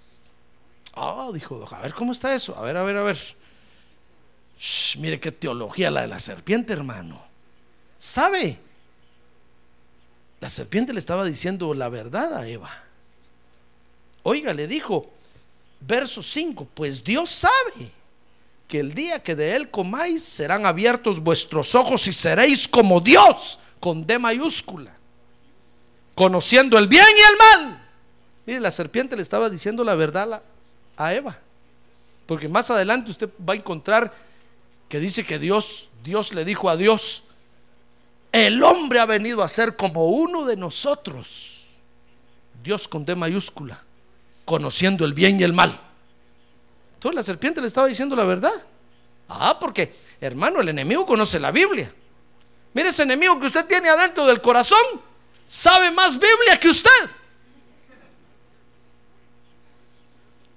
Ah, 0.95 1.31
dijo, 1.33 1.67
a 1.71 1.81
ver 1.81 1.93
cómo 1.93 2.13
está 2.13 2.35
eso, 2.35 2.57
a 2.57 2.63
ver, 2.63 2.77
a 2.77 2.85
ver, 2.85 2.97
a 2.97 3.03
ver. 3.03 3.19
mire 4.99 5.19
qué 5.19 5.33
teología 5.33 5.91
la 5.91 6.03
de 6.03 6.09
la 6.09 6.21
serpiente, 6.21 6.73
hermano. 6.73 7.21
¿Sabe? 7.99 8.61
La 10.41 10.49
serpiente 10.49 10.93
le 10.93 11.01
estaba 11.01 11.25
diciendo 11.25 11.75
la 11.75 11.89
verdad 11.89 12.37
a 12.37 12.47
Eva. 12.47 12.71
Oiga, 14.23 14.55
le 14.55 14.69
dijo, 14.69 15.11
verso 15.81 16.23
5, 16.23 16.69
pues 16.75 17.03
Dios 17.03 17.31
sabe 17.31 17.91
que 18.69 18.79
el 18.79 18.95
día 18.95 19.23
que 19.23 19.35
de 19.35 19.57
él 19.57 19.71
comáis 19.71 20.23
serán 20.23 20.65
abiertos 20.65 21.21
vuestros 21.21 21.75
ojos 21.75 22.07
y 22.07 22.13
seréis 22.13 22.69
como 22.69 23.01
Dios, 23.01 23.59
con 23.81 24.07
D 24.07 24.19
mayúscula, 24.19 24.97
conociendo 26.15 26.79
el 26.79 26.89
bien 26.89 27.05
y 27.05 27.33
el 27.33 27.39
mal. 27.39 27.89
Mire, 28.47 28.61
la 28.61 28.71
serpiente 28.71 29.17
le 29.17 29.23
estaba 29.23 29.51
diciendo 29.51 29.83
la 29.83 29.95
verdad 29.95 30.43
a 30.97 31.15
Eva, 31.15 31.39
porque 32.27 32.49
más 32.49 32.71
adelante 32.71 33.11
usted 33.11 33.29
va 33.49 33.55
a 33.55 33.57
encontrar 33.57 34.13
que 34.89 35.01
dice 35.01 35.25
que 35.25 35.39
Dios, 35.39 35.89
Dios 36.03 36.35
le 36.35 36.45
dijo 36.45 36.69
a 36.69 36.77
Dios, 36.77 37.25
el 38.33 38.63
hombre 38.63 39.01
ha 39.01 39.07
venido 39.07 39.43
a 39.43 39.49
ser 39.49 39.77
como 39.77 40.07
uno 40.07 40.45
de 40.45 40.57
nosotros, 40.57 41.65
Dios 42.63 42.89
con 42.89 43.05
D 43.05 43.15
mayúscula 43.15 43.85
conociendo 44.45 45.05
el 45.05 45.15
bien 45.15 45.41
y 45.41 45.45
el 45.45 45.53
mal. 45.53 45.79
Entonces 46.95 47.17
la 47.17 47.23
serpiente 47.23 47.61
le 47.61 47.67
estaba 47.67 47.87
diciendo 47.87 48.15
la 48.17 48.25
verdad. 48.25 48.53
Ah, 49.29 49.57
porque, 49.59 49.95
hermano, 50.21 50.61
el 50.61 50.69
enemigo 50.69 51.07
conoce 51.07 51.41
la 51.41 51.51
Biblia. 51.51 51.93
Mire 52.75 52.89
ese 52.89 53.05
enemigo 53.05 53.39
que 53.39 53.47
usted 53.47 53.67
tiene 53.67 53.89
adentro 53.89 54.27
del 54.27 54.41
corazón, 54.41 54.79
sabe 55.47 55.91
más 55.91 56.19
Biblia 56.19 56.59
que 56.61 56.69
usted. 56.69 56.91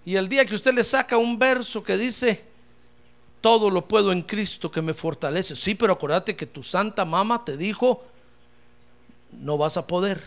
Y 0.07 0.15
el 0.15 0.29
día 0.29 0.45
que 0.45 0.55
usted 0.55 0.73
le 0.73 0.85
saca 0.85 1.17
un 1.17 1.37
verso 1.37 1.83
que 1.83 1.97
dice, 1.97 2.41
todo 3.41 3.69
lo 3.69 3.89
puedo 3.89 4.13
en 4.13 4.21
Cristo 4.21 4.71
que 4.71 4.81
me 4.81 4.93
fortalece. 4.93 5.53
Sí, 5.53 5.75
pero 5.75 5.91
acuérdate 5.91 6.33
que 6.33 6.45
tu 6.45 6.63
santa 6.63 7.03
mamá 7.03 7.43
te 7.43 7.57
dijo, 7.57 8.05
no 9.33 9.57
vas 9.57 9.75
a 9.75 9.85
poder. 9.85 10.23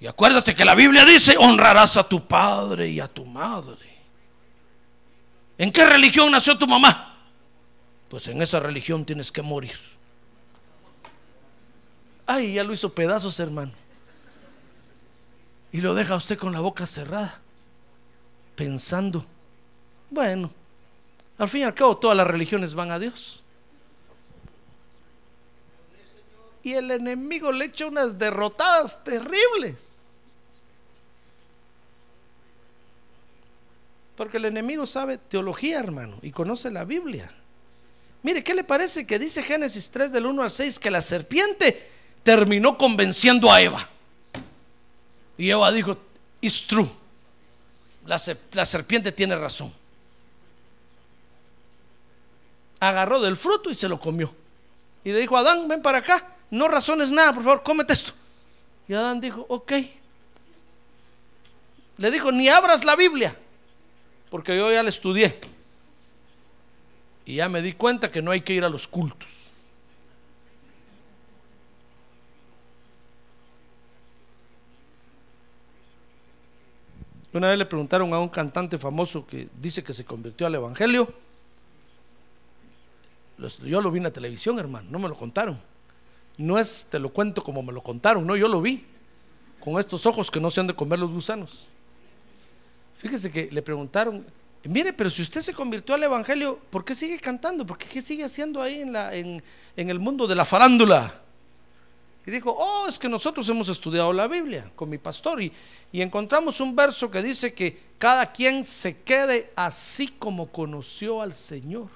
Y 0.00 0.06
acuérdate 0.06 0.54
que 0.54 0.66
la 0.66 0.74
Biblia 0.74 1.06
dice, 1.06 1.38
honrarás 1.38 1.96
a 1.96 2.06
tu 2.06 2.28
padre 2.28 2.90
y 2.90 3.00
a 3.00 3.08
tu 3.08 3.24
madre. 3.24 3.88
¿En 5.56 5.70
qué 5.72 5.86
religión 5.86 6.30
nació 6.30 6.58
tu 6.58 6.66
mamá? 6.66 7.16
Pues 8.10 8.28
en 8.28 8.42
esa 8.42 8.60
religión 8.60 9.06
tienes 9.06 9.32
que 9.32 9.40
morir. 9.40 9.78
Ay, 12.26 12.52
ya 12.52 12.64
lo 12.64 12.74
hizo 12.74 12.92
pedazos, 12.92 13.40
hermano. 13.40 13.72
Y 15.72 15.80
lo 15.80 15.94
deja 15.94 16.16
usted 16.16 16.36
con 16.36 16.52
la 16.52 16.60
boca 16.60 16.86
cerrada, 16.86 17.40
pensando, 18.56 19.24
bueno, 20.10 20.50
al 21.38 21.48
fin 21.48 21.62
y 21.62 21.64
al 21.64 21.74
cabo 21.74 21.96
todas 21.96 22.16
las 22.16 22.26
religiones 22.26 22.74
van 22.74 22.90
a 22.90 22.98
Dios. 22.98 23.42
Y 26.62 26.74
el 26.74 26.90
enemigo 26.90 27.52
le 27.52 27.66
echa 27.66 27.86
unas 27.86 28.18
derrotadas 28.18 29.02
terribles. 29.02 29.90
Porque 34.16 34.36
el 34.36 34.44
enemigo 34.44 34.84
sabe 34.84 35.16
teología, 35.16 35.78
hermano, 35.78 36.18
y 36.20 36.30
conoce 36.30 36.70
la 36.70 36.84
Biblia. 36.84 37.32
Mire, 38.22 38.44
¿qué 38.44 38.52
le 38.52 38.64
parece 38.64 39.06
que 39.06 39.18
dice 39.18 39.42
Génesis 39.42 39.90
3 39.90 40.12
del 40.12 40.26
1 40.26 40.42
al 40.42 40.50
6 40.50 40.78
que 40.78 40.90
la 40.90 41.00
serpiente 41.00 41.88
terminó 42.22 42.76
convenciendo 42.76 43.50
a 43.50 43.62
Eva? 43.62 43.88
Y 45.40 45.50
Eva 45.50 45.72
dijo, 45.72 45.96
it's 46.42 46.66
true. 46.66 46.86
La, 48.04 48.20
la 48.52 48.66
serpiente 48.66 49.10
tiene 49.10 49.34
razón. 49.36 49.72
Agarró 52.78 53.22
del 53.22 53.38
fruto 53.38 53.70
y 53.70 53.74
se 53.74 53.88
lo 53.88 53.98
comió. 53.98 54.30
Y 55.02 55.12
le 55.12 55.20
dijo, 55.20 55.38
Adán, 55.38 55.66
ven 55.66 55.80
para 55.80 55.96
acá, 55.96 56.36
no 56.50 56.68
razones 56.68 57.10
nada, 57.10 57.32
por 57.32 57.42
favor, 57.42 57.62
cómete 57.62 57.94
esto. 57.94 58.12
Y 58.86 58.92
Adán 58.92 59.18
dijo, 59.18 59.46
ok. 59.48 59.72
Le 61.96 62.10
dijo, 62.10 62.30
ni 62.30 62.50
abras 62.50 62.84
la 62.84 62.94
Biblia 62.94 63.34
porque 64.28 64.54
yo 64.54 64.70
ya 64.70 64.82
la 64.82 64.90
estudié. 64.90 65.40
Y 67.24 67.36
ya 67.36 67.48
me 67.48 67.62
di 67.62 67.72
cuenta 67.72 68.12
que 68.12 68.20
no 68.20 68.30
hay 68.30 68.42
que 68.42 68.52
ir 68.52 68.62
a 68.62 68.68
los 68.68 68.86
cultos. 68.86 69.39
Una 77.32 77.48
vez 77.48 77.58
le 77.58 77.66
preguntaron 77.66 78.12
a 78.12 78.18
un 78.18 78.28
cantante 78.28 78.76
famoso 78.76 79.24
que 79.26 79.48
dice 79.60 79.84
que 79.84 79.92
se 79.92 80.04
convirtió 80.04 80.46
al 80.46 80.54
Evangelio. 80.54 81.12
Yo 83.62 83.80
lo 83.80 83.90
vi 83.90 83.98
en 83.98 84.04
la 84.04 84.10
televisión, 84.10 84.58
hermano, 84.58 84.88
no 84.90 84.98
me 84.98 85.08
lo 85.08 85.16
contaron. 85.16 85.58
No 86.36 86.58
es, 86.58 86.86
te 86.90 86.98
lo 86.98 87.10
cuento 87.10 87.42
como 87.42 87.62
me 87.62 87.72
lo 87.72 87.82
contaron, 87.82 88.26
no, 88.26 88.36
yo 88.36 88.48
lo 88.48 88.60
vi. 88.60 88.84
Con 89.60 89.78
estos 89.78 90.06
ojos 90.06 90.30
que 90.30 90.40
no 90.40 90.50
se 90.50 90.60
han 90.60 90.66
de 90.66 90.74
comer 90.74 90.98
los 90.98 91.10
gusanos. 91.10 91.68
Fíjese 92.96 93.30
que 93.30 93.48
le 93.50 93.62
preguntaron, 93.62 94.26
mire, 94.64 94.92
pero 94.92 95.08
si 95.08 95.22
usted 95.22 95.40
se 95.40 95.54
convirtió 95.54 95.94
al 95.94 96.02
Evangelio, 96.02 96.58
¿por 96.70 96.84
qué 96.84 96.94
sigue 96.94 97.18
cantando? 97.18 97.64
¿Por 97.64 97.78
qué, 97.78 98.02
sigue 98.02 98.24
haciendo 98.24 98.60
ahí 98.60 98.80
en, 98.80 98.92
la, 98.92 99.14
en, 99.14 99.42
en 99.76 99.90
el 99.90 99.98
mundo 99.98 100.26
de 100.26 100.34
la 100.34 100.44
farándula? 100.44 101.22
Y 102.26 102.30
dijo, 102.30 102.54
oh, 102.56 102.86
es 102.88 102.98
que 102.98 103.08
nosotros 103.08 103.48
hemos 103.48 103.68
estudiado 103.68 104.12
la 104.12 104.28
Biblia 104.28 104.70
con 104.76 104.90
mi 104.90 104.98
pastor 104.98 105.42
y, 105.42 105.52
y, 105.90 106.02
encontramos 106.02 106.60
un 106.60 106.76
verso 106.76 107.10
que 107.10 107.22
dice 107.22 107.54
que 107.54 107.78
cada 107.98 108.30
quien 108.30 108.64
se 108.64 109.02
quede 109.02 109.52
así 109.56 110.08
como 110.08 110.52
conoció 110.52 111.22
al 111.22 111.34
Señor. 111.34 111.88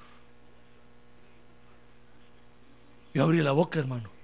Yo 3.13 3.23
abrí 3.23 3.43
la 3.43 3.53
boca, 3.53 3.79
hermano. 3.79 4.15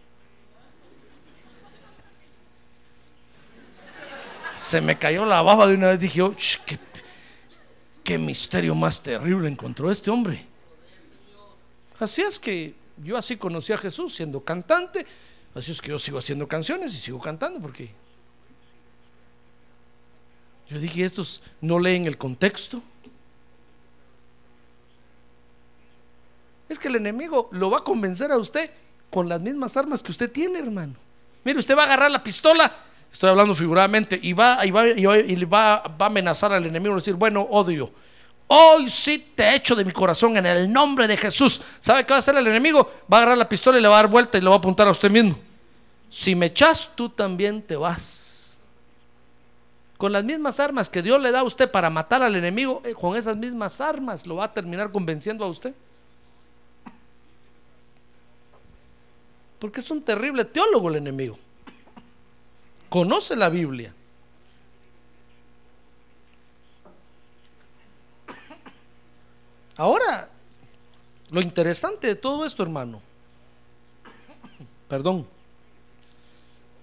se 4.61 4.83
me 4.83 4.99
cayó 4.99 5.25
la 5.25 5.41
baba 5.41 5.67
de 5.67 5.75
una 5.75 5.89
vez. 5.89 6.01
Dije, 6.01 6.21
oh, 6.21 6.35
qué, 6.67 6.79
qué 8.05 8.19
misterio 8.19 8.75
más 8.75 9.03
terrible 9.03 9.49
encontró 9.49 9.91
este 9.91 10.11
hombre. 10.11 10.45
Así 11.99 12.21
es 12.21 12.39
que 12.39 12.75
yo 13.03 13.17
así 13.17 13.37
conocí 13.37 13.73
a 13.73 13.79
Jesús 13.79 14.15
siendo 14.15 14.45
cantante. 14.45 15.07
Así 15.55 15.73
es 15.73 15.81
que 15.81 15.89
yo 15.91 15.99
sigo 15.99 16.19
haciendo 16.19 16.47
canciones 16.47 16.95
y 16.95 16.99
sigo 16.99 17.21
cantando 17.21 17.61
porque 17.61 17.91
yo 20.69 20.79
dije, 20.79 21.05
estos 21.05 21.43
no 21.61 21.79
leen 21.79 22.07
el 22.07 22.17
contexto. 22.17 22.83
Es 26.69 26.79
que 26.79 26.89
el 26.89 26.97
enemigo 26.97 27.49
lo 27.51 27.71
va 27.71 27.79
a 27.79 27.85
convencer 27.85 28.31
a 28.31 28.39
usted 28.39 28.71
con 29.11 29.29
las 29.29 29.41
mismas 29.41 29.77
armas 29.77 30.03
que 30.03 30.13
usted 30.13 30.31
tiene, 30.31 30.61
hermano. 30.61 30.95
Mire, 31.43 31.59
usted 31.59 31.77
va 31.77 31.83
a 31.83 31.87
agarrar 31.87 32.11
la 32.11 32.23
pistola 32.23 32.73
Estoy 33.13 33.31
hablando 33.31 33.55
figuradamente. 33.55 34.19
Y 34.23 34.33
va, 34.33 34.65
y 34.65 34.71
va, 34.71 34.89
y 34.89 35.45
va, 35.45 35.75
a 35.75 36.07
amenazar 36.07 36.53
al 36.53 36.67
enemigo 36.67 36.95
y 36.95 36.97
decir, 36.97 37.15
bueno, 37.15 37.43
odio. 37.43 37.91
Hoy 38.53 38.91
sí 38.91 39.33
te 39.35 39.55
echo 39.55 39.77
de 39.77 39.85
mi 39.85 39.93
corazón 39.93 40.37
en 40.37 40.45
el 40.45 40.73
nombre 40.73 41.07
de 41.07 41.17
Jesús. 41.17 41.61
¿Sabe 41.79 42.05
qué 42.05 42.11
va 42.11 42.17
a 42.17 42.19
hacer 42.19 42.37
el 42.37 42.47
enemigo? 42.47 42.91
Va 43.13 43.19
a 43.19 43.21
agarrar 43.23 43.39
la 43.39 43.49
pistola 43.49 43.79
y 43.79 43.83
le 43.83 43.89
va 43.89 43.99
a 43.99 44.03
dar 44.03 44.11
vuelta 44.11 44.39
y 44.39 44.41
le 44.41 44.49
va 44.49 44.57
a 44.57 44.59
apuntar 44.59 44.89
a 44.89 44.91
usted 44.91 45.11
mismo. 45.11 45.39
Si 46.09 46.35
me 46.35 46.47
echas, 46.47 46.91
tú 46.95 47.09
también 47.09 47.63
te 47.63 47.77
vas. 47.77 48.59
Con 49.97 50.13
las 50.13 50.25
mismas 50.25 50.59
armas 50.59 50.91
que 50.91 51.03
Dios 51.03 51.21
le 51.21 51.31
da 51.31 51.41
a 51.41 51.45
usted 51.45 51.71
para 51.71 51.91
matar 51.91 52.23
al 52.23 52.35
enemigo, 52.35 52.83
eh, 52.85 52.95
con 52.95 53.17
esas 53.17 53.37
mismas 53.37 53.81
armas 53.81 54.27
lo 54.27 54.37
va 54.37 54.47
a 54.47 54.53
terminar 54.53 54.91
convenciendo 54.91 55.45
a 55.45 55.49
usted. 55.49 55.75
Porque 59.61 59.81
es 59.81 59.91
un 59.91 60.03
terrible 60.03 60.45
teólogo 60.45 60.89
el 60.89 60.97
enemigo 60.97 61.39
conoce 62.91 63.37
la 63.37 63.49
Biblia. 63.49 63.95
Ahora, 69.81 70.29
lo 71.31 71.41
interesante 71.41 72.09
de 72.09 72.15
todo 72.15 72.45
esto, 72.45 72.63
hermano, 72.63 73.01
perdón, 74.87 75.27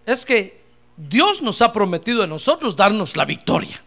es 0.04 0.26
que 0.26 0.64
Dios 0.96 1.44
nos 1.44 1.62
ha 1.62 1.72
prometido 1.72 2.24
a 2.24 2.28
nosotros 2.28 2.76
darnos 2.76 3.16
la 3.16 3.24
victoria. 3.24 3.80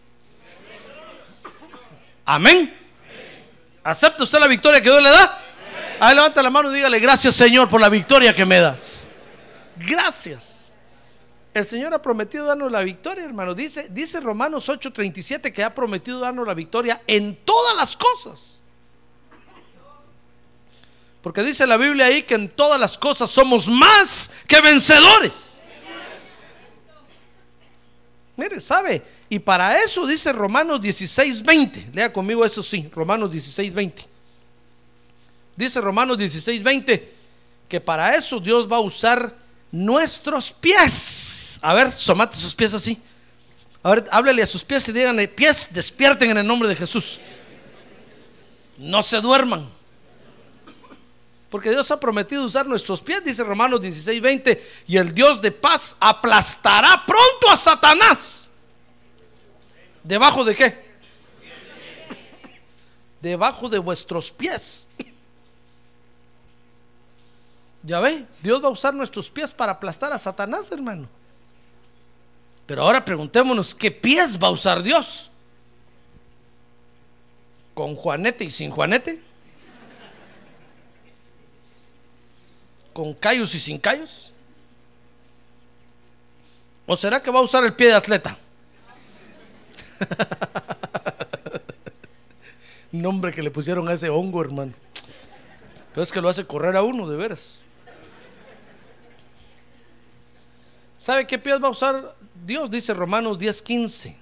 Amén. 2.23 2.73
¿Acepta 3.83 4.23
usted 4.23 4.39
la 4.39 4.47
victoria 4.47 4.81
que 4.81 4.89
Dios 4.89 5.03
le 5.03 5.09
da? 5.09 5.43
Ahí 5.99 6.15
levanta 6.15 6.41
la 6.41 6.49
mano 6.49 6.71
y 6.71 6.75
dígale, 6.75 6.97
gracias 6.99 7.35
Señor 7.35 7.67
por 7.67 7.81
la 7.81 7.89
victoria 7.89 8.33
que 8.33 8.45
me 8.45 8.59
das. 8.59 9.09
Gracias. 9.75 10.77
El 11.53 11.65
Señor 11.65 11.93
ha 11.93 12.01
prometido 12.01 12.45
darnos 12.45 12.71
la 12.71 12.79
victoria, 12.79 13.25
hermano. 13.25 13.53
Dice, 13.55 13.89
dice 13.89 14.21
Romanos 14.21 14.69
8:37 14.69 15.51
que 15.51 15.65
ha 15.65 15.73
prometido 15.73 16.21
darnos 16.21 16.47
la 16.47 16.53
victoria 16.53 17.01
en 17.07 17.35
todas 17.43 17.75
las 17.75 17.97
cosas. 17.97 18.60
Porque 21.21 21.43
dice 21.43 21.67
la 21.67 21.77
Biblia 21.77 22.07
ahí 22.07 22.23
que 22.23 22.35
en 22.35 22.49
todas 22.49 22.79
las 22.79 22.97
cosas 22.97 23.29
somos 23.29 23.67
más 23.67 24.31
que 24.47 24.59
vencedores. 24.61 25.61
Mire, 28.35 28.59
¿sabe? 28.59 29.03
Y 29.29 29.39
para 29.39 29.77
eso 29.81 30.07
dice 30.07 30.31
Romanos 30.31 30.81
16:20. 30.81 31.93
Lea 31.93 32.11
conmigo 32.11 32.43
eso 32.43 32.63
sí, 32.63 32.89
Romanos 32.91 33.29
16:20. 33.29 34.07
Dice 35.55 35.79
Romanos 35.79 36.17
16:20 36.17 37.07
que 37.69 37.79
para 37.79 38.15
eso 38.15 38.39
Dios 38.39 38.69
va 38.69 38.77
a 38.77 38.81
usar 38.81 39.33
nuestros 39.71 40.51
pies. 40.51 41.59
A 41.61 41.73
ver, 41.73 41.91
somate 41.93 42.35
sus 42.35 42.53
pies 42.53 42.73
así. 42.73 42.97
A 43.83 43.91
ver, 43.91 44.07
háblele 44.11 44.43
a 44.43 44.47
sus 44.47 44.63
pies 44.63 44.87
y 44.89 44.91
díganle, 44.91 45.27
pies, 45.27 45.69
despierten 45.71 46.31
en 46.31 46.37
el 46.37 46.45
nombre 46.47 46.67
de 46.67 46.75
Jesús. 46.75 47.19
No 48.77 49.01
se 49.01 49.21
duerman. 49.21 49.69
Porque 51.51 51.69
Dios 51.69 51.91
ha 51.91 51.99
prometido 51.99 52.45
usar 52.45 52.65
nuestros 52.65 53.01
pies, 53.01 53.21
dice 53.25 53.43
Romanos 53.43 53.81
16, 53.81 54.21
20, 54.21 54.69
y 54.87 54.95
el 54.95 55.13
Dios 55.13 55.41
de 55.41 55.51
paz 55.51 55.97
aplastará 55.99 57.05
pronto 57.05 57.49
a 57.51 57.57
Satanás. 57.57 58.49
¿Debajo 60.01 60.45
de 60.45 60.55
qué? 60.55 60.91
Debajo 63.19 63.67
de 63.67 63.79
vuestros 63.79 64.31
pies. 64.31 64.87
Ya 67.83 67.99
ve, 67.99 68.25
Dios 68.41 68.63
va 68.63 68.69
a 68.69 68.71
usar 68.71 68.93
nuestros 68.93 69.29
pies 69.29 69.53
para 69.53 69.73
aplastar 69.73 70.13
a 70.13 70.19
Satanás, 70.19 70.71
hermano. 70.71 71.09
Pero 72.65 72.83
ahora 72.83 73.03
preguntémonos, 73.03 73.75
¿qué 73.75 73.91
pies 73.91 74.41
va 74.41 74.47
a 74.47 74.51
usar 74.51 74.81
Dios? 74.81 75.31
¿Con 77.73 77.97
Juanete 77.97 78.45
y 78.45 78.49
sin 78.49 78.69
Juanete? 78.69 79.30
¿Con 82.93 83.13
callos 83.13 83.53
y 83.55 83.59
sin 83.59 83.77
callos? 83.77 84.33
¿O 86.85 86.97
será 86.97 87.21
que 87.21 87.31
va 87.31 87.39
a 87.39 87.43
usar 87.43 87.63
el 87.63 87.73
pie 87.73 87.87
de 87.87 87.93
atleta? 87.93 88.37
Nombre 92.91 93.31
que 93.31 93.41
le 93.41 93.51
pusieron 93.51 93.87
a 93.87 93.93
ese 93.93 94.09
hongo, 94.09 94.41
hermano. 94.41 94.73
Pero 95.93 96.03
es 96.03 96.11
que 96.11 96.21
lo 96.21 96.29
hace 96.29 96.45
correr 96.45 96.75
a 96.75 96.83
uno, 96.83 97.07
de 97.07 97.15
veras. 97.15 97.63
¿Sabe 100.97 101.25
qué 101.25 101.39
pies 101.39 101.61
va 101.61 101.67
a 101.67 101.71
usar 101.71 102.15
Dios? 102.45 102.69
Dice 102.69 102.93
Romanos 102.93 103.39
10:15. 103.39 104.15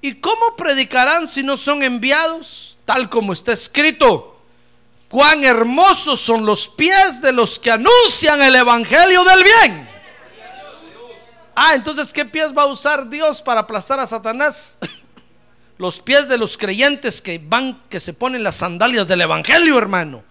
¿Y 0.00 0.14
cómo 0.14 0.56
predicarán 0.56 1.28
si 1.28 1.42
no 1.42 1.56
son 1.56 1.82
enviados? 1.82 2.76
Tal 2.84 3.10
como 3.10 3.32
está 3.32 3.52
escrito. 3.52 4.33
Cuán 5.14 5.44
hermosos 5.44 6.20
son 6.20 6.44
los 6.44 6.66
pies 6.66 7.22
de 7.22 7.30
los 7.30 7.60
que 7.60 7.70
anuncian 7.70 8.42
el 8.42 8.56
Evangelio 8.56 9.22
del 9.22 9.44
bien. 9.44 9.88
Ah, 11.54 11.76
entonces, 11.76 12.12
¿qué 12.12 12.24
pies 12.24 12.52
va 12.52 12.62
a 12.62 12.66
usar 12.66 13.08
Dios 13.08 13.40
para 13.40 13.60
aplastar 13.60 14.00
a 14.00 14.08
Satanás? 14.08 14.76
Los 15.78 16.00
pies 16.00 16.28
de 16.28 16.36
los 16.36 16.58
creyentes 16.58 17.22
que 17.22 17.38
van, 17.38 17.80
que 17.88 18.00
se 18.00 18.12
ponen 18.12 18.42
las 18.42 18.56
sandalias 18.56 19.06
del 19.06 19.20
Evangelio, 19.20 19.78
hermano, 19.78 20.24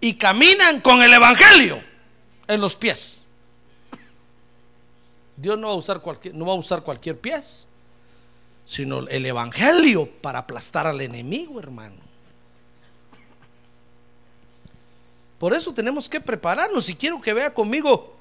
y 0.00 0.14
caminan 0.14 0.80
con 0.80 1.00
el 1.00 1.12
Evangelio 1.12 1.80
en 2.48 2.60
los 2.60 2.74
pies. 2.74 3.22
Dios 5.36 5.56
no 5.58 5.68
va 5.68 5.74
a 5.74 5.76
usar 5.76 6.00
cualquier, 6.00 6.34
no 6.34 6.46
va 6.46 6.54
a 6.54 6.56
usar 6.56 6.82
cualquier 6.82 7.20
pies. 7.20 7.68
sino 8.66 9.06
el 9.06 9.26
Evangelio 9.26 10.10
para 10.20 10.40
aplastar 10.40 10.88
al 10.88 11.00
enemigo, 11.00 11.60
hermano. 11.60 12.03
Por 15.44 15.52
eso 15.52 15.74
tenemos 15.74 16.08
que 16.08 16.22
prepararnos 16.22 16.88
y 16.88 16.94
quiero 16.94 17.20
que 17.20 17.34
vea 17.34 17.52
conmigo 17.52 18.16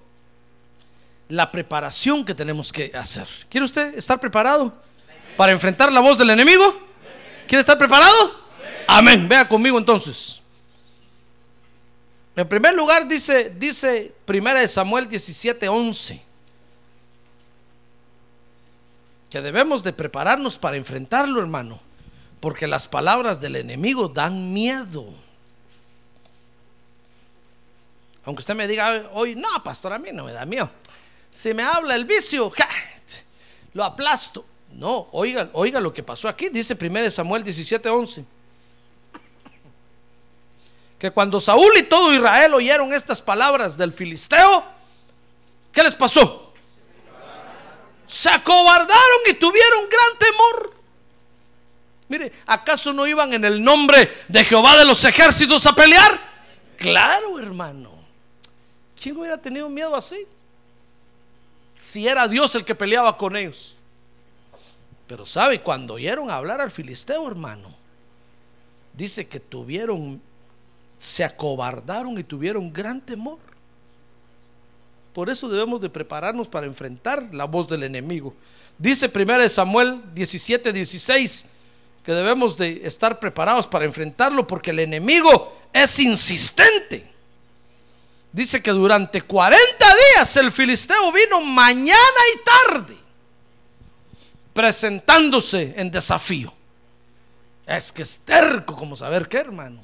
la 1.30 1.50
preparación 1.50 2.26
que 2.26 2.36
tenemos 2.36 2.70
que 2.70 2.92
hacer. 2.94 3.26
¿Quiere 3.48 3.64
usted 3.64 3.98
estar 3.98 4.20
preparado 4.20 4.74
para 5.38 5.54
enfrentar 5.54 5.90
la 5.90 6.02
voz 6.02 6.18
del 6.18 6.32
enemigo? 6.32 6.86
¿Quiere 7.48 7.62
estar 7.62 7.78
preparado? 7.78 8.14
Amén. 8.88 9.26
Vea 9.30 9.48
conmigo 9.48 9.78
entonces. 9.78 10.42
En 12.36 12.46
primer 12.46 12.74
lugar 12.74 13.08
dice 13.08 13.56
dice 13.58 14.14
Primera 14.26 14.60
de 14.60 14.68
Samuel 14.68 15.08
17:11 15.08 16.20
que 19.30 19.42
debemos 19.42 19.82
de 19.82 19.94
prepararnos 19.94 20.58
para 20.58 20.76
enfrentarlo, 20.76 21.40
hermano, 21.40 21.80
porque 22.42 22.68
las 22.68 22.90
palabras 22.90 23.40
del 23.40 23.56
enemigo 23.56 24.10
dan 24.10 24.52
miedo. 24.52 25.24
Aunque 28.26 28.40
usted 28.40 28.56
me 28.56 28.68
diga 28.68 29.10
hoy, 29.14 29.36
no, 29.36 29.50
pastor, 29.64 29.94
a 29.94 30.00
mí 30.00 30.10
no 30.14 30.26
me 30.26 30.34
da 30.34 30.46
miedo. 30.46 30.70
Si 31.32 31.54
me 31.54 31.64
habla 31.64 31.96
el 31.96 32.06
vicio, 32.06 32.52
lo 33.74 33.84
aplasto. 33.84 34.46
No, 34.72 35.10
oiga, 35.12 35.50
oiga 35.54 35.80
lo 35.80 35.94
que 35.94 36.04
pasó 36.04 36.28
aquí, 36.28 36.50
dice 36.50 36.76
1 36.80 37.12
Samuel 37.12 37.44
17:11. 37.44 38.26
Que 40.98 41.12
cuando 41.12 41.42
Saúl 41.42 41.78
y 41.78 41.84
todo 41.84 42.14
Israel 42.14 42.54
oyeron 42.54 42.94
estas 42.94 43.22
palabras 43.22 43.78
del 43.78 43.92
filisteo, 43.92 44.64
¿qué 45.72 45.84
les 45.84 45.96
pasó? 45.96 46.44
se 48.14 48.30
acobardaron 48.30 49.22
y 49.28 49.34
tuvieron 49.34 49.90
gran 49.90 50.20
temor. 50.20 50.74
Mire, 52.10 52.32
¿acaso 52.46 52.94
no 52.94 53.08
iban 53.08 53.34
en 53.34 53.44
el 53.44 53.64
nombre 53.64 54.08
de 54.28 54.46
Jehová 54.46 54.78
de 54.78 54.86
los 54.86 55.04
ejércitos 55.04 55.66
a 55.66 55.74
pelear? 55.74 56.20
Claro, 56.78 57.40
hermano. 57.40 57.93
¿Quién 59.04 59.18
hubiera 59.18 59.38
tenido 59.38 59.68
miedo 59.68 59.94
así? 59.98 60.26
Si 61.76 62.08
era 62.08 62.26
Dios 62.26 62.56
el 62.56 62.64
que 62.64 62.74
peleaba 62.74 63.18
con 63.18 63.36
ellos. 63.36 63.76
Pero 65.08 65.26
sabe, 65.26 65.60
cuando 65.60 65.96
oyeron 65.96 66.32
hablar 66.32 66.62
al 66.62 66.72
filisteo, 66.72 67.28
hermano, 67.28 67.76
dice 68.94 69.28
que 69.28 69.42
tuvieron, 69.42 70.22
se 70.98 71.26
acobardaron 71.26 72.18
y 72.18 72.24
tuvieron 72.24 72.72
gran 72.72 73.02
temor. 73.02 73.40
Por 75.12 75.30
eso 75.30 75.50
debemos 75.50 75.82
de 75.82 75.90
prepararnos 75.90 76.48
para 76.48 76.66
enfrentar 76.66 77.28
la 77.34 77.44
voz 77.44 77.68
del 77.68 77.84
enemigo. 77.84 78.34
Dice 78.78 79.12
1 79.14 79.50
Samuel 79.50 80.02
17, 80.14 80.72
16 80.72 81.46
que 82.06 82.14
debemos 82.14 82.56
de 82.56 82.88
estar 82.88 83.20
preparados 83.20 83.68
para 83.68 83.84
enfrentarlo 83.84 84.48
porque 84.48 84.72
el 84.72 84.80
enemigo 84.80 85.54
es 85.74 86.00
insistente. 86.00 87.13
Dice 88.34 88.64
que 88.64 88.72
durante 88.72 89.22
40 89.22 89.86
días 90.16 90.36
el 90.38 90.52
filisteo 90.52 91.12
vino 91.12 91.40
mañana 91.40 92.20
y 92.34 92.72
tarde 92.74 92.98
presentándose 94.54 95.74
en 95.78 95.92
desafío. 95.92 96.54
Es 97.66 97.92
que 97.92 98.02
es 98.02 98.20
terco 98.20 98.76
como 98.76 98.96
saber 98.96 99.28
qué, 99.28 99.38
hermano. 99.38 99.82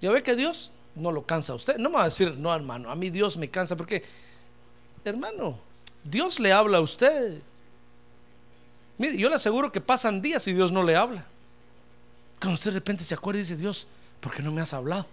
Ya 0.00 0.10
ve 0.10 0.22
que 0.22 0.36
Dios 0.36 0.72
no 0.94 1.10
lo 1.10 1.22
cansa 1.22 1.52
a 1.52 1.56
usted. 1.56 1.76
No 1.76 1.90
me 1.90 1.96
va 1.96 2.02
a 2.02 2.06
decir, 2.06 2.34
no, 2.36 2.54
hermano, 2.54 2.90
a 2.90 2.94
mí 2.94 3.10
Dios 3.10 3.36
me 3.36 3.48
cansa 3.48 3.76
porque, 3.76 4.02
hermano, 5.04 5.58
Dios 6.04 6.38
le 6.38 6.52
habla 6.52 6.78
a 6.78 6.80
usted. 6.80 7.40
Mire, 8.96 9.16
yo 9.16 9.28
le 9.28 9.34
aseguro 9.34 9.72
que 9.72 9.80
pasan 9.80 10.22
días 10.22 10.46
y 10.48 10.52
Dios 10.52 10.72
no 10.72 10.82
le 10.82 10.96
habla. 10.96 11.26
Cuando 12.38 12.54
usted 12.54 12.70
de 12.70 12.74
repente 12.74 13.04
se 13.04 13.14
acuerda 13.14 13.38
y 13.38 13.42
dice, 13.42 13.56
Dios, 13.56 13.86
¿por 14.20 14.34
qué 14.34 14.42
no 14.42 14.52
me 14.52 14.60
has 14.60 14.72
hablado? 14.72 15.06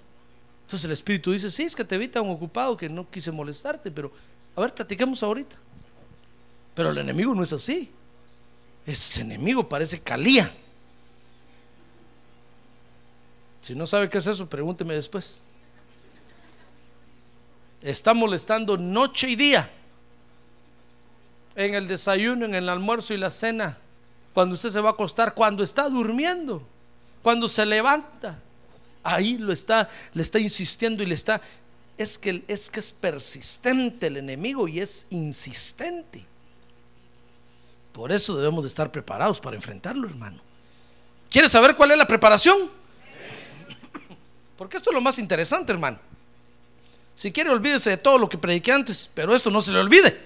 Entonces 0.63 0.85
el 0.85 0.91
Espíritu 0.91 1.31
dice, 1.31 1.49
sí, 1.49 1.63
es 1.63 1.75
que 1.75 1.85
te 1.85 1.97
vi 1.97 2.07
tan 2.07 2.27
ocupado 2.29 2.75
que 2.75 2.89
no 2.89 3.09
quise 3.09 3.31
molestarte, 3.31 3.89
pero 3.89 4.11
a 4.55 4.61
ver, 4.61 4.73
platiquemos 4.73 5.23
ahorita. 5.23 5.55
Pero 6.73 6.91
el 6.91 6.97
enemigo 6.97 7.33
no 7.33 7.43
es 7.43 7.53
así. 7.53 7.91
Ese 8.85 9.21
enemigo 9.21 9.67
parece 9.67 9.99
calía. 9.99 10.51
Si 13.61 13.75
no 13.75 13.87
sabe 13.87 14.09
qué 14.09 14.17
es 14.17 14.27
eso, 14.27 14.47
pregúnteme 14.47 14.93
después 14.93 15.41
está 17.81 18.13
molestando 18.13 18.77
noche 18.77 19.29
y 19.29 19.35
día. 19.35 19.69
En 21.55 21.73
el 21.73 21.87
desayuno, 21.87 22.45
en 22.45 22.55
el 22.55 22.69
almuerzo 22.69 23.13
y 23.13 23.17
la 23.17 23.31
cena. 23.31 23.77
Cuando 24.33 24.55
usted 24.55 24.69
se 24.69 24.81
va 24.81 24.89
a 24.89 24.93
acostar, 24.93 25.33
cuando 25.33 25.63
está 25.63 25.89
durmiendo, 25.89 26.61
cuando 27.23 27.49
se 27.49 27.65
levanta. 27.65 28.39
Ahí 29.09 29.37
lo 29.37 29.53
está, 29.53 29.87
le 30.13 30.21
está 30.21 30.37
insistiendo 30.37 31.01
y 31.01 31.05
le 31.05 31.15
está. 31.15 31.39
Es 31.97 32.17
que, 32.17 32.43
es 32.45 32.69
que 32.69 32.81
es 32.81 32.91
persistente 32.91 34.07
el 34.07 34.17
enemigo 34.17 34.67
y 34.67 34.81
es 34.81 35.07
insistente. 35.09 36.25
Por 37.93 38.11
eso 38.11 38.35
debemos 38.35 38.65
de 38.65 38.67
estar 38.67 38.91
preparados 38.91 39.39
para 39.39 39.55
enfrentarlo, 39.55 40.09
hermano. 40.09 40.41
¿Quiere 41.31 41.47
saber 41.47 41.77
cuál 41.77 41.91
es 41.91 41.97
la 41.97 42.05
preparación? 42.05 42.69
Porque 44.57 44.75
esto 44.75 44.89
es 44.89 44.93
lo 44.93 45.01
más 45.01 45.17
interesante, 45.19 45.71
hermano. 45.71 45.99
Si 47.15 47.31
quiere, 47.31 47.49
olvídese 47.49 47.91
de 47.91 47.97
todo 47.97 48.17
lo 48.17 48.27
que 48.27 48.37
prediqué 48.37 48.73
antes, 48.73 49.09
pero 49.13 49.33
esto 49.33 49.49
no 49.49 49.61
se 49.61 49.71
le 49.71 49.79
olvide. 49.79 50.19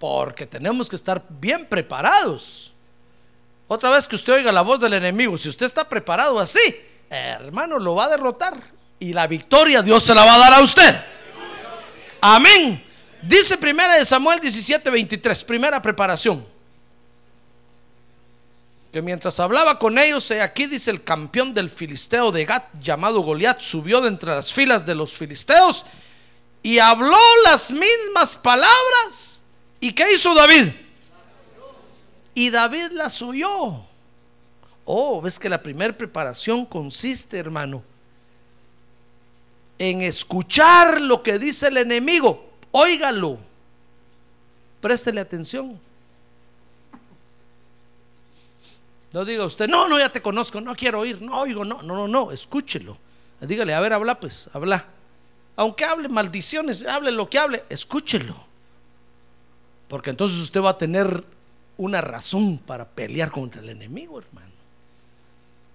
Porque 0.00 0.46
tenemos 0.46 0.88
que 0.88 0.96
estar 0.96 1.24
bien 1.28 1.64
preparados. 1.66 2.74
Otra 3.68 3.90
vez 3.90 4.08
que 4.08 4.16
usted 4.16 4.32
oiga 4.32 4.50
la 4.50 4.62
voz 4.62 4.80
del 4.80 4.94
enemigo, 4.94 5.38
si 5.38 5.48
usted 5.48 5.64
está 5.64 5.88
preparado 5.88 6.40
así, 6.40 6.60
hermano, 7.14 7.78
lo 7.78 7.94
va 7.94 8.04
a 8.04 8.08
derrotar. 8.08 8.56
Y 8.98 9.12
la 9.12 9.26
victoria 9.26 9.82
Dios 9.82 10.04
se 10.04 10.14
la 10.14 10.24
va 10.24 10.34
a 10.34 10.38
dar 10.38 10.54
a 10.54 10.60
usted. 10.60 10.96
Amén. 12.20 12.84
Dice 13.22 13.56
primera 13.56 13.94
de 13.96 14.04
Samuel 14.04 14.40
17, 14.40 14.88
23, 14.90 15.44
primera 15.44 15.80
preparación 15.80 16.54
que 18.94 19.02
mientras 19.02 19.40
hablaba 19.40 19.76
con 19.76 19.98
ellos, 19.98 20.30
aquí 20.30 20.66
dice 20.66 20.88
el 20.92 21.02
campeón 21.02 21.52
del 21.52 21.68
filisteo 21.68 22.30
de 22.30 22.44
Gat, 22.44 22.78
llamado 22.78 23.22
Goliat, 23.22 23.60
subió 23.60 24.00
de 24.00 24.06
entre 24.06 24.30
las 24.30 24.52
filas 24.52 24.86
de 24.86 24.94
los 24.94 25.14
filisteos 25.14 25.84
y 26.62 26.78
habló 26.78 27.18
las 27.42 27.72
mismas 27.72 28.36
palabras. 28.36 29.42
¿Y 29.80 29.90
qué 29.94 30.12
hizo 30.12 30.32
David? 30.32 30.68
Y 32.34 32.50
David 32.50 32.92
las 32.92 33.20
oyó. 33.20 33.80
Oh, 34.84 35.20
ves 35.20 35.38
que 35.38 35.48
la 35.48 35.62
primera 35.62 35.96
preparación 35.96 36.66
consiste, 36.66 37.38
hermano, 37.38 37.82
en 39.78 40.02
escuchar 40.02 41.00
lo 41.00 41.22
que 41.22 41.38
dice 41.38 41.68
el 41.68 41.78
enemigo. 41.78 42.50
Óigalo. 42.70 43.38
Préstele 44.80 45.20
atención. 45.20 45.80
No 49.12 49.24
diga 49.24 49.44
usted, 49.44 49.68
no, 49.68 49.88
no, 49.88 49.98
ya 49.98 50.08
te 50.08 50.20
conozco, 50.20 50.60
no 50.60 50.74
quiero 50.74 51.00
oír, 51.00 51.22
no 51.22 51.40
oigo, 51.40 51.64
no, 51.64 51.80
no, 51.82 51.94
no, 51.94 52.08
no, 52.08 52.32
escúchelo. 52.32 52.98
Dígale, 53.40 53.72
a 53.72 53.80
ver, 53.80 53.92
habla 53.92 54.18
pues, 54.18 54.50
habla. 54.52 54.86
Aunque 55.56 55.84
hable 55.84 56.08
maldiciones, 56.08 56.84
hable 56.84 57.12
lo 57.12 57.30
que 57.30 57.38
hable, 57.38 57.64
escúchelo. 57.68 58.34
Porque 59.86 60.10
entonces 60.10 60.38
usted 60.38 60.60
va 60.60 60.70
a 60.70 60.78
tener 60.78 61.24
una 61.76 62.00
razón 62.00 62.58
para 62.58 62.88
pelear 62.88 63.30
contra 63.30 63.62
el 63.62 63.68
enemigo, 63.68 64.18
hermano. 64.18 64.53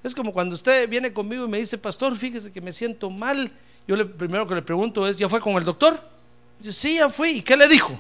Es 0.04 0.16
como 0.16 0.32
cuando 0.32 0.56
usted 0.56 0.88
viene 0.88 1.12
conmigo 1.12 1.45
y 1.45 1.47
me 1.47 1.58
dice, 1.60 1.78
pastor, 1.78 2.16
fíjese 2.16 2.52
que 2.52 2.62
me 2.62 2.72
siento 2.72 3.10
mal. 3.10 3.52
Yo 3.88 3.95
le 3.95 4.06
primero 4.06 4.47
que 4.47 4.56
le 4.56 4.62
pregunto 4.62 5.08
es, 5.08 5.18
¿ya 5.18 5.28
fue 5.28 5.41
con 5.41 5.56
el 5.56 5.66
doctor? 5.66 6.00
Sí, 6.62 6.95
ya 6.95 7.10
fui. 7.10 7.30
¿Y 7.30 7.41
qué 7.41 7.58
le 7.58 7.68
dijo? 7.68 8.00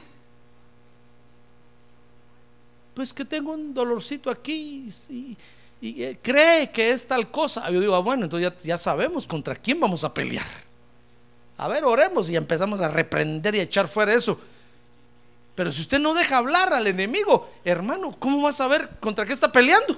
pues 2.99 3.13
que 3.13 3.23
tengo 3.23 3.53
un 3.53 3.73
dolorcito 3.73 4.29
aquí 4.29 4.89
y, 5.09 5.37
eh, 5.81 6.19
cree 6.21 6.69
que 6.69 6.91
es 6.91 7.07
tal 7.07 7.31
cosa. 7.31 7.71
Yo 7.71 7.79
digo, 7.79 7.95
ah, 7.95 7.99
bueno, 7.99 8.25
entonces 8.25 8.51
ya, 8.51 8.61
ya 8.61 8.77
sabemos 8.77 9.25
contra 9.25 9.55
quién 9.55 9.79
vamos 9.79 10.03
a 10.03 10.13
pelear. 10.13 10.45
A 11.57 11.69
ver, 11.69 11.85
oremos 11.85 12.29
y 12.29 12.35
empezamos 12.35 12.81
a 12.81 12.89
reprender 12.89 13.55
y 13.55 13.61
a 13.61 13.63
echar 13.63 13.87
fuera 13.87 14.13
eso. 14.13 14.37
Pero 15.55 15.71
si 15.71 15.79
usted 15.79 15.97
no 15.97 16.13
deja 16.13 16.35
hablar 16.35 16.73
al 16.73 16.87
enemigo, 16.87 17.49
hermano, 17.63 18.13
¿cómo 18.19 18.43
va 18.43 18.49
a 18.49 18.51
saber 18.51 18.89
contra 18.99 19.25
qué 19.25 19.31
está 19.31 19.49
peleando? 19.49 19.97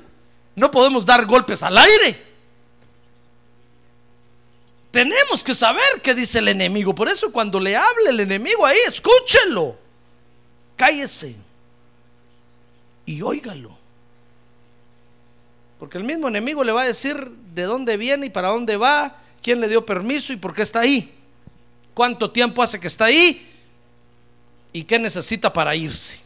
No 0.55 0.69
podemos 0.69 1.05
dar 1.05 1.25
golpes 1.25 1.63
al 1.63 1.77
aire. 1.77 2.31
Tenemos 4.91 5.43
que 5.43 5.55
saber 5.55 6.01
qué 6.03 6.13
dice 6.13 6.39
el 6.39 6.49
enemigo. 6.49 6.93
Por 6.93 7.07
eso 7.07 7.31
cuando 7.31 7.59
le 7.59 7.75
hable 7.77 8.09
el 8.09 8.19
enemigo 8.19 8.65
ahí, 8.65 8.77
escúchelo. 8.85 9.77
Cállese 10.75 11.35
y 13.05 13.21
óigalo. 13.21 13.77
Porque 15.79 15.97
el 15.97 16.03
mismo 16.03 16.27
enemigo 16.27 16.63
le 16.63 16.71
va 16.71 16.81
a 16.81 16.87
decir 16.87 17.17
de 17.53 17.63
dónde 17.63 17.97
viene 17.97 18.27
y 18.27 18.29
para 18.29 18.49
dónde 18.49 18.77
va, 18.77 19.15
quién 19.41 19.59
le 19.61 19.67
dio 19.67 19.85
permiso 19.85 20.33
y 20.33 20.35
por 20.35 20.53
qué 20.53 20.61
está 20.61 20.81
ahí, 20.81 21.11
cuánto 21.93 22.29
tiempo 22.29 22.61
hace 22.61 22.79
que 22.79 22.87
está 22.87 23.05
ahí. 23.05 23.47
y 24.73 24.83
qué 24.83 24.99
necesita 24.99 25.51
para 25.51 25.75
irse. 25.75 26.21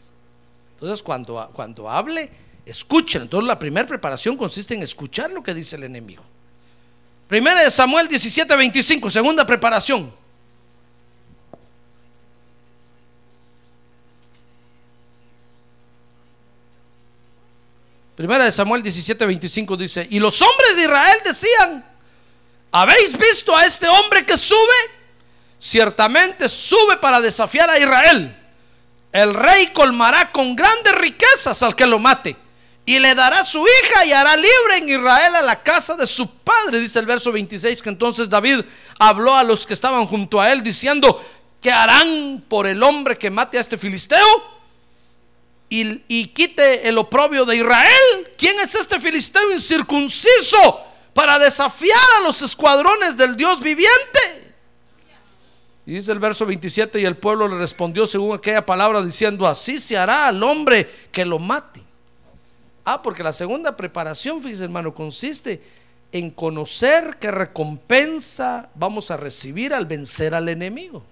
Entonces, 0.76 1.02
cuando, 1.02 1.50
cuando 1.54 1.90
hable, 1.90 2.30
escuchen. 2.66 3.24
Entonces, 3.24 3.48
la 3.48 3.60
primera 3.60 3.88
preparación 3.88 4.36
consiste 4.36 4.74
en 4.74 4.84
escuchar 4.84 5.32
lo 5.32 5.44
que 5.44 5.54
dice 5.54 5.76
el 5.76 5.84
enemigo. 5.84 6.24
Primera 7.28 7.64
de 7.64 7.72
Samuel 7.72 8.08
17, 8.08 8.56
25, 8.56 9.10
segunda 9.10 9.46
preparación. 9.46 10.14
Primera 18.16 18.46
de 18.46 18.52
Samuel 18.52 18.82
17, 18.82 19.26
25 19.26 19.76
dice, 19.76 20.08
y 20.10 20.20
los 20.20 20.42
hombres 20.42 20.76
de 20.78 20.84
Israel 20.84 21.18
decían, 21.26 21.86
¿habéis 22.72 23.18
visto 23.18 23.56
a 23.56 23.66
este 23.66 23.90
hombre 23.90 24.26
que 24.26 24.38
sube? 24.38 24.58
Ciertamente 25.60 26.48
sube 26.48 26.98
para 26.98 27.20
desafiar 27.20 27.70
a 27.70 27.78
Israel. 27.78 28.38
El 29.12 29.34
rey 29.34 29.68
colmará 29.68 30.32
con 30.32 30.56
grandes 30.56 30.94
riquezas 30.94 31.62
al 31.62 31.76
que 31.76 31.86
lo 31.86 32.00
mate 32.00 32.45
y 32.86 33.00
le 33.00 33.16
dará 33.16 33.44
su 33.44 33.66
hija 33.66 34.06
y 34.06 34.12
hará 34.12 34.36
libre 34.36 34.78
en 34.78 34.90
Israel 34.90 35.36
a 35.36 35.42
la 35.42 35.64
casa 35.64 35.96
de 35.96 36.06
su 36.06 36.30
padre, 36.30 36.80
dice 36.80 37.00
el 37.00 37.06
verso 37.06 37.32
26, 37.32 37.82
que 37.82 37.90
entonces 37.90 38.30
David 38.30 38.62
habló 39.00 39.36
a 39.36 39.44
los 39.44 39.66
que 39.66 39.74
estaban 39.74 40.06
junto 40.06 40.40
a 40.40 40.52
él 40.52 40.62
diciendo, 40.62 41.24
¿qué 41.62 41.72
harán 41.72 42.44
por 42.48 42.68
el 42.68 42.84
hombre 42.84 43.18
que 43.18 43.32
mate 43.32 43.58
a 43.58 43.62
este 43.62 43.78
filisteo? 43.78 44.56
y, 45.70 46.28
quite 46.28 46.88
el 46.88 46.98
oprobio 46.98 47.46
de 47.46 47.58
Israel. 47.58 48.28
¿Quién 48.38 48.60
es 48.60 48.76
este 48.76 49.00
filisteo 49.00 49.52
incircunciso 49.52 50.80
para 51.14 51.40
desafiar 51.40 52.00
a 52.20 52.28
los 52.28 52.42
escuadrones 52.42 53.18
del 53.18 53.36
Dios 53.36 53.62
viviente? 53.62 54.54
Y 55.86 55.96
dice 55.96 56.12
el 56.12 56.20
verso 56.20 56.46
27, 56.46 57.00
y 57.00 57.06
el 57.06 57.18
pueblo 57.18 57.48
le 57.48 57.58
respondió 57.58 58.08
según 58.08 58.36
aquella 58.36 58.66
palabra 58.66 59.02
diciendo, 59.04 59.48
así 59.48 59.80
se 59.80 59.98
hará 59.98 60.28
al 60.28 60.42
hombre 60.42 60.90
que 61.12 61.26
lo 61.26 61.38
mate. 61.38 61.85
Ah, 62.86 63.02
porque 63.02 63.24
la 63.24 63.34
segunda 63.34 63.76
preparación, 63.76 64.42
fíjese 64.42 64.66
hermano, 64.66 64.94
consiste 64.94 65.62
en 66.12 66.30
conocer 66.30 67.18
qué 67.20 67.32
recompensa 67.32 68.70
vamos 68.76 69.10
a 69.12 69.18
recibir 69.18 69.74
al 69.74 69.88
vencer 69.88 70.36
al 70.36 70.48
enemigo. 70.48 71.04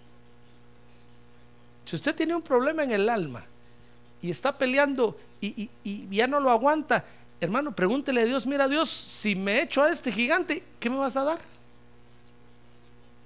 Si 1.86 1.95
usted 1.95 2.15
tiene 2.15 2.36
un 2.36 2.43
problema 2.43 2.84
en 2.84 2.91
el 2.91 3.09
alma, 3.09 3.43
y 4.21 4.32
está 4.32 4.57
peleando 4.57 5.17
y, 5.41 5.69
ya 6.09 6.28
no 6.28 6.39
lo 6.39 6.49
aguanta, 6.49 7.03
hermano, 7.41 7.76
pregúntele 7.76 8.21
a 8.21 8.26
Dios, 8.26 8.45
mira 8.47 8.69
Dios, 8.69 8.89
si 8.89 9.36
me 9.36 9.61
echo 9.61 9.82
a 9.82 9.91
este 9.91 10.11
gigante, 10.11 10.63
¿qué 10.80 10.89
me 10.89 10.95
vas 10.95 11.17
a 11.17 11.26
dar? 11.26 11.39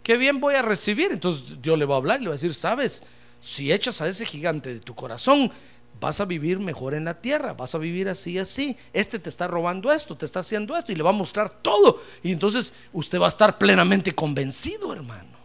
¿Qué 0.02 0.18
bien 0.18 0.40
voy 0.40 0.56
a 0.56 0.64
recibir? 0.64 1.12
Entonces 1.12 1.62
Dios 1.62 1.78
le 1.78 1.86
va 1.86 1.94
a 1.94 1.98
hablar 1.98 2.20
y 2.20 2.24
le 2.24 2.30
va 2.30 2.34
a 2.34 2.38
decir, 2.38 2.54
sabes, 2.56 3.04
si 3.40 3.72
echas 3.72 4.02
a 4.02 4.08
ese 4.08 4.26
gigante 4.26 4.74
de 4.74 4.80
tu 4.80 4.96
corazón, 4.96 5.52
vas 6.00 6.20
a 6.20 6.26
vivir 6.26 6.60
mejor 6.60 6.94
en 6.94 7.06
la 7.06 7.22
tierra, 7.22 7.54
vas 7.54 7.76
a 7.76 7.78
vivir 7.78 8.10
así, 8.10 8.38
así. 8.38 8.78
Este 8.94 9.20
te 9.20 9.30
está 9.30 9.48
robando 9.48 9.92
esto, 9.92 10.16
te 10.16 10.26
está 10.26 10.42
haciendo 10.42 10.76
esto 10.76 10.92
y 10.92 10.96
le 10.96 11.04
va 11.04 11.10
a 11.10 11.14
mostrar 11.14 11.50
todo. 11.50 12.02
Y 12.24 12.32
entonces 12.32 12.74
usted 12.94 13.20
va 13.20 13.26
a 13.26 13.30
estar 13.30 13.58
plenamente 13.58 14.14
convencido, 14.14 14.94
hermano. 14.94 15.38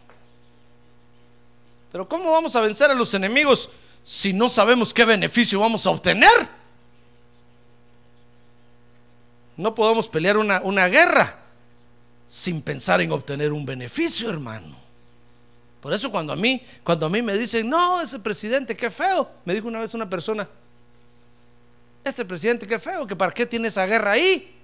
Pero 1.91 2.07
¿cómo 2.07 2.31
vamos 2.31 2.55
a 2.55 2.61
vencer 2.61 2.89
a 2.91 2.95
los 2.95 3.13
enemigos 3.13 3.69
si 4.03 4.33
no 4.33 4.49
sabemos 4.49 4.93
qué 4.93 5.05
beneficio 5.05 5.59
vamos 5.59 5.85
a 5.85 5.91
obtener? 5.91 6.63
No 9.55 9.75
podemos 9.75 10.07
pelear 10.07 10.37
una, 10.37 10.61
una 10.63 10.87
guerra 10.87 11.39
sin 12.27 12.61
pensar 12.61 13.01
en 13.01 13.11
obtener 13.11 13.51
un 13.51 13.65
beneficio, 13.65 14.29
hermano. 14.29 14.82
Por 15.83 15.91
eso 15.91 16.09
cuando 16.09 16.31
a 16.31 16.37
mí, 16.37 16.63
cuando 16.81 17.07
a 17.07 17.09
mí 17.09 17.21
me 17.21 17.37
dicen, 17.37 17.67
no, 17.69 17.99
ese 17.99 18.17
presidente, 18.17 18.73
qué 18.73 18.89
feo, 18.89 19.29
me 19.43 19.53
dijo 19.53 19.67
una 19.67 19.81
vez 19.81 19.93
una 19.93 20.09
persona, 20.09 20.47
ese 22.05 22.23
presidente, 22.23 22.65
qué 22.65 22.79
feo, 22.79 23.05
que 23.05 23.17
para 23.17 23.33
qué 23.33 23.45
tiene 23.45 23.67
esa 23.67 23.85
guerra 23.85 24.11
ahí. 24.11 24.55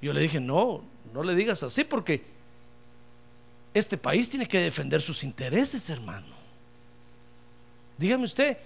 Yo 0.00 0.12
le 0.12 0.20
dije, 0.20 0.38
no, 0.38 0.80
no 1.12 1.24
le 1.24 1.34
digas 1.34 1.64
así 1.64 1.82
porque 1.82 2.22
este 3.74 3.98
país 3.98 4.30
tiene 4.30 4.46
que 4.46 4.60
defender 4.60 5.02
sus 5.02 5.24
intereses, 5.24 5.90
hermano. 5.90 6.36
Dígame 7.98 8.22
usted, 8.22 8.58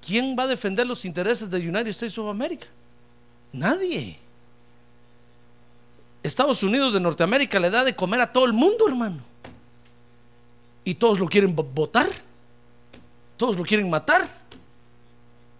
¿quién 0.00 0.36
va 0.38 0.44
a 0.44 0.46
defender 0.46 0.86
los 0.86 1.04
intereses 1.04 1.50
de 1.50 1.58
United 1.58 1.88
States 1.88 2.16
of 2.18 2.30
America? 2.30 2.68
Nadie. 3.52 4.16
Estados 6.22 6.62
Unidos 6.62 6.94
de 6.94 7.00
Norteamérica 7.00 7.58
le 7.58 7.68
da 7.68 7.82
de 7.82 7.96
comer 7.96 8.20
a 8.20 8.32
todo 8.32 8.46
el 8.46 8.52
mundo, 8.52 8.86
hermano. 8.86 9.31
Y 10.84 10.94
todos 10.94 11.18
lo 11.18 11.26
quieren 11.28 11.54
votar. 11.54 12.08
Todos 13.36 13.56
lo 13.56 13.64
quieren 13.64 13.88
matar. 13.90 14.28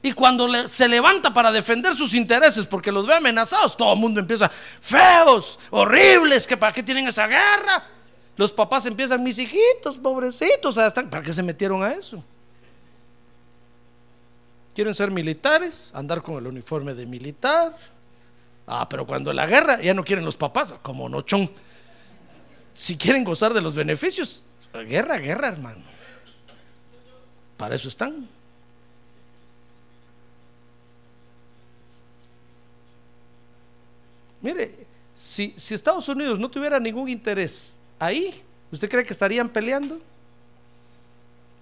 Y 0.02 0.12
cuando 0.12 0.68
se 0.68 0.88
levanta 0.88 1.32
para 1.32 1.52
defender 1.52 1.94
sus 1.94 2.12
intereses 2.14 2.66
porque 2.66 2.90
los 2.90 3.06
ve 3.06 3.14
amenazados, 3.14 3.76
todo 3.76 3.92
el 3.94 4.00
mundo 4.00 4.18
empieza, 4.18 4.48
feos, 4.48 5.60
horribles, 5.70 6.44
que 6.44 6.56
para 6.56 6.72
qué 6.72 6.82
tienen 6.82 7.06
esa 7.06 7.28
guerra. 7.28 7.84
Los 8.36 8.52
papás 8.52 8.84
empiezan, 8.86 9.22
mis 9.22 9.38
hijitos, 9.38 9.98
pobrecitos, 9.98 10.76
¿para 10.76 11.22
qué 11.22 11.32
se 11.32 11.42
metieron 11.42 11.84
a 11.84 11.92
eso? 11.92 12.22
Quieren 14.74 14.94
ser 14.94 15.10
militares, 15.10 15.92
andar 15.94 16.22
con 16.22 16.34
el 16.34 16.46
uniforme 16.48 16.94
de 16.94 17.06
militar. 17.06 17.76
Ah, 18.66 18.88
pero 18.88 19.06
cuando 19.06 19.32
la 19.32 19.46
guerra 19.46 19.80
ya 19.80 19.94
no 19.94 20.02
quieren 20.02 20.24
los 20.24 20.36
papás, 20.36 20.74
como 20.82 21.08
nochón. 21.08 21.48
Si 22.74 22.96
quieren 22.96 23.22
gozar 23.22 23.52
de 23.52 23.60
los 23.60 23.74
beneficios, 23.74 24.42
guerra, 24.80 25.18
guerra, 25.18 25.48
hermano. 25.48 25.82
Para 27.56 27.74
eso 27.74 27.88
están. 27.88 28.28
Mire, 34.40 34.86
si, 35.14 35.54
si 35.56 35.74
Estados 35.74 36.08
Unidos 36.08 36.38
no 36.38 36.50
tuviera 36.50 36.80
ningún 36.80 37.08
interés 37.08 37.76
ahí, 37.98 38.42
¿usted 38.72 38.90
cree 38.90 39.04
que 39.04 39.12
estarían 39.12 39.48
peleando? 39.48 40.00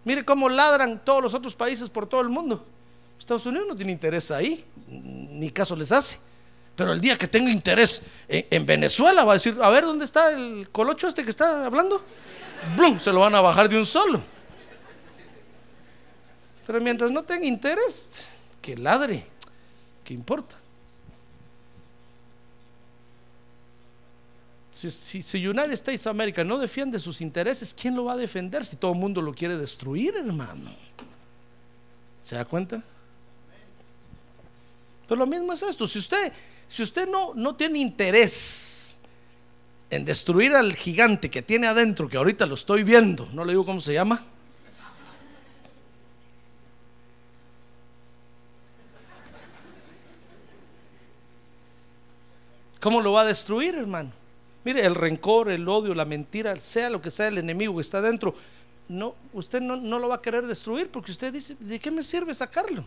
Mire 0.05 0.25
cómo 0.25 0.49
ladran 0.49 1.05
todos 1.05 1.23
los 1.23 1.35
otros 1.35 1.55
países 1.55 1.91
por 1.91 2.07
todo 2.07 2.23
el 2.23 2.31
mundo. 2.31 2.65
Estados 3.19 3.45
Unidos 3.45 3.69
no 3.69 3.77
tiene 3.77 3.93
interés 3.93 4.31
ahí, 4.31 4.65
ni 4.89 5.51
caso 5.51 5.77
les 5.77 5.93
hace. 5.93 6.19
Pero 6.75 6.93
el 6.93 7.01
día 7.01 7.19
que 7.19 7.29
tenga 7.29 7.51
interés 7.51 8.03
en, 8.27 8.65
Venezuela 8.65 9.25
va 9.25 9.33
a 9.33 9.35
decir, 9.35 9.59
a 9.61 9.69
ver, 9.69 9.85
¿dónde 9.85 10.07
está 10.07 10.31
el 10.31 10.71
colocho 10.73 11.07
este 11.09 11.23
que 11.23 11.31
está 11.31 11.67
hablando? 11.67 12.03
Blum, 12.77 12.99
se 13.01 13.13
lo 13.13 13.21
van 13.21 13.35
a 13.35 13.41
bajar 13.41 13.69
de 13.69 13.79
un 13.79 13.87
solo. 13.87 14.21
Pero 16.67 16.81
mientras 16.81 17.11
no 17.11 17.23
tenga 17.23 17.47
interés, 17.47 18.27
que 18.61 18.77
ladre, 18.77 19.27
¿qué 20.05 20.15
importa? 20.15 20.55
Si, 24.73 24.91
si, 24.91 25.23
si, 25.23 25.47
United 25.47 25.73
States 25.73 26.07
of 26.07 26.13
America 26.13 26.45
no 26.45 26.59
defiende 26.59 26.99
sus 26.99 27.21
intereses, 27.21 27.75
¿quién 27.75 27.95
lo 27.95 28.05
va 28.05 28.13
a 28.13 28.17
defender 28.17 28.65
si 28.65 28.77
todo 28.77 28.93
el 28.93 28.99
mundo 28.99 29.21
lo 29.21 29.35
quiere 29.35 29.57
destruir, 29.57 30.15
hermano? 30.17 30.71
¿Se 32.23 32.37
da 32.37 32.45
cuenta? 32.45 32.83
Pero 35.09 35.19
lo 35.19 35.27
mismo 35.27 35.53
es 35.53 35.63
esto, 35.63 35.89
si 35.89 35.99
usted, 35.99 36.33
si 36.69 36.83
usted 36.83 37.09
no, 37.09 37.35
no 37.35 37.57
tiene 37.57 37.81
interés 37.81 38.95
en 39.91 40.05
destruir 40.05 40.55
al 40.55 40.75
gigante 40.75 41.31
que 41.31 41.43
tiene 41.43 41.67
adentro, 41.67 42.09
que 42.09 42.17
ahorita 42.17 42.47
lo 42.47 42.55
estoy 42.55 42.85
viendo, 42.85 43.29
no 43.33 43.45
le 43.45 43.53
digo 43.53 43.67
cómo 43.67 43.81
se 43.81 43.93
llama. 43.93 44.25
¿Cómo 52.81 53.03
lo 53.03 53.13
va 53.13 53.23
a 53.23 53.25
destruir, 53.27 53.75
hermano? 53.75 54.11
Mire, 54.65 54.87
el 54.87 54.95
rencor, 54.95 55.51
el 55.51 55.69
odio, 55.69 55.95
la 55.95 56.05
mentira, 56.05 56.59
sea 56.61 56.89
lo 56.89 57.03
que 57.03 57.11
sea 57.11 57.29
el 57.29 57.39
enemigo 57.39 57.75
que 57.75 57.83
está 57.83 57.99
adentro, 57.99 58.35
no, 58.89 59.15
usted 59.33 59.61
no, 59.61 59.77
no 59.77 59.99
lo 59.99 60.09
va 60.09 60.17
a 60.17 60.23
querer 60.23 60.47
destruir 60.47 60.91
porque 60.91 61.13
usted 61.13 61.33
dice, 61.33 61.57
¿de 61.59 61.79
qué 61.79 61.91
me 61.91 62.03
sirve 62.03 62.35
sacarlo? 62.35 62.85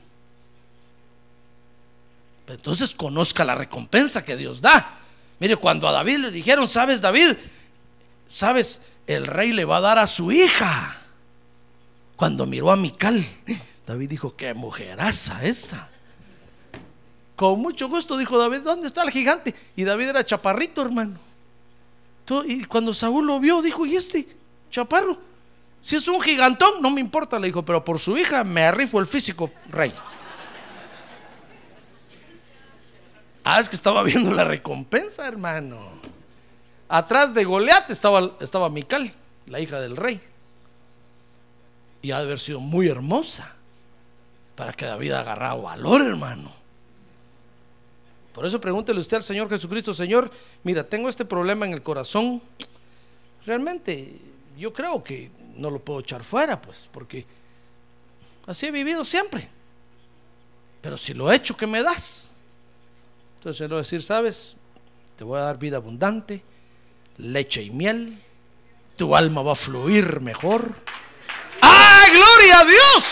Entonces 2.48 2.94
conozca 2.96 3.46
la 3.46 3.56
recompensa 3.56 4.26
que 4.26 4.36
Dios 4.36 4.62
da. 4.62 5.03
Mire, 5.40 5.56
cuando 5.56 5.88
a 5.88 5.92
David 5.92 6.18
le 6.18 6.32
dijeron, 6.32 6.70
sabes 6.70 7.02
David, 7.02 7.34
sabes, 8.28 8.82
el 9.08 9.26
rey 9.26 9.52
le 9.52 9.66
va 9.66 9.78
a 9.78 9.82
dar 9.82 9.98
a 9.98 10.08
su 10.08 10.32
hija. 10.32 10.98
Cuando 12.16 12.46
miró 12.46 12.72
a 12.72 12.76
Mical, 12.76 13.26
David 13.86 14.10
dijo, 14.10 14.36
qué 14.36 14.54
mujeraza 14.54 15.44
esta. 15.44 15.90
Con 17.36 17.60
mucho 17.60 17.90
gusto 17.90 18.18
dijo 18.18 18.38
David, 18.38 18.60
¿dónde 18.60 18.88
está 18.88 19.04
el 19.04 19.10
gigante? 19.10 19.54
Y 19.76 19.84
David 19.84 20.10
era 20.10 20.24
chaparrito, 20.24 20.82
hermano. 20.82 21.18
Y 22.46 22.64
cuando 22.66 22.94
Saúl 22.94 23.28
lo 23.28 23.40
vio, 23.40 23.62
dijo, 23.62 23.86
¿y 23.86 23.96
este 23.96 24.28
chaparro? 24.70 25.20
Si 25.82 25.98
es 25.98 26.08
un 26.08 26.22
gigantón, 26.22 26.82
no 26.82 26.90
me 26.90 27.02
importa, 27.02 27.38
le 27.38 27.48
dijo, 27.48 27.66
pero 27.66 27.84
por 27.84 28.00
su 28.00 28.18
hija 28.18 28.44
me 28.46 28.64
arrifo 28.64 29.00
el 29.00 29.06
físico, 29.06 29.52
rey. 29.70 29.92
Ah, 33.44 33.60
es 33.60 33.70
que 33.70 33.76
estaba 33.76 34.04
viendo 34.04 34.32
la 34.32 34.44
recompensa, 34.44 35.28
hermano. 35.28 35.78
Atrás 36.88 37.34
de 37.34 37.44
Goliat 37.44 37.90
estaba, 37.90 38.36
estaba 38.40 38.70
Mical, 38.70 39.14
la 39.48 39.60
hija 39.60 39.80
del 39.82 39.98
rey. 39.98 40.22
Y 42.02 42.12
ha 42.12 42.18
de 42.18 42.26
haber 42.26 42.40
sido 42.40 42.60
muy 42.60 42.88
hermosa 42.88 43.54
para 44.56 44.74
que 44.74 44.86
David 44.86 45.14
agarrara 45.14 45.56
valor, 45.56 46.02
hermano. 46.02 46.52
Por 48.34 48.46
eso 48.46 48.60
pregúntele 48.60 49.00
usted 49.00 49.18
al 49.18 49.24
Señor 49.24 49.48
Jesucristo, 49.48 49.94
Señor, 49.94 50.32
mira, 50.64 50.84
tengo 50.84 51.08
este 51.08 51.24
problema 51.24 51.66
en 51.66 51.74
el 51.74 51.84
corazón. 51.84 52.42
Realmente 53.46 54.20
yo 54.58 54.74
creo 54.74 55.04
que 55.04 55.30
no 55.56 55.70
lo 55.70 55.80
puedo 55.80 56.00
echar 56.00 56.24
fuera, 56.24 56.60
pues, 56.60 56.90
porque 56.92 57.26
así 58.48 58.68
he 58.68 58.72
vivido 58.72 59.06
siempre. 59.06 59.48
Pero 60.82 60.98
si 60.98 61.14
lo 61.14 61.32
he 61.32 61.36
hecho, 61.36 61.56
¿qué 61.56 61.68
me 61.68 61.84
das? 61.84 62.36
Entonces 63.44 63.60
Él 63.60 63.74
va 63.74 63.76
a 63.76 63.82
decir, 63.82 64.02
sabes, 64.02 64.56
te 65.18 65.26
voy 65.26 65.38
a 65.38 65.42
dar 65.42 65.60
vida 65.60 65.76
abundante, 65.76 66.46
leche 67.18 67.62
y 67.62 67.72
miel, 67.72 68.18
tu 68.96 69.18
alma 69.18 69.42
va 69.42 69.52
a 69.52 69.56
fluir 69.56 70.22
mejor. 70.22 70.72
¡Ah, 71.62 72.06
gloria 72.10 72.60
a 72.62 72.64
Dios! 72.64 73.04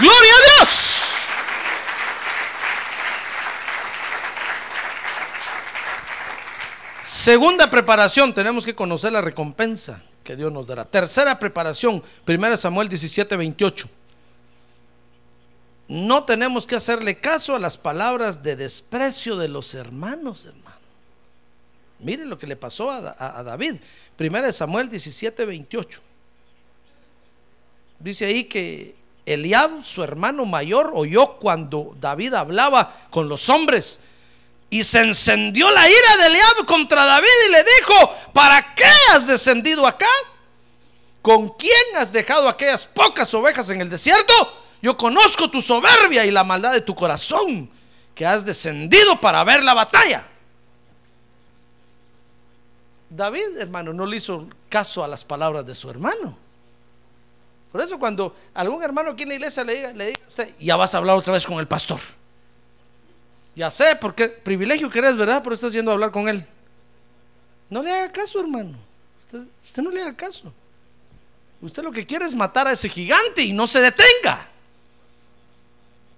¡Gloria 0.00 0.32
a 0.32 0.64
Dios! 0.64 1.02
Segunda 7.02 7.68
preparación, 7.68 8.32
tenemos 8.32 8.64
que 8.64 8.74
conocer 8.74 9.12
la 9.12 9.20
recompensa 9.20 10.02
que 10.24 10.34
Dios 10.34 10.50
nos 10.50 10.66
dará. 10.66 10.86
Tercera 10.86 11.38
preparación, 11.38 12.02
1 12.26 12.56
Samuel 12.56 12.88
17, 12.88 13.36
28. 13.36 13.99
No 15.90 16.22
tenemos 16.22 16.66
que 16.66 16.76
hacerle 16.76 17.18
caso 17.18 17.56
a 17.56 17.58
las 17.58 17.76
palabras 17.76 18.44
de 18.44 18.54
desprecio 18.54 19.36
de 19.36 19.48
los 19.48 19.74
hermanos, 19.74 20.44
hermano. 20.44 20.78
Mire 21.98 22.24
lo 22.26 22.38
que 22.38 22.46
le 22.46 22.54
pasó 22.54 22.92
a, 22.92 23.42
David. 23.42 23.74
1 24.16 24.52
Samuel 24.52 24.88
17, 24.88 25.44
28. 25.44 26.00
Dice 27.98 28.24
ahí 28.24 28.44
que 28.44 28.94
Eliab, 29.26 29.84
su 29.84 30.04
hermano 30.04 30.44
mayor, 30.44 30.92
oyó 30.94 31.38
cuando 31.38 31.96
David 31.98 32.34
hablaba 32.34 32.96
con 33.10 33.28
los 33.28 33.48
hombres 33.48 33.98
y 34.70 34.84
se 34.84 35.00
encendió 35.00 35.72
la 35.72 35.90
ira 35.90 36.16
de 36.18 36.26
Eliab 36.26 36.66
contra 36.66 37.04
David 37.04 37.28
y 37.48 37.50
le 37.50 37.64
dijo, 37.64 38.14
¿para 38.32 38.76
qué 38.76 38.86
has 39.10 39.26
descendido 39.26 39.84
acá? 39.84 40.06
¿Con 41.20 41.48
quién 41.48 41.96
has 41.96 42.12
dejado 42.12 42.48
aquellas 42.48 42.86
pocas 42.86 43.34
ovejas 43.34 43.70
en 43.70 43.80
el 43.80 43.90
desierto? 43.90 44.59
Yo 44.82 44.96
conozco 44.96 45.50
tu 45.50 45.60
soberbia 45.60 46.24
y 46.24 46.30
la 46.30 46.44
maldad 46.44 46.72
de 46.72 46.80
tu 46.80 46.94
corazón, 46.94 47.68
que 48.14 48.26
has 48.26 48.44
descendido 48.44 49.20
para 49.20 49.44
ver 49.44 49.62
la 49.62 49.74
batalla. 49.74 50.26
David, 53.10 53.58
hermano, 53.58 53.92
no 53.92 54.06
le 54.06 54.16
hizo 54.16 54.46
caso 54.68 55.02
a 55.02 55.08
las 55.08 55.24
palabras 55.24 55.66
de 55.66 55.74
su 55.74 55.90
hermano. 55.90 56.36
Por 57.72 57.80
eso 57.80 57.98
cuando 57.98 58.34
algún 58.54 58.82
hermano 58.82 59.10
aquí 59.10 59.24
en 59.24 59.30
la 59.30 59.34
iglesia 59.36 59.64
le 59.64 59.74
diga, 59.74 59.92
le 59.92 60.06
diga 60.06 60.20
a 60.24 60.28
usted, 60.28 60.54
ya 60.58 60.76
vas 60.76 60.94
a 60.94 60.98
hablar 60.98 61.16
otra 61.16 61.32
vez 61.32 61.46
con 61.46 61.58
el 61.58 61.68
pastor. 61.68 62.00
Ya 63.54 63.70
sé, 63.70 63.96
porque 64.00 64.28
privilegio 64.28 64.88
que 64.88 64.98
eres, 64.98 65.16
¿verdad? 65.16 65.42
Pero 65.42 65.54
estás 65.54 65.72
yendo 65.72 65.90
a 65.90 65.94
hablar 65.94 66.10
con 66.10 66.28
él. 66.28 66.46
No 67.68 67.82
le 67.82 67.92
haga 67.92 68.12
caso, 68.12 68.40
hermano. 68.40 68.76
Usted, 69.64 69.82
no 69.82 69.90
le 69.90 70.02
haga 70.02 70.16
caso. 70.16 70.52
Usted 71.60 71.82
lo 71.82 71.92
que 71.92 72.06
quiere 72.06 72.24
es 72.24 72.34
matar 72.34 72.66
a 72.66 72.72
ese 72.72 72.88
gigante 72.88 73.42
y 73.42 73.52
no 73.52 73.66
se 73.66 73.80
detenga. 73.80 74.48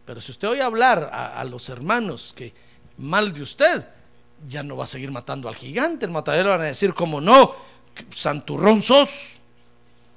Pero 0.05 0.21
si 0.21 0.33
usted 0.33 0.49
oye 0.49 0.63
hablar 0.63 1.11
a, 1.13 1.45
los 1.45 1.69
hermanos 1.69 2.33
que 2.37 2.53
mal 2.99 3.33
de 3.33 3.43
usted, 3.43 3.87
ya 4.49 4.63
no 4.63 4.77
va 4.77 4.85
a 4.85 4.87
seguir 4.87 5.11
matando 5.11 5.49
al 5.49 5.55
gigante. 5.55 6.07
El 6.07 6.13
matadero 6.13 6.51
van 6.51 6.63
a 6.63 6.65
decir, 6.65 6.93
como 6.93 7.21
no, 7.21 7.55
santurrón 8.13 8.83
sos, 8.83 9.41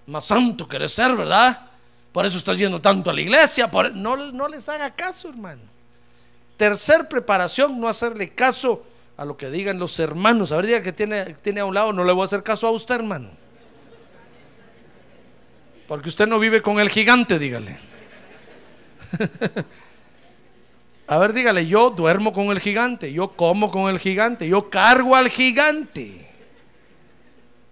más 0.08 0.26
santo 0.26 0.68
querés 0.68 0.94
ser, 0.94 1.16
¿verdad? 1.16 1.70
Por 2.12 2.26
eso 2.26 2.38
estás 2.38 2.58
yendo 2.58 2.82
tanto 2.82 3.10
a 3.10 3.14
la 3.14 3.22
iglesia. 3.22 3.70
no, 3.94 4.18
no 4.18 4.48
les 4.48 4.68
haga 4.70 4.96
caso, 4.96 5.30
hermano. 5.30 5.62
Tercer 6.58 7.08
preparación, 7.08 7.80
no 7.80 7.88
hacerle 7.88 8.34
caso 8.34 8.84
a 9.18 9.26
lo 9.26 9.38
que 9.38 9.50
digan 9.52 9.78
los 9.78 10.00
hermanos. 10.00 10.52
A 10.52 10.58
ver, 10.58 10.68
diga 10.68 10.82
que 10.82 10.94
tiene, 10.94 11.36
tiene 11.42 11.60
a 11.60 11.66
un 11.66 11.74
lado, 11.74 11.94
no 11.94 12.04
le 12.04 12.14
voy 12.14 12.24
a 12.24 12.26
hacer 12.26 12.42
caso 12.42 12.68
a 12.68 12.72
usted, 12.72 12.96
hermano. 12.96 13.30
Porque 15.88 16.10
usted 16.10 16.28
no 16.28 16.40
vive 16.40 16.62
con 16.62 16.80
el 16.80 16.90
gigante, 16.90 17.38
dígale. 17.38 17.78
a 21.08 21.18
ver, 21.18 21.34
dígale, 21.34 21.68
yo 21.68 21.90
duermo 21.90 22.34
con 22.34 22.48
el 22.48 22.60
gigante, 22.60 23.12
yo 23.12 23.30
como 23.30 23.72
con 23.72 23.90
el 23.90 24.00
gigante, 24.00 24.48
yo 24.48 24.70
cargo 24.70 25.16
al 25.16 25.30
gigante. 25.30 26.30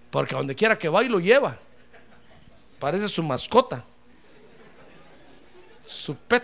Porque 0.10 0.36
donde 0.36 0.56
quiera 0.56 0.78
que 0.78 0.90
va 0.90 1.04
y 1.04 1.10
lo 1.10 1.20
lleva. 1.20 1.58
Parece 2.80 3.08
su 3.08 3.24
mascota. 3.24 3.84
Su 5.86 6.16
pet. 6.16 6.44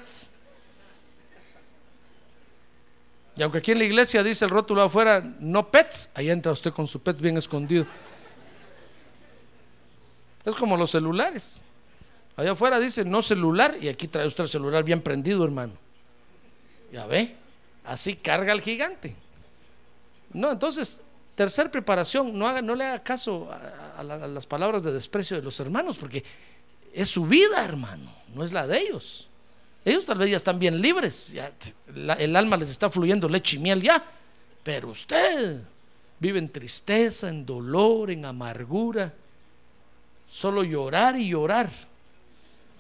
Y 3.36 3.44
aunque 3.44 3.60
aquí 3.60 3.72
en 3.72 3.78
la 3.78 3.86
iglesia 3.86 4.24
dice 4.24 4.46
el 4.46 4.52
rótulo 4.52 4.82
afuera, 4.82 5.24
no 5.40 5.70
pets, 5.70 6.10
ahí 6.16 6.30
entra 6.30 6.52
usted 6.52 6.74
con 6.74 6.88
su 6.88 7.02
pet 7.02 7.20
bien 7.20 7.38
escondido. 7.38 7.86
Es 10.44 10.56
como 10.56 10.76
los 10.76 10.92
celulares. 10.92 11.62
Allá 12.40 12.54
afuera 12.54 12.80
dice 12.80 13.04
no 13.04 13.22
celular 13.22 13.78
y 13.82 13.90
aquí 13.90 14.08
trae 14.08 14.26
usted 14.26 14.46
el 14.46 14.50
celular 14.50 14.86
bien 14.86 15.02
prendido, 15.02 15.44
hermano. 15.44 15.74
Ya 16.90 17.06
ve, 17.06 17.36
así 17.84 18.16
carga 18.16 18.54
el 18.54 18.62
gigante. 18.62 19.14
No, 20.32 20.50
entonces, 20.50 21.02
tercer 21.36 21.70
preparación, 21.70 22.40
no, 22.40 22.48
haga, 22.48 22.62
no 22.62 22.76
le 22.76 22.86
haga 22.86 23.04
caso 23.04 23.50
a, 23.52 24.04
las 24.04 24.46
palabras 24.46 24.84
de 24.84 24.94
desprecio 24.94 25.36
de 25.36 25.44
los 25.44 25.60
hermanos, 25.60 25.98
porque 25.98 26.24
es 26.94 27.10
su 27.10 27.26
vida, 27.26 27.66
hermano, 27.66 28.10
no 28.34 28.46
es 28.46 28.54
la 28.54 28.66
de 28.66 28.80
ellos. 28.80 29.28
Ellos 29.84 30.06
tal 30.06 30.20
vez 30.20 30.30
ya 30.30 30.38
están 30.38 30.60
bien 30.60 30.80
libres, 30.80 31.36
el 31.94 32.36
alma 32.38 32.56
les 32.56 32.70
está 32.70 32.90
fluyendo 32.90 33.28
leche 33.28 33.58
y 33.58 33.60
miel 33.60 33.82
ya, 33.82 34.02
pero 34.64 34.92
usted 34.92 35.62
vive 36.20 36.40
en 36.40 36.48
tristeza, 36.48 37.28
en 37.28 37.46
dolor, 37.46 38.12
en 38.12 38.24
amargura, 38.24 39.14
solo 40.26 40.64
llorar 40.64 41.18
y 41.18 41.28
llorar, 41.28 41.70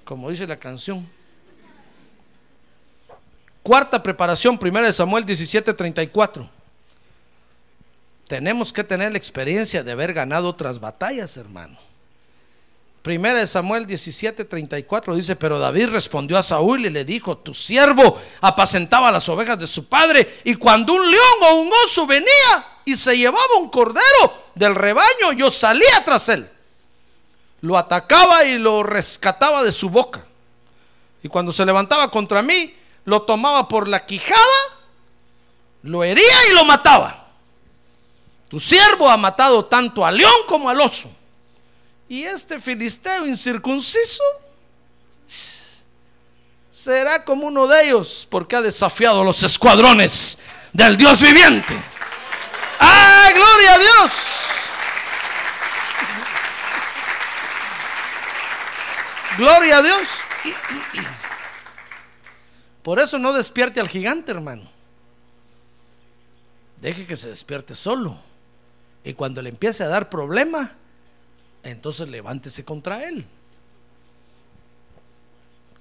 como 0.09 0.31
dice 0.31 0.47
la 0.47 0.57
canción. 0.57 1.07
Cuarta 3.61 4.01
preparación, 4.01 4.57
primera 4.57 4.87
de 4.87 4.91
Samuel 4.91 5.23
17:34. 5.23 6.49
Tenemos 8.27 8.73
que 8.73 8.83
tener 8.83 9.11
la 9.11 9.19
experiencia 9.19 9.83
de 9.83 9.91
haber 9.91 10.15
ganado 10.15 10.47
otras 10.47 10.79
batallas, 10.79 11.37
hermano. 11.37 11.77
Primera 13.03 13.37
de 13.37 13.45
Samuel 13.45 13.85
17:34 13.85 15.13
dice, 15.13 15.35
pero 15.35 15.59
David 15.59 15.89
respondió 15.89 16.39
a 16.39 16.43
Saúl 16.43 16.87
y 16.87 16.89
le 16.89 17.05
dijo, 17.05 17.37
tu 17.37 17.53
siervo 17.53 18.19
apacentaba 18.41 19.11
las 19.11 19.29
ovejas 19.29 19.59
de 19.59 19.67
su 19.67 19.87
padre 19.87 20.39
y 20.43 20.55
cuando 20.55 20.93
un 20.93 21.05
león 21.05 21.37
o 21.51 21.61
un 21.61 21.69
oso 21.85 22.07
venía 22.07 22.65
y 22.83 22.97
se 22.97 23.15
llevaba 23.15 23.59
un 23.59 23.69
cordero 23.69 24.33
del 24.55 24.73
rebaño, 24.73 25.33
yo 25.37 25.51
salía 25.51 26.03
tras 26.03 26.29
él. 26.29 26.49
Lo 27.61 27.77
atacaba 27.77 28.45
y 28.45 28.57
lo 28.57 28.83
rescataba 28.83 29.63
de 29.63 29.71
su 29.71 29.89
boca. 29.89 30.25
Y 31.21 31.27
cuando 31.27 31.51
se 31.51 31.65
levantaba 31.65 32.09
contra 32.09 32.41
mí, 32.41 32.75
lo 33.05 33.23
tomaba 33.23 33.67
por 33.67 33.87
la 33.87 34.05
quijada, 34.05 34.39
lo 35.83 36.03
hería 36.03 36.47
y 36.49 36.53
lo 36.53 36.63
mataba. 36.65 37.27
Tu 38.49 38.59
siervo 38.59 39.09
ha 39.09 39.17
matado 39.17 39.65
tanto 39.65 40.05
al 40.05 40.17
león 40.17 40.33
como 40.47 40.69
al 40.69 40.79
oso 40.79 41.11
y 42.09 42.23
este 42.23 42.59
filisteo 42.59 43.27
incircunciso 43.27 44.23
será 46.71 47.23
como 47.23 47.45
uno 47.45 47.67
de 47.67 47.85
ellos 47.85 48.27
porque 48.29 48.55
ha 48.55 48.61
desafiado 48.61 49.23
los 49.23 49.43
escuadrones 49.43 50.39
del 50.73 50.97
Dios 50.97 51.21
viviente. 51.21 51.79
¡Ah, 52.79 53.29
gloria 53.33 53.73
a 53.73 53.79
Dios! 53.79 54.11
Gloria 59.39 59.77
a 59.77 59.81
Dios. 59.81 60.09
Por 62.83 62.99
eso 62.99 63.17
no 63.17 63.31
despierte 63.31 63.79
al 63.79 63.87
gigante, 63.87 64.31
hermano. 64.31 64.69
Deje 66.81 67.05
que 67.05 67.15
se 67.15 67.29
despierte 67.29 67.73
solo. 67.73 68.19
Y 69.01 69.13
cuando 69.13 69.41
le 69.41 69.47
empiece 69.47 69.81
a 69.85 69.87
dar 69.87 70.09
problema, 70.09 70.73
entonces 71.63 72.09
levántese 72.09 72.65
contra 72.65 73.07
él. 73.07 73.25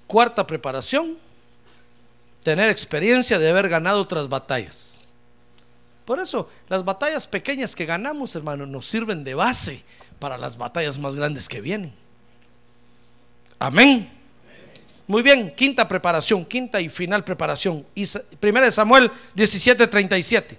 Cuarta 0.06 0.46
preparación, 0.46 1.18
tener 2.44 2.70
experiencia 2.70 3.40
de 3.40 3.50
haber 3.50 3.68
ganado 3.68 4.00
otras 4.00 4.28
batallas. 4.28 5.00
Por 6.04 6.20
eso, 6.20 6.48
las 6.68 6.84
batallas 6.84 7.26
pequeñas 7.26 7.74
que 7.74 7.86
ganamos, 7.86 8.36
hermano, 8.36 8.66
nos 8.66 8.86
sirven 8.86 9.24
de 9.24 9.34
base 9.34 9.82
para 10.20 10.38
las 10.38 10.56
batallas 10.56 10.96
más 10.96 11.16
grandes 11.16 11.48
que 11.48 11.60
vienen. 11.60 12.07
Amén. 13.58 14.10
Muy 15.06 15.22
bien, 15.22 15.54
quinta 15.54 15.88
preparación, 15.88 16.44
quinta 16.44 16.80
y 16.80 16.88
final 16.88 17.24
preparación. 17.24 17.86
Primera 18.40 18.66
de 18.66 18.72
Samuel 18.72 19.10
17:37. 19.34 20.58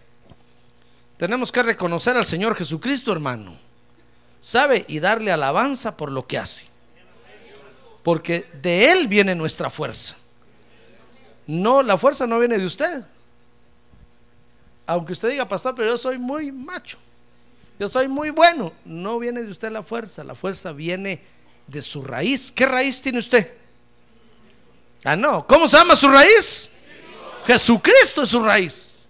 Tenemos 1.18 1.52
que 1.52 1.62
reconocer 1.62 2.18
al 2.18 2.26
Señor 2.26 2.56
Jesucristo, 2.56 3.12
hermano 3.12 3.70
sabe 4.42 4.86
y 4.88 5.00
darle 5.00 5.32
alabanza 5.32 5.98
por 5.98 6.12
lo 6.12 6.26
que 6.28 6.38
hace. 6.38 6.68
porque 8.04 8.48
de 8.62 8.92
Él 8.92 9.08
viene 9.08 9.36
nuestra 9.36 9.70
fuerza. 9.70 10.16
No, 11.46 11.84
la 11.84 11.98
fuerza 11.98 12.26
no 12.26 12.40
viene 12.40 12.58
de 12.58 12.66
usted. 12.66 13.04
Aunque 14.88 15.12
usted 15.12 15.30
diga, 15.30 15.48
pastor, 15.48 15.76
pero 15.76 15.90
yo 15.92 15.98
soy 15.98 16.18
muy 16.18 16.52
macho. 16.52 16.98
Yo 17.78 17.90
soy 17.90 18.08
muy 18.08 18.30
bueno. 18.30 18.72
No 18.86 19.20
viene 19.20 19.44
de 19.44 19.52
usted 19.52 19.70
la 19.70 19.84
fuerza. 19.84 20.24
La 20.24 20.34
fuerza 20.34 20.72
viene 20.72 21.10
de 21.10 21.22
su 21.82 22.04
raíz. 22.04 22.52
¿Qué 22.52 22.66
raíz 22.66 23.02
tiene 23.02 23.20
usted? 23.20 23.54
Ah, 25.04 25.16
no. 25.16 25.46
¿Cómo 25.48 25.68
se 25.68 25.78
llama 25.78 25.96
su 25.96 26.10
raíz? 26.10 26.72
Jesucristo 27.46 28.24
es 28.24 28.30
su 28.30 28.44
raíz. 28.44 29.02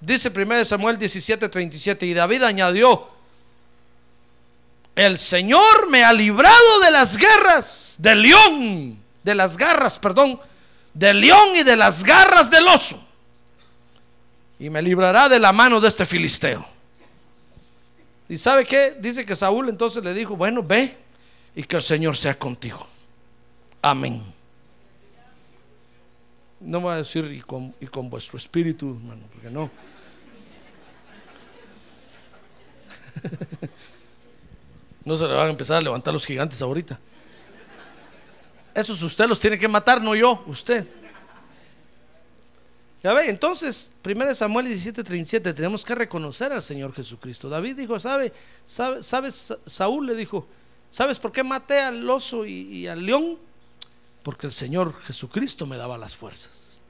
Dice 0.00 0.30
1 0.34 0.64
Samuel 0.64 0.98
17, 0.98 1.48
37. 1.48 2.06
Y 2.06 2.14
David 2.14 2.42
añadió: 2.44 3.08
El 4.94 5.18
Señor 5.18 5.88
me 5.88 6.04
ha 6.04 6.12
librado 6.12 6.80
de 6.80 6.90
las 6.90 7.16
guerras, 7.16 7.96
del 7.98 8.22
león, 8.22 9.02
de 9.22 9.34
las 9.34 9.56
garras, 9.56 9.98
perdón, 9.98 10.40
del 10.94 11.20
león 11.20 11.48
y 11.56 11.64
de 11.64 11.76
las 11.76 12.04
garras 12.04 12.50
del 12.50 12.66
oso. 12.68 13.04
Y 14.60 14.70
me 14.70 14.82
librará 14.82 15.28
de 15.28 15.38
la 15.38 15.52
mano 15.52 15.80
de 15.80 15.88
este 15.88 16.04
filisteo. 16.04 16.64
¿Y 18.28 18.36
sabe 18.36 18.64
qué? 18.64 18.96
Dice 18.98 19.24
que 19.24 19.34
Saúl 19.34 19.68
entonces 19.68 20.04
le 20.04 20.12
dijo, 20.12 20.36
bueno, 20.36 20.62
ve 20.62 20.96
y 21.58 21.64
que 21.64 21.74
el 21.74 21.82
Señor 21.82 22.16
sea 22.16 22.38
contigo. 22.38 22.86
Amén. 23.82 24.22
No 26.60 26.80
va 26.80 26.94
a 26.94 26.96
decir 26.98 27.24
y 27.32 27.40
con, 27.40 27.74
y 27.80 27.88
con 27.88 28.08
vuestro 28.08 28.36
espíritu, 28.36 28.90
hermano, 28.90 29.24
porque 29.32 29.50
no. 29.50 29.68
No 35.04 35.16
se 35.16 35.26
le 35.26 35.34
van 35.34 35.46
a 35.46 35.50
empezar 35.50 35.78
a 35.78 35.80
levantar 35.80 36.12
los 36.12 36.26
gigantes 36.26 36.60
ahorita. 36.62 37.00
Esos 38.74 39.02
usted 39.02 39.26
los 39.26 39.40
tiene 39.40 39.58
que 39.58 39.66
matar, 39.66 40.00
no 40.00 40.14
yo, 40.14 40.44
usted. 40.46 40.86
Ya 43.02 43.12
ve, 43.14 43.30
entonces, 43.30 43.90
1 44.04 44.34
Samuel 44.34 44.66
17, 44.66 45.02
37, 45.02 45.54
tenemos 45.54 45.84
que 45.84 45.96
reconocer 45.96 46.52
al 46.52 46.62
Señor 46.62 46.92
Jesucristo. 46.92 47.48
David 47.48 47.76
dijo, 47.76 47.98
¿sabe? 47.98 48.32
¿Sabe? 48.66 49.02
¿Sabes? 49.02 49.54
Saúl 49.66 50.06
le 50.06 50.14
dijo, 50.14 50.46
¿sabes 50.90 51.18
por 51.18 51.32
qué 51.32 51.42
maté 51.42 51.80
al 51.80 52.08
oso 52.08 52.46
y, 52.46 52.86
al 52.86 53.04
león? 53.04 53.38
Porque 54.22 54.46
el 54.46 54.52
Señor 54.52 55.00
Jesucristo 55.02 55.66
me 55.66 55.76
daba 55.76 55.98
las 55.98 56.14
fuerzas. 56.16 56.82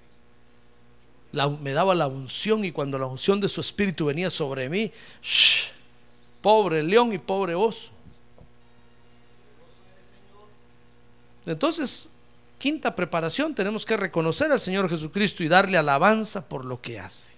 me 1.32 1.72
daba 1.72 1.94
la 1.94 2.06
unción 2.06 2.64
y 2.64 2.72
cuando 2.72 2.98
la 2.98 3.06
unción 3.06 3.40
de 3.40 3.48
su 3.48 3.60
espíritu 3.60 4.06
venía 4.06 4.30
sobre 4.30 4.68
mí, 4.68 4.90
pobre 6.40 6.82
león 6.82 7.12
y 7.12 7.18
pobre 7.18 7.54
oso. 7.54 7.92
Entonces, 11.46 12.10
Quinta 12.58 12.96
preparación, 12.96 13.54
tenemos 13.54 13.86
que 13.86 13.96
reconocer 13.96 14.50
al 14.50 14.58
Señor 14.58 14.90
Jesucristo 14.90 15.44
y 15.44 15.48
darle 15.48 15.78
alabanza 15.78 16.48
por 16.48 16.64
lo 16.64 16.80
que 16.82 16.98
hace. 16.98 17.37